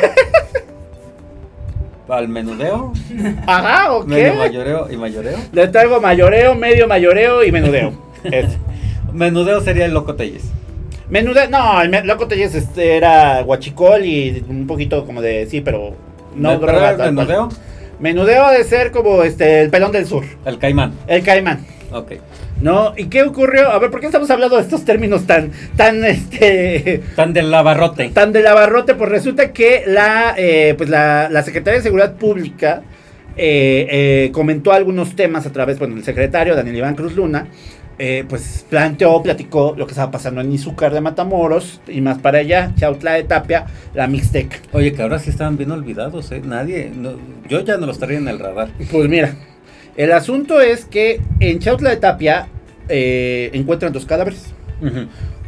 al 2.13 2.29
menudeo. 2.29 2.93
Ajá, 3.47 3.93
¿o 3.95 4.05
Medio 4.07 4.35
mayoreo 4.35 4.89
y 4.91 4.97
mayoreo. 4.97 5.39
Le 5.53 5.69
traigo 5.69 6.01
mayoreo, 6.01 6.55
medio 6.55 6.87
mayoreo 6.87 7.43
y 7.43 7.51
menudeo. 7.51 7.93
Ese. 8.25 8.59
Menudeo 9.13 9.61
sería 9.61 9.87
el 9.87 9.93
loco 9.95 10.15
Telles. 10.15 10.45
Menudeo, 11.09 11.49
no, 11.51 11.83
el 11.83 12.07
loco 12.07 12.27
Telles 12.29 12.55
este, 12.55 12.97
era 12.97 13.43
guachicol 13.43 14.05
y 14.05 14.45
un 14.49 14.67
poquito 14.67 15.05
como 15.05 15.21
de, 15.23 15.47
sí, 15.47 15.61
pero 15.61 15.95
no 16.35 16.51
¿Me- 16.51 16.57
droga. 16.59 16.73
pero 16.73 16.91
el 16.91 16.97
tal 16.99 17.13
menudeo? 17.15 17.49
Menudeo 17.99 18.45
ha 18.45 18.53
de 18.53 18.65
ser 18.65 18.91
como 18.91 19.23
este, 19.23 19.63
el 19.63 19.71
pelón 19.71 19.93
del 19.93 20.07
sur, 20.07 20.25
El 20.45 20.59
caimán. 20.59 20.93
el 21.07 21.23
caimán. 21.23 21.65
Ok. 21.93 22.13
¿No? 22.63 22.95
¿Y 22.97 23.07
qué 23.07 23.25
ocurrió? 23.25 23.71
A 23.71 23.79
ver, 23.81 23.91
¿por 23.91 23.99
qué 24.01 24.07
estamos 24.07 24.31
hablando 24.31 24.55
de 24.57 24.63
estos 24.63 24.85
términos 24.85 25.27
tan, 25.27 25.51
tan, 25.77 26.05
este... 26.05 27.03
Tan 27.17 27.33
del 27.33 27.51
lavarrote. 27.51 28.09
Tan 28.11 28.33
del 28.33 28.45
lavarrote, 28.45 28.95
pues 28.95 29.11
resulta 29.11 29.53
que 29.53 29.83
la, 29.87 30.35
eh, 30.39 30.75
pues 30.79 30.89
la, 30.89 31.29
la 31.29 31.43
Secretaría 31.43 31.79
de 31.79 31.83
Seguridad 31.83 32.15
Pública 32.15 32.83
eh, 33.37 33.89
eh, 33.91 34.31
comentó 34.33 34.73
algunos 34.73 35.17
temas 35.17 35.45
a 35.45 35.51
través, 35.53 35.81
bueno, 35.81 35.97
el 35.97 36.05
secretario 36.05 36.55
Daniel 36.55 36.77
Iván 36.77 36.95
Cruz 36.95 37.17
Luna, 37.17 37.49
eh, 37.99 38.25
pues 38.29 38.65
planteó, 38.71 39.21
platicó 39.25 39.75
lo 39.77 39.87
que 39.87 39.93
estaba 39.93 40.13
pasando 40.13 40.41
en 40.41 40.53
Izúcar 40.53 40.95
de 40.95 41.01
Matamoros 41.01 41.81
y 41.89 42.01
más 42.01 42.19
para 42.19 42.39
allá, 42.39 42.71
Chautla 42.77 43.15
de 43.15 43.25
Tapia, 43.25 43.67
la 43.93 44.07
Mixteca. 44.07 44.59
Oye, 44.71 44.93
que 44.93 45.03
ahora 45.03 45.19
sí 45.19 45.31
estaban 45.31 45.57
bien 45.57 45.73
olvidados, 45.73 46.31
¿eh? 46.31 46.41
Nadie, 46.45 46.93
no- 46.95 47.17
yo 47.49 47.61
ya 47.65 47.77
no 47.77 47.87
los 47.87 47.99
traía 47.99 48.19
en 48.19 48.29
el 48.29 48.39
radar. 48.39 48.69
Pues 48.91 49.09
mira, 49.09 49.35
el 49.97 50.13
asunto 50.13 50.61
es 50.61 50.85
que 50.85 51.21
en 51.41 51.59
Chautla 51.59 51.91
de 51.91 51.97
Tapia 51.97 52.49
eh, 52.89 53.51
encuentran 53.53 53.93
dos 53.93 54.07
cadáveres 54.07 54.47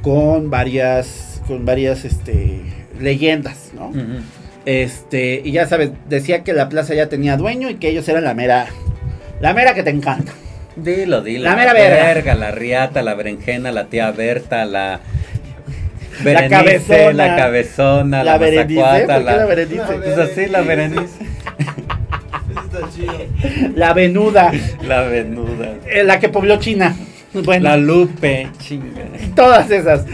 con 0.03 0.51
varias, 0.51 1.43
con 1.47 1.65
varias, 1.65 2.05
este, 2.05 2.61
leyendas, 3.01 3.71
¿no? 3.75 3.91
Este, 4.67 5.43
y 5.45 5.53
ya 5.53 5.67
sabes, 5.67 5.91
decía 6.09 6.43
que 6.45 6.53
la 6.53 6.69
plaza 6.69 6.95
ya 6.95 7.09
tenía 7.09 7.37
dueño 7.37 7.69
y 7.69 7.75
que 7.75 7.89
ellos 7.89 8.09
eran 8.09 8.25
la 8.25 8.35
mera, 8.35 8.67
la 9.41 9.53
mera 9.55 9.75
que 9.75 9.83
te 9.83 9.91
encanta. 9.91 10.33
Dilo, 10.77 11.23
dilo. 11.23 11.45
La 11.45 11.55
mera 11.57 11.73
verga. 11.73 12.35
La 12.35 12.51
riata, 12.51 13.03
la 13.03 13.15
berenjena, 13.15 13.71
la 13.73 13.85
tía 13.87 14.11
Berta, 14.11 14.65
la... 14.65 15.01
La 16.25 16.49
cabezona. 16.49 17.13
La 17.13 17.37
cabezona, 17.37 18.19
la, 18.23 18.33
La 18.33 18.39
Berenice, 18.39 18.81
mazacuata, 18.81 19.15
¿por 19.17 19.25
qué 19.27 19.37
la 19.37 19.47
Berenice? 19.47 19.83
Pues 20.03 20.19
así, 20.19 20.47
la 20.47 20.61
Berenice. 20.61 21.03
Ese 22.51 22.61
está 22.61 22.91
chido. 22.95 23.73
La 23.75 23.93
venuda, 23.95 24.53
La 24.83 25.03
venuda. 25.03 25.75
eh, 25.87 26.05
la 26.05 26.21
que 26.21 26.29
pobló 26.29 26.59
China. 26.61 26.95
Bueno, 27.43 27.65
La 27.69 27.77
Lupe, 27.77 28.49
chinga. 28.59 29.03
todas 29.35 29.71
esas. 29.71 30.05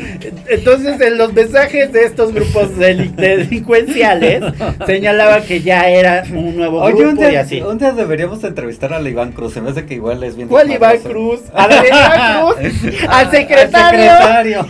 Entonces, 0.49 1.01
en 1.01 1.19
los 1.19 1.33
mensajes 1.35 1.93
de 1.93 2.05
estos 2.05 2.33
grupos 2.33 2.77
deli- 2.79 3.15
delincuenciales 3.15 4.43
señalaba 4.87 5.43
que 5.43 5.61
ya 5.61 5.89
era 5.91 6.25
un 6.33 6.57
nuevo 6.57 6.81
Oye, 6.83 6.95
un 6.95 7.01
grupo 7.15 7.25
y 7.25 7.31
día, 7.31 7.41
así. 7.43 7.61
un 7.61 7.77
día 7.79 7.93
deberíamos 7.93 8.43
entrevistar 8.45 8.95
a 8.95 9.01
la 9.01 9.09
Iván 9.11 9.33
Cruz. 9.33 9.53
Se 9.53 9.61
me 9.61 9.71
hace 9.71 9.85
que 9.85 9.95
igual 9.95 10.23
es 10.25 10.37
bien. 10.37 10.49
¿Cuál 10.49 10.71
Iván. 10.73 10.99
Cruz? 10.99 11.41
A 11.55 11.67
Iván 11.67 12.55
Cruz, 12.57 12.57
al 13.09 13.31
secretario, 13.31 14.11
Al 14.13 14.65
secretario. 14.65 14.69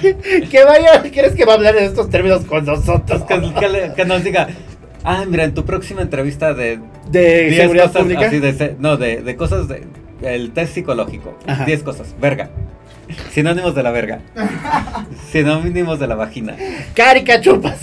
que 0.50 0.64
vaya, 0.64 1.02
¿quieres 1.12 1.32
que 1.34 1.44
va 1.44 1.52
a 1.52 1.56
hablar 1.56 1.76
en 1.76 1.84
estos 1.84 2.08
términos 2.10 2.44
con 2.44 2.64
nosotros? 2.64 3.22
que, 3.24 3.40
que 3.58 3.68
le- 3.68 3.92
que 3.94 4.04
nos 4.04 4.22
diga. 4.22 4.48
Ah, 5.04 5.24
mira, 5.26 5.44
en 5.44 5.54
tu 5.54 5.64
próxima 5.64 6.02
entrevista 6.02 6.54
de 6.54 6.78
De 7.10 7.44
10 7.50 7.56
seguridad 7.62 7.86
cosas 7.86 8.02
pública. 8.02 8.26
así 8.26 8.38
de 8.40 8.76
no, 8.78 8.96
de, 8.96 9.22
de 9.22 9.36
cosas 9.36 9.68
de 9.68 9.82
el 10.22 10.52
test 10.52 10.74
psicológico. 10.74 11.36
Ajá. 11.46 11.64
10 11.64 11.82
cosas. 11.82 12.14
Verga. 12.20 12.50
Sinónimos 13.30 13.74
de 13.74 13.82
la 13.82 13.90
verga. 13.90 14.20
Sinónimos 15.30 15.98
de 15.98 16.06
la 16.06 16.14
vagina. 16.14 16.56
Carica 16.94 17.40
chupas. 17.40 17.78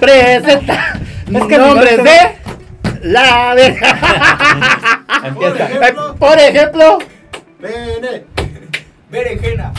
Presenta 0.00 1.00
Es 1.32 1.44
que 1.44 1.58
nombres 1.58 1.98
de 2.02 2.18
la 3.02 3.54
verga. 3.54 3.98
Empieza. 5.24 5.68
ejemplo. 5.68 6.14
Por 6.16 6.38
ejemplo, 6.38 6.98
Pene. 7.60 8.24
Berenjena. 9.10 9.72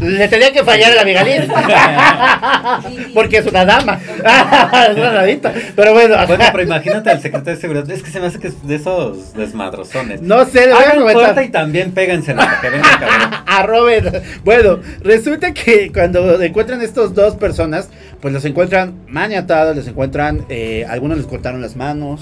Le 0.00 0.28
tenía 0.28 0.52
que 0.52 0.62
fallar 0.64 0.92
a 0.92 0.94
la 0.96 1.04
Miguelín. 1.04 1.50
Porque 3.14 3.38
es 3.38 3.46
una 3.46 3.64
dama. 3.64 3.98
es 4.90 4.96
una 4.96 5.12
damita. 5.12 5.52
Pero 5.74 5.92
bueno, 5.92 6.16
Bueno, 6.26 6.44
pero 6.52 6.62
imagínate 6.62 7.10
al 7.10 7.20
secretario 7.20 7.54
de 7.54 7.60
seguridad. 7.60 7.90
Es 7.90 8.02
que 8.02 8.10
se 8.10 8.20
me 8.20 8.26
hace 8.26 8.38
que 8.38 8.48
es 8.48 8.66
de 8.66 8.74
esos 8.76 9.32
desmadrozones. 9.34 10.20
no 10.22 10.44
sé, 10.44 10.66
le 10.66 10.74
voy 10.74 10.82
a 10.84 10.88
Hagan 10.90 11.02
comentar. 11.02 11.44
y 11.44 11.48
también 11.48 11.92
péguense 11.92 12.34
para 12.34 12.60
que 12.60 12.70
venga 12.70 12.88
cabrón. 12.98 13.30
a 13.46 13.62
Robert. 13.62 14.24
Bueno, 14.44 14.80
resulta 15.00 15.52
que 15.52 15.90
cuando 15.92 16.40
encuentran 16.42 16.80
estos 16.82 17.14
dos 17.14 17.34
personas, 17.36 17.88
pues 18.20 18.32
los 18.34 18.44
encuentran 18.44 18.94
maniatados, 19.08 19.76
les 19.76 19.86
encuentran, 19.86 20.44
eh, 20.48 20.86
algunos 20.88 21.18
les 21.18 21.26
cortaron 21.26 21.60
las 21.62 21.76
manos, 21.76 22.20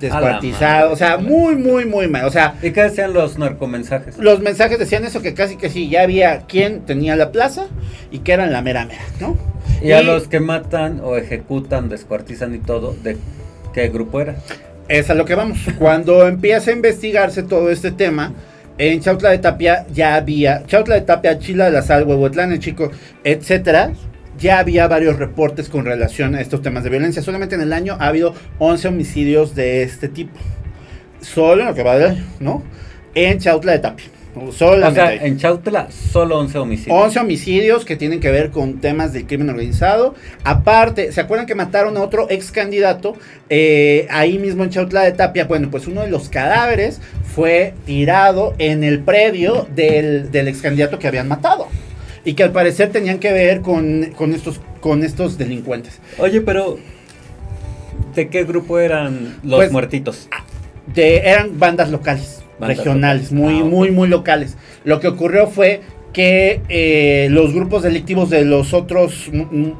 descuartizados, 0.00 0.92
o 0.92 0.96
sea, 0.96 1.18
muy, 1.18 1.54
muy, 1.56 1.84
muy 1.84 2.08
mal. 2.08 2.24
O 2.24 2.30
sea, 2.30 2.54
¿Y 2.62 2.70
qué 2.70 2.82
decían 2.84 3.12
los 3.12 3.38
narcomensajes? 3.38 4.18
los 4.18 4.40
mensajes 4.40 4.78
decían 4.78 5.04
eso, 5.04 5.22
que 5.22 5.34
casi 5.34 5.56
que 5.56 5.68
sí, 5.68 5.88
ya 5.88 6.02
había 6.02 6.46
quien 6.46 6.80
tenía 6.80 7.16
la 7.16 7.30
plaza 7.30 7.66
y 8.10 8.20
que 8.20 8.32
eran 8.32 8.52
la 8.52 8.62
mera 8.62 8.86
mera, 8.86 9.02
¿no? 9.20 9.36
Y 9.82 9.92
a 9.92 10.02
los 10.02 10.28
que 10.28 10.40
matan 10.40 11.00
o 11.02 11.16
ejecutan, 11.16 11.88
descuartizan 11.88 12.54
y 12.54 12.58
todo, 12.58 12.94
¿de 13.02 13.16
qué 13.72 13.88
grupo 13.88 14.20
era? 14.20 14.36
Es 14.88 15.08
a 15.10 15.14
lo 15.14 15.24
que 15.24 15.34
vamos. 15.34 15.58
Cuando 15.78 16.26
empieza 16.28 16.70
a 16.70 16.74
investigarse 16.74 17.42
todo 17.42 17.70
este 17.70 17.92
tema, 17.92 18.32
en 18.78 19.00
Chautla 19.00 19.30
de 19.30 19.38
Tapia 19.38 19.86
ya 19.92 20.14
había, 20.14 20.64
Chautla 20.66 20.94
de 20.96 21.02
Tapia, 21.02 21.38
Chila 21.38 21.66
de 21.66 21.72
la 21.72 21.82
Sal, 21.82 22.04
Huehuetlán, 22.04 22.52
el 22.52 22.58
Chico, 22.60 22.90
etcétera, 23.22 23.92
ya 24.40 24.58
había 24.58 24.88
varios 24.88 25.18
reportes 25.18 25.68
con 25.68 25.84
relación 25.84 26.34
a 26.34 26.40
estos 26.40 26.62
temas 26.62 26.82
de 26.82 26.90
violencia. 26.90 27.22
Solamente 27.22 27.54
en 27.54 27.60
el 27.60 27.72
año 27.72 27.96
ha 28.00 28.06
habido 28.08 28.34
11 28.58 28.88
homicidios 28.88 29.54
de 29.54 29.82
este 29.82 30.08
tipo. 30.08 30.32
Solo 31.20 31.60
en 31.62 31.68
lo 31.68 31.74
que 31.74 31.82
va 31.82 31.96
del 31.98 32.10
año, 32.12 32.24
¿no? 32.40 32.62
En 33.14 33.38
Chautla 33.38 33.72
de 33.72 33.78
Tapia. 33.80 34.06
O 34.34 34.52
Solamente. 34.52 35.00
sea, 35.00 35.08
ahí. 35.10 35.18
en 35.22 35.38
Chautla 35.38 35.88
solo 35.90 36.38
11 36.38 36.58
homicidios. 36.58 36.96
11 37.04 37.18
homicidios 37.18 37.84
que 37.84 37.96
tienen 37.96 38.20
que 38.20 38.30
ver 38.30 38.50
con 38.50 38.80
temas 38.80 39.12
del 39.12 39.26
crimen 39.26 39.50
organizado. 39.50 40.14
Aparte, 40.44 41.12
¿se 41.12 41.20
acuerdan 41.20 41.46
que 41.46 41.54
mataron 41.56 41.96
a 41.96 42.00
otro 42.00 42.26
ex 42.30 42.52
candidato 42.52 43.16
eh, 43.50 44.06
ahí 44.08 44.38
mismo 44.38 44.62
en 44.64 44.70
Chautla 44.70 45.02
de 45.02 45.12
Tapia? 45.12 45.44
Bueno, 45.46 45.68
pues 45.70 45.86
uno 45.88 46.02
de 46.02 46.08
los 46.08 46.28
cadáveres 46.28 47.00
fue 47.34 47.74
tirado 47.84 48.54
en 48.58 48.84
el 48.84 49.00
predio 49.00 49.66
del, 49.74 50.30
del 50.30 50.48
ex 50.48 50.62
candidato 50.62 50.98
que 50.98 51.08
habían 51.08 51.28
matado. 51.28 51.66
Y 52.24 52.34
que 52.34 52.42
al 52.42 52.52
parecer 52.52 52.90
tenían 52.90 53.18
que 53.18 53.32
ver 53.32 53.60
con, 53.62 54.10
con 54.16 54.34
estos, 54.34 54.60
con 54.80 55.02
estos 55.04 55.38
delincuentes. 55.38 56.00
Oye, 56.18 56.40
pero 56.42 56.78
¿de 58.14 58.28
qué 58.28 58.44
grupo 58.44 58.78
eran 58.78 59.38
los 59.42 59.56
Pues, 59.58 59.72
muertitos? 59.72 60.28
De, 60.94 61.18
eran 61.18 61.58
bandas 61.58 61.90
locales, 61.90 62.42
Bandas 62.58 62.78
regionales, 62.78 63.32
locales. 63.32 63.32
muy, 63.32 63.60
Ah, 63.60 63.64
muy, 63.64 63.90
muy 63.90 64.08
locales. 64.08 64.56
Lo 64.84 65.00
que 65.00 65.08
ocurrió 65.08 65.46
fue 65.46 65.80
que 66.12 66.60
eh, 66.68 67.28
los 67.30 67.54
grupos 67.54 67.82
delictivos 67.84 68.30
de 68.30 68.44
los 68.44 68.74
otros 68.74 69.30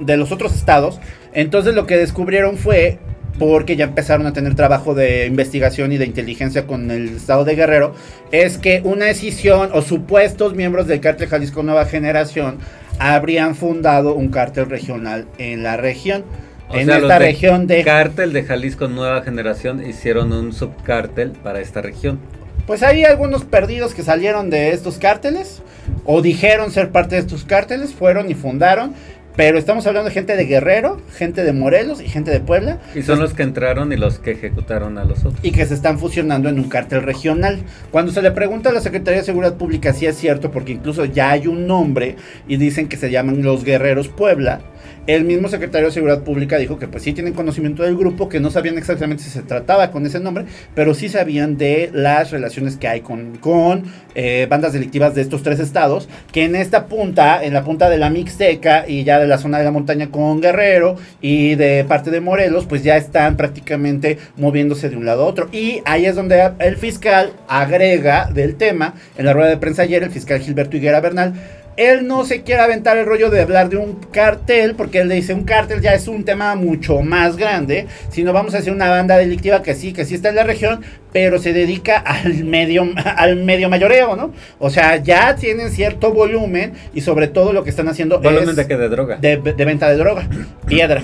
de 0.01 0.17
los 0.17 0.31
otros 0.31 0.55
estados, 0.55 1.01
entonces 1.35 1.75
lo 1.75 1.87
que 1.87 1.97
descubrieron 1.97 2.57
fue 2.57 2.99
porque 3.39 3.77
ya 3.77 3.87
empezaron 3.87 4.27
a 4.27 4.33
tener 4.33 4.55
trabajo 4.55 4.95
de 4.95 5.27
investigación 5.27 5.93
y 5.93 5.99
de 5.99 6.07
inteligencia 6.07 6.67
con 6.67 6.91
el 6.91 7.17
estado 7.17 7.45
de 7.45 7.55
Guerrero, 7.55 7.95
es 8.33 8.59
que 8.59 8.83
una 8.85 9.07
decisión 9.07 9.71
o 9.73 9.83
supuestos 9.83 10.55
miembros 10.55 10.87
del 10.87 11.01
cártel 11.01 11.29
Jalisco 11.29 11.63
Nueva 11.63 11.87
Generación 11.87 12.59
habrían 12.99 13.55
fundado 13.55 14.15
un 14.15 14.29
cártel 14.29 14.69
regional 14.69 15.27
en 15.39 15.63
la 15.63 15.79
región, 15.79 16.25
O 16.69 16.77
en 16.77 16.87
sea, 16.87 16.97
los 16.97 17.05
esta 17.05 17.19
de 17.19 17.27
región 17.27 17.67
de 17.67 17.83
Cártel 17.83 18.33
de 18.33 18.45
Jalisco 18.45 18.89
Nueva 18.89 19.23
Generación 19.23 19.85
hicieron 19.85 20.33
un 20.33 20.53
subcártel 20.53 21.31
para 21.31 21.61
esta 21.61 21.81
región. 21.81 22.21
Pues 22.67 22.83
hay 22.83 23.05
algunos 23.05 23.45
perdidos 23.45 23.95
que 23.95 24.03
salieron 24.03 24.51
de 24.51 24.71
estos 24.71 24.99
cárteles 24.99 25.63
o 26.05 26.23
dijeron 26.23 26.71
ser 26.71 26.91
parte 26.91 27.17
de 27.17 27.23
estos 27.23 27.45
cárteles, 27.45 27.95
fueron 27.95 28.31
y 28.31 28.35
fundaron, 28.35 28.95
pero 29.37 29.59
estamos 29.59 29.87
hablando 29.87 30.09
de 30.09 30.15
gente 30.15 30.37
de 30.37 30.45
Guerrero, 30.45 31.01
gente 31.17 31.45
de 31.45 31.53
Morelos 31.53 32.01
y 32.03 32.09
gente 32.09 32.31
de 32.31 32.41
Puebla 32.41 32.79
Y 32.95 33.03
son 33.03 33.21
los 33.21 33.33
que 33.33 33.43
entraron 33.43 33.93
y 33.93 33.97
los 33.97 34.19
que 34.19 34.33
ejecutaron 34.33 34.99
a 34.99 35.05
los 35.05 35.21
otros. 35.21 35.39
y 35.43 35.53
que 35.53 35.65
se 35.67 35.75
están 35.75 35.99
fusionando 35.99 36.49
en 36.49 36.59
un 36.59 36.69
cártel 36.69 37.03
regional. 37.03 37.61
Cuando 37.91 38.13
se 38.13 38.23
le 38.23 38.31
pregunta 38.33 38.71
a 38.71 38.73
la 38.73 38.81
Secretaría 38.81 39.21
de 39.21 39.27
Seguridad 39.27 39.55
Pública 39.55 39.93
si 39.93 40.07
es 40.07 40.17
cierto, 40.19 40.51
porque 40.51 40.73
incluso 40.73 41.05
ya 41.05 41.31
hay 41.31 41.47
un 41.47 41.67
nombre 41.67 42.17
y 42.49 42.57
dicen 42.57 42.89
que 42.89 42.97
se 42.97 43.11
llaman 43.11 43.43
los 43.43 43.65
Guerreros 43.65 44.09
Puebla, 44.09 44.61
el 45.07 45.25
mismo 45.25 45.49
secretario 45.49 45.89
de 45.89 45.93
Seguridad 45.93 46.23
Pública 46.23 46.59
dijo 46.59 46.79
que 46.79 46.89
pues 46.89 47.03
sí 47.03 47.13
tienen 47.13 47.33
conocimiento 47.33 47.83
del 47.83 47.97
grupo, 47.97 48.29
que 48.29 48.41
no 48.41 48.51
sabían 48.51 48.79
exactamente 48.79 49.23
si 49.23 49.31
se 49.31 49.43
trataba 49.43 49.91
con 49.91 50.07
ese 50.07 50.21
nombre, 50.21 50.45
pero 50.75 50.95
sí 50.95 51.09
sabían 51.09 51.57
de 51.57 51.91
las 51.93 52.31
relaciones 52.31 52.77
que 52.77 52.89
hay 52.89 53.01
con, 53.01 53.85
eh, 54.15 54.47
bandas 54.49 54.73
delictivas 54.73 55.15
de 55.15 55.23
estos 55.23 55.43
tres 55.43 55.61
estados, 55.61 56.09
que 56.33 56.45
en 56.45 56.57
esta 56.57 56.87
punta, 56.87 57.43
en 57.43 57.55
la 57.55 57.65
punta 57.65 57.89
de 57.89 57.99
la 57.99 58.11
Mixteca 58.11 58.85
y 58.87 59.05
ya 59.05 59.19
de 59.19 59.27
la 59.27 59.39
zona 59.39 59.59
de 59.59 59.65
la 59.65 59.71
montaña 59.71 60.11
con 60.11 60.41
Guerrero 60.41 60.97
y 61.21 61.55
de 61.55 61.85
parte 61.85 62.11
de 62.11 62.21
Morelos, 62.21 62.67
pues 62.67 62.83
ya 62.83 62.97
están 62.97 63.37
prácticamente 63.37 64.19
moviéndose 64.37 64.91
de 64.91 64.97
un 64.97 65.07
lado 65.07 65.25
a 65.25 65.27
otro. 65.27 65.49
Y 65.53 65.81
ahí 65.85 66.07
es 66.07 66.17
donde 66.17 66.51
el 66.59 66.77
fiscal 66.77 67.33
agrega 67.49 68.31
del 68.33 68.57
tema, 68.57 68.95
en 69.17 69.27
la 69.27 69.33
rueda 69.33 69.49
de 69.49 69.57
prensa 69.57 69.83
ayer, 69.83 70.03
el 70.03 70.11
fiscal 70.11 70.41
Gilberto 70.41 70.77
Higuera 70.77 71.01
Bernal, 71.01 71.35
él 71.81 72.07
no 72.07 72.25
se 72.27 72.43
quiere 72.43 72.61
aventar 72.61 72.99
el 72.99 73.07
rollo 73.07 73.31
de 73.31 73.41
hablar 73.41 73.71
de 73.71 73.79
un 73.79 73.95
cartel, 74.13 74.75
porque 74.75 74.99
él 75.01 75.09
le 75.09 75.15
dice 75.15 75.33
un 75.33 75.45
cartel 75.45 75.81
ya 75.81 75.95
es 75.95 76.09
un 76.09 76.25
tema 76.25 76.55
mucho 76.55 77.01
más 77.01 77.37
grande, 77.39 77.87
sino 78.11 78.35
vamos 78.35 78.55
a 78.55 78.59
hacer 78.59 78.73
una 78.73 78.91
banda 78.91 79.17
delictiva 79.17 79.63
que 79.63 79.75
sí, 79.75 79.95
que 79.95 80.05
sí 80.05 80.15
está 80.15 80.29
en 80.29 80.35
la 80.37 80.43
región, 80.45 80.83
pero 81.13 81.39
se 81.39 81.55
dedica 81.55 81.97
al 81.97 82.45
medio, 82.45 82.87
al 83.17 83.37
medio 83.37 83.71
mayoreo, 83.71 84.15
¿no? 84.15 84.33
O 84.59 84.69
sea, 84.69 84.97
ya 84.99 85.35
tienen 85.37 85.71
cierto 85.71 86.13
volumen 86.13 86.75
y 86.93 87.01
sobre 87.01 87.29
todo 87.29 87.55
lo 87.55 87.65
que 87.65 87.71
están 87.71 87.89
haciendo 87.89 88.21
¿Volumen 88.21 88.51
es 88.51 88.57
de 88.57 88.67
qué? 88.67 88.77
¿De 88.77 88.89
droga? 88.91 89.17
de, 89.17 89.39
de 89.39 89.65
venta 89.65 89.89
de 89.89 89.97
droga, 89.97 90.29
piedra. 90.67 91.01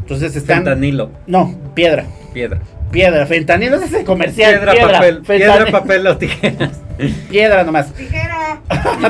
Entonces 0.00 0.34
están... 0.34 0.58
Fentanilo, 0.64 1.10
No, 1.26 1.54
piedra. 1.74 2.06
piedra. 2.32 2.60
Piedra, 2.90 3.26
fentanilo 3.26 3.76
es 3.76 3.92
ese 3.92 4.04
comercial. 4.04 4.60
Piedra, 4.60 4.92
papel, 4.92 5.22
piedra, 5.22 5.66
papel 5.66 6.06
o 6.06 6.16
tijeras. 6.16 6.80
Piedra 7.30 7.64
nomás. 7.64 7.92
Tijera. 7.94 8.62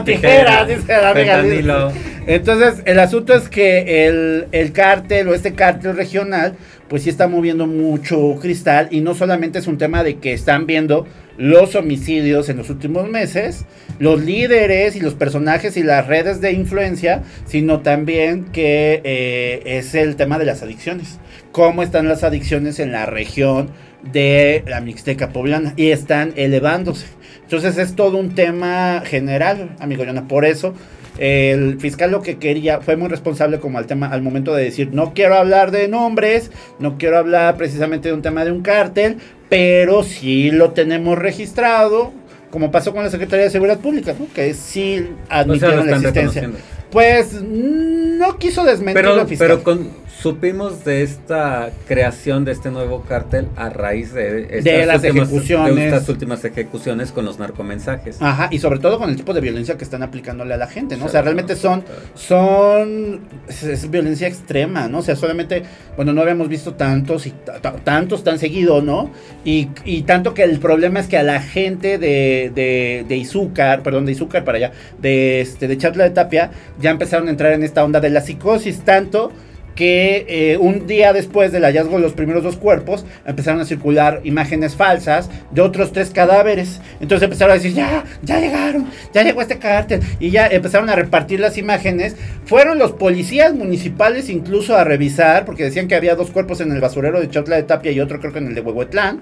Tijera, 0.05 0.64
dice 0.64 0.87
la 0.89 1.11
amiga. 1.11 1.43
Fentanilo. 1.43 1.93
Entonces, 2.26 2.83
el 2.85 2.99
asunto 2.99 3.35
es 3.35 3.49
que 3.49 4.07
el, 4.07 4.49
el 4.53 4.72
cártel 4.72 5.29
o 5.29 5.35
este 5.35 5.55
cártel 5.55 5.97
regional, 5.97 6.57
pues 6.89 7.05
sí 7.05 7.11
está 7.11 7.29
moviendo 7.29 7.66
mucho 7.66 8.37
cristal 8.41 8.89
y 8.91 9.01
no 9.01 9.14
solamente 9.14 9.61
es 9.61 9.66
un 9.66 9.79
tema 9.79 10.03
de 10.03 10.18
que 10.18 10.33
están 10.33 10.66
viendo 10.66 11.07
los 11.39 11.76
homicidios 11.76 12.49
en 12.49 12.57
los 12.57 12.68
últimos 12.68 13.09
meses, 13.09 13.64
los 13.99 14.20
líderes 14.22 14.97
y 14.97 15.01
los 15.01 15.14
personajes 15.14 15.76
y 15.76 15.85
las 15.85 16.07
redes 16.07 16.41
de 16.41 16.53
influencia, 16.53 17.22
sino 17.47 17.81
también 17.81 18.47
que 18.47 19.01
eh, 19.05 19.62
es 19.64 19.95
el 19.95 20.16
tema 20.16 20.39
de 20.39 20.47
las 20.47 20.62
adicciones. 20.62 21.18
Cómo 21.59 21.83
están 21.83 22.07
las 22.07 22.23
adicciones 22.23 22.79
en 22.79 22.93
la 22.93 23.05
región 23.05 23.71
de 24.13 24.63
la 24.69 24.81
Mixteca 24.81 25.31
poblana 25.31 25.75
y 25.77 25.89
están 25.89 26.33
elevándose. 26.37 27.07
Entonces 27.43 27.79
es 27.79 27.97
todo 27.97 28.17
un 28.17 28.37
tema 28.37 29.03
general, 29.05 29.75
amigo 29.81 30.05
Yona. 30.05 30.29
Por 30.29 30.45
eso 30.45 30.73
el 31.19 31.81
fiscal 31.81 32.13
lo 32.13 32.23
que 32.23 32.39
quería 32.39 32.81
fue 32.81 32.97
muy 32.97 33.09
responsable 33.09 33.59
como 33.59 33.79
al 33.79 33.87
tema 33.87 34.07
al 34.07 34.23
momento 34.23 34.55
de 34.55 34.63
decir 34.63 34.91
no 34.93 35.15
quiero 35.15 35.35
hablar 35.35 35.73
de 35.73 35.89
nombres, 35.89 36.53
no 36.79 36.97
quiero 36.97 37.19
hablar 37.19 37.57
precisamente 37.57 38.11
de 38.11 38.15
un 38.15 38.23
tema 38.23 38.45
de 38.45 38.53
un 38.53 38.63
cártel, 38.63 39.17
pero 39.49 40.05
sí 40.05 40.53
lo 40.53 40.71
tenemos 40.71 41.19
registrado, 41.19 42.13
como 42.53 42.71
pasó 42.71 42.93
con 42.93 43.03
la 43.03 43.11
Secretaría 43.11 43.47
de 43.47 43.51
Seguridad 43.51 43.81
Pública, 43.81 44.15
¿no? 44.17 44.33
que 44.33 44.55
sí 44.55 45.09
O 45.25 45.27
sea, 45.27 45.41
admitieron 45.41 45.87
la 45.89 45.97
existencia. 45.97 46.51
Pues 46.91 47.43
no 47.43 48.36
quiso 48.39 48.64
desmentir 48.64 49.03
Pero, 49.03 49.26
fiscal. 49.26 49.49
pero 49.49 49.62
con, 49.62 49.89
supimos 50.20 50.84
de 50.84 51.03
esta 51.03 51.70
creación 51.86 52.45
de 52.45 52.53
este 52.53 52.70
nuevo 52.70 53.03
cártel 53.03 53.47
a 53.57 53.68
raíz 53.68 54.12
de, 54.14 54.49
estas 54.59 54.86
las 54.86 54.97
últimas- 55.05 55.28
ejecuciones. 55.28 55.74
de 55.76 55.84
estas 55.86 56.09
últimas 56.09 56.45
ejecuciones 56.45 57.12
con 57.12 57.24
los 57.24 57.39
narcomensajes. 57.39 58.16
Ajá, 58.20 58.49
y 58.51 58.59
sobre 58.59 58.78
todo 58.80 58.99
con 58.99 59.11
el 59.11 59.16
tipo 59.16 59.32
de 59.34 59.41
violencia 59.41 59.76
que 59.76 59.84
están 59.84 60.03
aplicándole 60.03 60.55
a 60.55 60.57
la 60.57 60.66
gente, 60.66 60.97
¿no? 60.97 61.05
O 61.05 61.09
sea, 61.09 61.22
realmente 61.22 61.55
son, 61.57 61.84
son, 62.14 63.20
es, 63.49 63.62
es 63.62 63.91
violencia 63.91 64.26
extrema, 64.26 64.89
¿no? 64.89 64.99
O 64.99 65.03
sea, 65.03 65.14
solamente, 65.14 65.62
bueno, 65.97 66.12
no 66.12 66.22
habíamos 66.22 66.49
visto 66.49 66.74
tantos 66.74 67.26
y 67.26 67.30
ta- 67.30 67.61
ta- 67.61 67.72
tantos 67.76 68.24
tan 68.24 68.39
seguido, 68.39 68.82
¿no? 68.82 69.11
Y, 69.45 69.68
y 69.84 70.03
tanto 70.03 70.34
que 70.34 70.43
el 70.43 70.59
problema 70.59 71.01
es 71.01 71.07
que 71.07 71.16
a 71.18 71.22
la 71.22 71.41
gente 71.41 71.99
de, 71.99 72.51
de, 72.55 73.05
de 73.09 73.16
Izúcar, 73.16 73.82
perdón, 73.82 74.07
de 74.07 74.12
Izúcar 74.12 74.45
para 74.45 74.59
allá, 74.59 74.72
de, 75.01 75.41
este, 75.41 75.68
de 75.68 75.78
Chatla 75.78 76.05
de 76.05 76.11
Tapia, 76.11 76.51
ya 76.81 76.91
empezaron 76.91 77.29
a 77.29 77.31
entrar 77.31 77.53
en 77.53 77.62
esta 77.62 77.85
onda 77.85 78.01
de 78.01 78.11
la 78.11 78.20
psicosis, 78.20 78.81
tanto 78.81 79.33
que 79.79 80.26
eh, 80.29 80.57
un 80.57 80.89
día 80.89 81.12
después 81.12 81.53
del 81.53 81.62
hallazgo 81.62 81.99
de 81.99 82.03
los 82.03 82.12
primeros 82.12 82.43
dos 82.43 82.57
cuerpos 82.57 83.07
empezaron 83.24 83.61
a 83.61 83.64
circular 83.64 84.20
imágenes 84.24 84.74
falsas 84.74 85.31
de 85.53 85.62
otros 85.62 85.93
tres 85.93 86.11
cadáveres. 86.11 86.81
Entonces 86.99 87.22
empezaron 87.22 87.53
a 87.53 87.55
decir, 87.55 87.74
ya, 87.74 88.03
ya 88.24 88.41
llegaron, 88.41 88.89
ya 89.14 89.22
llegó 89.22 89.41
este 89.41 89.61
cártel. 89.61 90.01
Y 90.18 90.31
ya 90.31 90.49
empezaron 90.49 90.91
a 90.91 90.97
repartir 90.97 91.39
las 91.39 91.59
imágenes. 91.59 92.16
Fueron 92.45 92.81
los 92.81 92.91
policías 92.91 93.55
municipales 93.55 94.29
incluso 94.31 94.76
a 94.76 94.83
revisar, 94.83 95.45
porque 95.45 95.62
decían 95.62 95.87
que 95.87 95.95
había 95.95 96.16
dos 96.16 96.33
cuerpos 96.33 96.61
en 96.61 96.72
el 96.72 96.81
basurero 96.81 97.20
de 97.20 97.31
Chotla 97.31 97.55
de 97.55 97.62
Tapia 97.62 97.93
y 97.93 98.01
otro 98.01 98.18
creo 98.18 98.33
que 98.33 98.41
en 98.41 98.49
el 98.49 98.57
de 98.57 98.62
Huehuetlán. 98.62 99.20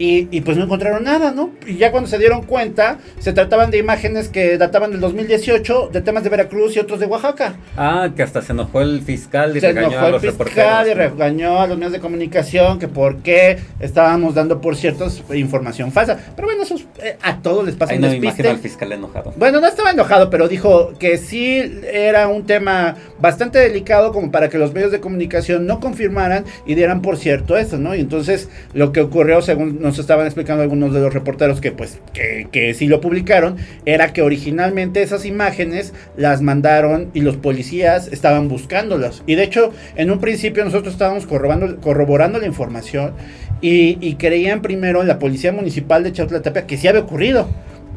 Y, 0.00 0.26
y 0.30 0.40
pues 0.40 0.56
no 0.56 0.64
encontraron 0.64 1.04
nada, 1.04 1.30
¿no? 1.30 1.50
Y 1.66 1.76
ya 1.76 1.92
cuando 1.92 2.08
se 2.08 2.18
dieron 2.18 2.42
cuenta, 2.42 2.98
se 3.18 3.32
trataban 3.34 3.70
de 3.70 3.76
imágenes 3.78 4.28
que 4.30 4.56
databan 4.56 4.90
del 4.92 5.00
2018, 5.00 5.90
de 5.92 6.00
temas 6.00 6.24
de 6.24 6.30
Veracruz 6.30 6.74
y 6.74 6.78
otros 6.80 6.98
de 7.00 7.06
Oaxaca. 7.06 7.56
Ah, 7.76 8.08
que 8.16 8.22
hasta 8.22 8.40
se 8.40 8.52
enojó 8.52 8.80
el 8.80 9.02
fiscal 9.02 9.54
y 9.56 9.60
Se 9.60 9.68
regañó 9.68 9.88
enojó 9.88 10.04
a 10.04 10.06
el 10.06 10.12
los 10.14 10.22
fiscal 10.22 10.38
reporteros. 10.48 10.88
y 10.88 10.94
regañó 10.94 11.60
a 11.60 11.66
los 11.66 11.76
medios 11.76 11.92
de 11.92 12.00
comunicación 12.00 12.78
que 12.78 12.88
por 12.88 13.18
qué 13.18 13.58
estábamos 13.78 14.34
dando 14.34 14.62
por 14.62 14.74
ciertos 14.74 15.22
información 15.34 15.92
falsa. 15.92 16.18
Pero 16.34 16.48
bueno, 16.48 16.62
eso 16.62 16.76
es, 16.76 16.86
eh, 17.02 17.16
a 17.22 17.42
todos 17.42 17.66
les 17.66 17.74
pasa 17.76 17.92
Ahí 17.92 17.98
un 17.98 18.02
no 18.02 18.08
me 18.08 18.14
despiste. 18.14 18.40
imagino 18.42 18.50
al 18.50 18.58
fiscal 18.58 18.92
enojado. 18.92 19.34
Bueno, 19.36 19.60
no 19.60 19.66
estaba 19.66 19.90
enojado, 19.90 20.30
pero 20.30 20.48
dijo 20.48 20.92
que 20.98 21.18
sí 21.18 21.80
era 21.92 22.26
un 22.28 22.46
tema 22.46 22.96
bastante 23.20 23.58
delicado 23.58 24.12
como 24.12 24.30
para 24.30 24.48
que 24.48 24.56
los 24.56 24.72
medios 24.72 24.92
de 24.92 25.00
comunicación 25.00 25.66
no 25.66 25.78
confirmaran 25.78 26.46
y 26.64 26.74
dieran 26.74 27.02
por 27.02 27.18
cierto 27.18 27.58
eso, 27.58 27.76
¿no? 27.76 27.94
Y 27.94 28.00
entonces 28.00 28.48
lo 28.72 28.92
que 28.92 29.02
ocurrió, 29.02 29.42
según 29.42 29.89
nos 29.90 29.98
estaban 29.98 30.24
explicando 30.24 30.62
algunos 30.62 30.94
de 30.94 31.00
los 31.00 31.12
reporteros 31.12 31.60
que 31.60 31.72
pues 31.72 31.98
que, 32.12 32.74
sí 32.74 32.86
lo 32.86 33.00
publicaron, 33.00 33.56
era 33.84 34.12
que 34.12 34.22
originalmente 34.22 35.02
esas 35.02 35.26
imágenes 35.26 35.92
las 36.16 36.42
mandaron 36.42 37.10
y 37.12 37.22
los 37.22 37.36
policías 37.36 38.06
estaban 38.06 38.48
buscándolas. 38.48 39.24
Y 39.26 39.34
de 39.34 39.42
hecho, 39.42 39.72
en 39.96 40.12
un 40.12 40.20
principio 40.20 40.64
nosotros 40.64 40.94
estábamos 40.94 41.26
corroborando, 41.26 42.38
la 42.38 42.46
información 42.46 43.14
y, 43.60 44.14
creían 44.14 44.62
primero 44.62 45.00
en 45.00 45.08
la 45.08 45.18
policía 45.18 45.52
municipal 45.52 46.04
de 46.04 46.12
Chautlapia 46.12 46.66
que 46.66 46.76
sí 46.76 46.86
había 46.86 47.00
ocurrido. 47.00 47.48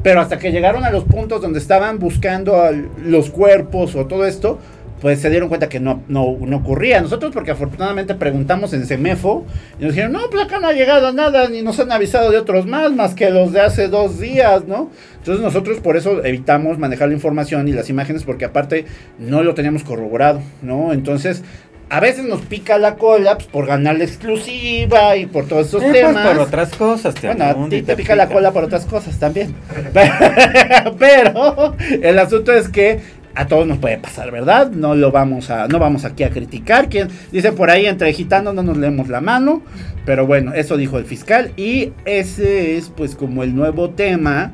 Pero 0.02 0.20
hasta 0.20 0.40
que 0.40 0.52
llegaron 0.52 0.84
a 0.84 0.92
los 0.92 1.04
puntos 1.06 1.42
donde 1.42 1.60
estaban 1.60 2.00
buscando 2.00 2.72
los 3.06 3.30
cuerpos 3.30 3.96
o 3.96 4.08
todo 4.08 4.26
esto, 4.26 4.60
pues 5.04 5.20
se 5.20 5.30
dieron 5.30 5.50
cuenta 5.50 5.68
que 5.68 5.82
no, 5.82 6.02
no, 6.08 6.38
no 6.40 6.58
ocurría. 6.58 7.02
Nosotros, 7.02 7.34
porque 7.34 7.52
afortunadamente 7.52 8.16
preguntamos 8.16 8.72
en 8.72 8.86
Semefo, 8.86 9.46
y 9.78 9.84
nos 9.84 9.94
dijeron, 9.94 10.14
no, 10.14 10.22
pues 10.32 10.46
acá 10.46 10.62
no 10.62 10.68
ha 10.68 10.72
llegado 10.72 11.12
nada, 11.12 11.50
ni 11.50 11.62
nos 11.62 11.78
han 11.82 11.92
avisado 11.92 12.32
de 12.32 12.38
otros 12.38 12.66
más, 12.66 12.90
más 12.94 13.14
que 13.14 13.30
los 13.30 13.52
de 13.52 13.60
hace 13.60 13.90
dos 13.90 14.22
días, 14.22 14.64
¿no? 14.66 14.92
Entonces 15.18 15.44
nosotros 15.44 15.82
por 15.82 15.98
eso 15.98 16.24
evitamos 16.24 16.80
manejar 16.80 17.10
la 17.10 17.16
información 17.16 17.68
y 17.68 17.74
las 17.74 17.90
imágenes, 17.90 18.24
porque 18.24 18.46
aparte 18.46 18.86
no 19.20 19.44
lo 19.44 19.54
teníamos 19.54 19.84
corroborado, 19.84 20.42
¿no? 20.62 20.94
Entonces... 20.94 21.44
A 21.90 22.00
veces 22.00 22.26
nos 22.26 22.42
pica 22.42 22.80
la 22.80 22.96
cola 22.96 23.36
pues, 23.36 23.46
por 23.48 23.68
ganar 23.68 23.98
la 23.98 24.06
exclusiva 24.06 25.16
y 25.16 25.28
por 25.28 25.48
todos 25.48 25.68
esos 25.68 25.84
Eh, 25.84 25.90
pues, 25.92 26.02
temas. 26.02 26.28
por 26.28 26.40
otras 26.40 26.76
cosas, 26.76 27.14
te 27.14 27.28
Bueno, 27.28 27.44
a 27.46 27.70
ti 27.70 27.84
te 27.84 27.96
pica 27.96 28.16
la 28.16 28.30
cola 28.30 28.52
por 28.52 28.64
otras 28.64 28.86
cosas 28.86 29.20
también. 29.20 29.54
Pero 30.98 31.76
el 32.02 32.18
asunto 32.18 32.52
es 32.52 32.70
que 32.70 33.00
a 33.36 33.48
todos 33.48 33.66
nos 33.68 33.78
puede 33.80 33.98
pasar, 33.98 34.32
¿verdad? 34.32 34.72
No 34.72 34.96
lo 34.96 35.12
vamos 35.12 35.50
a, 35.50 35.68
no 35.68 35.80
vamos 35.80 36.06
aquí 36.06 36.24
a 36.24 36.30
criticar. 36.30 36.90
Quien 36.90 37.08
dice 37.32 37.52
por 37.52 37.70
ahí 37.70 37.86
entre 37.86 38.12
gitanos 38.14 38.54
no 38.54 38.64
nos 38.64 38.78
leemos 38.78 39.10
la 39.10 39.22
mano. 39.22 39.62
Pero 40.06 40.28
bueno, 40.28 40.54
eso 40.54 40.78
dijo 40.78 40.98
el 40.98 41.06
fiscal. 41.06 41.52
Y 41.58 41.92
ese 42.06 42.78
es 42.78 42.90
pues 42.90 43.16
como 43.16 43.44
el 43.44 43.56
nuevo 43.56 43.90
tema 43.92 44.54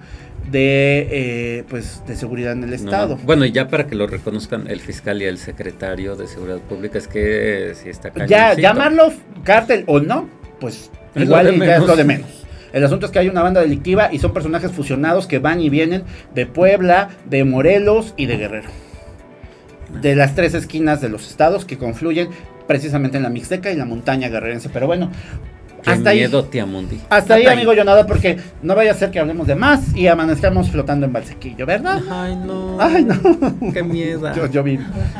de 0.51 1.07
eh, 1.11 1.63
pues 1.69 2.01
de 2.07 2.15
seguridad 2.15 2.53
en 2.53 2.63
el 2.63 2.69
No, 2.69 2.75
estado. 2.75 3.17
Bueno, 3.23 3.45
y 3.45 3.51
ya 3.51 3.67
para 3.67 3.85
que 3.85 3.95
lo 3.95 4.07
reconozcan 4.07 4.67
el 4.67 4.79
fiscal 4.79 5.21
y 5.21 5.25
el 5.25 5.37
secretario 5.37 6.15
de 6.15 6.25
Seguridad 6.27 6.57
Pública, 6.59 6.97
es 6.97 7.07
que 7.07 7.71
eh, 7.71 7.75
sí 7.75 7.89
está 7.89 8.09
Ya 8.25 8.25
cañoncito. 8.55 8.61
llamarlo 8.61 9.13
cártel 9.43 9.83
o 9.87 9.99
no, 9.99 10.27
pues 10.59 10.89
Es 11.13 11.23
igual 11.23 11.57
lo 11.57 11.65
ya 11.65 11.75
es 11.77 11.83
lo 11.83 11.95
de 11.95 12.03
menos. 12.03 12.38
El 12.73 12.83
asunto 12.83 13.05
es 13.05 13.11
que 13.11 13.19
hay 13.19 13.29
una 13.29 13.41
banda 13.41 13.61
delictiva 13.61 14.09
y 14.11 14.19
son 14.19 14.33
personajes 14.33 14.71
fusionados 14.71 15.27
que 15.27 15.39
van 15.39 15.61
y 15.61 15.69
vienen 15.69 16.03
de 16.33 16.45
Puebla, 16.45 17.09
de 17.25 17.43
Morelos 17.43 18.13
y 18.17 18.25
de 18.27 18.37
Guerrero. 18.37 18.69
De 20.01 20.15
las 20.15 20.35
tres 20.35 20.53
esquinas 20.53 21.01
de 21.01 21.09
los 21.09 21.27
estados 21.27 21.65
que 21.65 21.77
confluyen 21.77 22.29
precisamente 22.67 23.17
en 23.17 23.23
la 23.23 23.29
Mixteca 23.29 23.71
y 23.71 23.75
la 23.75 23.85
montaña 23.85 24.29
guerrerense. 24.29 24.69
Pero 24.69 24.85
bueno, 24.85 25.09
Qué 25.83 25.91
hasta 25.91 26.09
ahí. 26.09 26.19
miedo, 26.19 26.43
tía 26.45 26.65
Mundi. 26.65 26.99
Hasta 27.09 27.35
ahí, 27.35 27.45
amigo 27.45 27.73
Yonada, 27.73 28.05
porque 28.05 28.37
no 28.61 28.75
vaya 28.75 28.91
a 28.91 28.93
ser 28.95 29.11
que 29.11 29.19
hablemos 29.19 29.47
de 29.47 29.55
más 29.55 29.95
y 29.95 30.07
amanezcamos 30.07 30.69
flotando 30.69 31.05
en 31.05 31.13
Valsequillo, 31.13 31.65
¿verdad? 31.65 32.01
Ay, 32.09 32.35
no. 32.35 32.77
Ay, 32.79 33.03
no. 33.05 33.71
Qué 33.73 33.83
miedo. 33.83 34.33
Yo, 34.33 34.47
yo 34.47 34.63
vi, 34.63 34.79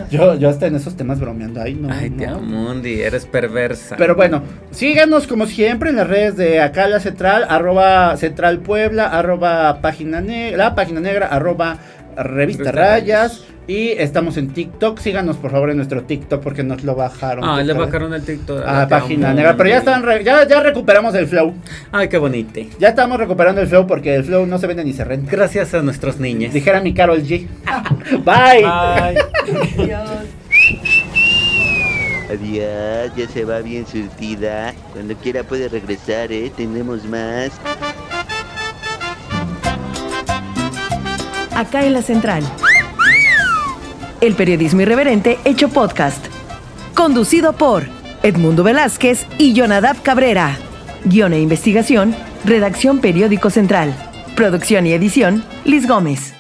yo, 0.10 0.36
yo 0.36 0.50
hasta 0.50 0.68
en 0.68 0.76
esos 0.76 0.96
temas 0.96 1.20
bromeando. 1.20 1.62
Ay, 1.62 1.76
no. 1.76 1.92
Ay, 1.92 2.10
no. 2.10 2.18
tía 2.18 2.36
Mundi, 2.38 3.02
eres 3.02 3.26
perversa. 3.26 3.96
Pero 3.98 4.16
bueno, 4.16 4.42
síganos 4.72 5.28
como 5.28 5.46
siempre 5.46 5.90
en 5.90 5.98
las 5.98 6.08
redes 6.08 6.38
de 6.38 6.62
acá 6.62 6.88
la 6.88 7.00
central, 7.00 7.46
arroba 7.50 8.18
central 8.18 8.60
Puebla, 8.60 9.08
arroba 9.08 9.82
página 9.82 10.22
negra, 10.22 10.58
la 10.58 10.76
página 10.76 11.00
negra, 11.00 11.28
arroba 11.28 11.78
revista 12.16 12.64
Revista 12.64 12.72
rayas. 12.72 13.44
Y 13.70 13.90
estamos 13.92 14.36
en 14.38 14.50
TikTok. 14.52 14.98
Síganos 14.98 15.38
por 15.38 15.52
favor 15.52 15.70
en 15.70 15.78
nuestro 15.78 16.02
TikTok 16.02 16.42
porque 16.42 16.64
nos 16.64 16.84
lo 16.84 16.96
bajaron. 16.96 17.46
Ah, 17.48 17.62
le 17.62 17.74
bajaron 17.74 18.12
el 18.16 18.24
TikTok. 18.24 18.64
a 18.66 18.88
tía 18.88 19.00
página 19.00 19.32
negra. 19.32 19.56
Pero 19.56 19.70
ya 19.70 19.78
están 19.78 20.02
re- 20.02 20.24
ya, 20.24 20.48
ya 20.48 20.60
recuperamos 20.62 21.14
el 21.14 21.28
flow. 21.28 21.54
Ay, 21.92 22.10
qué 22.10 22.18
bonito. 22.18 22.62
Ya 22.80 22.88
estamos 22.90 23.20
recuperando 23.20 23.62
el 23.62 23.68
flow 23.68 23.86
porque 23.86 24.16
el 24.16 24.24
flow 24.24 24.48
no 24.48 24.58
se 24.58 24.66
vende 24.66 24.84
ni 24.84 24.94
se 24.94 25.04
renta. 25.04 25.30
Gracias 25.32 25.72
a 25.76 25.84
nuestros 25.84 26.20
niños. 26.20 26.52
Dijera 26.52 26.82
mi 26.82 26.96
Carol 26.96 27.22
G. 27.22 27.46
Bye. 28.26 28.66
Ay. 28.66 29.16
Adiós, 32.32 33.12
ya 33.16 33.28
se 33.32 33.46
va 33.46 33.60
bien 33.60 33.86
surtida. 33.86 34.74
Cuando 34.94 35.14
quiera 35.14 35.44
puede 35.44 35.70
regresar, 35.70 36.32
¿eh? 36.32 36.52
Tenemos 36.58 37.06
más. 37.06 37.52
Acá 41.56 41.86
en 41.86 41.94
la 41.94 42.02
central. 42.02 42.44
El 44.22 44.36
periodismo 44.36 44.82
irreverente 44.82 45.40
hecho 45.46 45.70
podcast. 45.70 46.26
Conducido 46.94 47.54
por 47.54 47.84
Edmundo 48.22 48.64
Velázquez 48.64 49.26
y 49.38 49.54
Jonadab 49.54 50.02
Cabrera. 50.02 50.58
Guión 51.06 51.32
e 51.32 51.40
investigación, 51.40 52.14
redacción 52.44 53.00
Periódico 53.00 53.50
Central. 53.50 53.96
Producción 54.36 54.86
y 54.88 54.92
edición, 54.92 55.46
Liz 55.64 55.88
Gómez. 55.88 56.39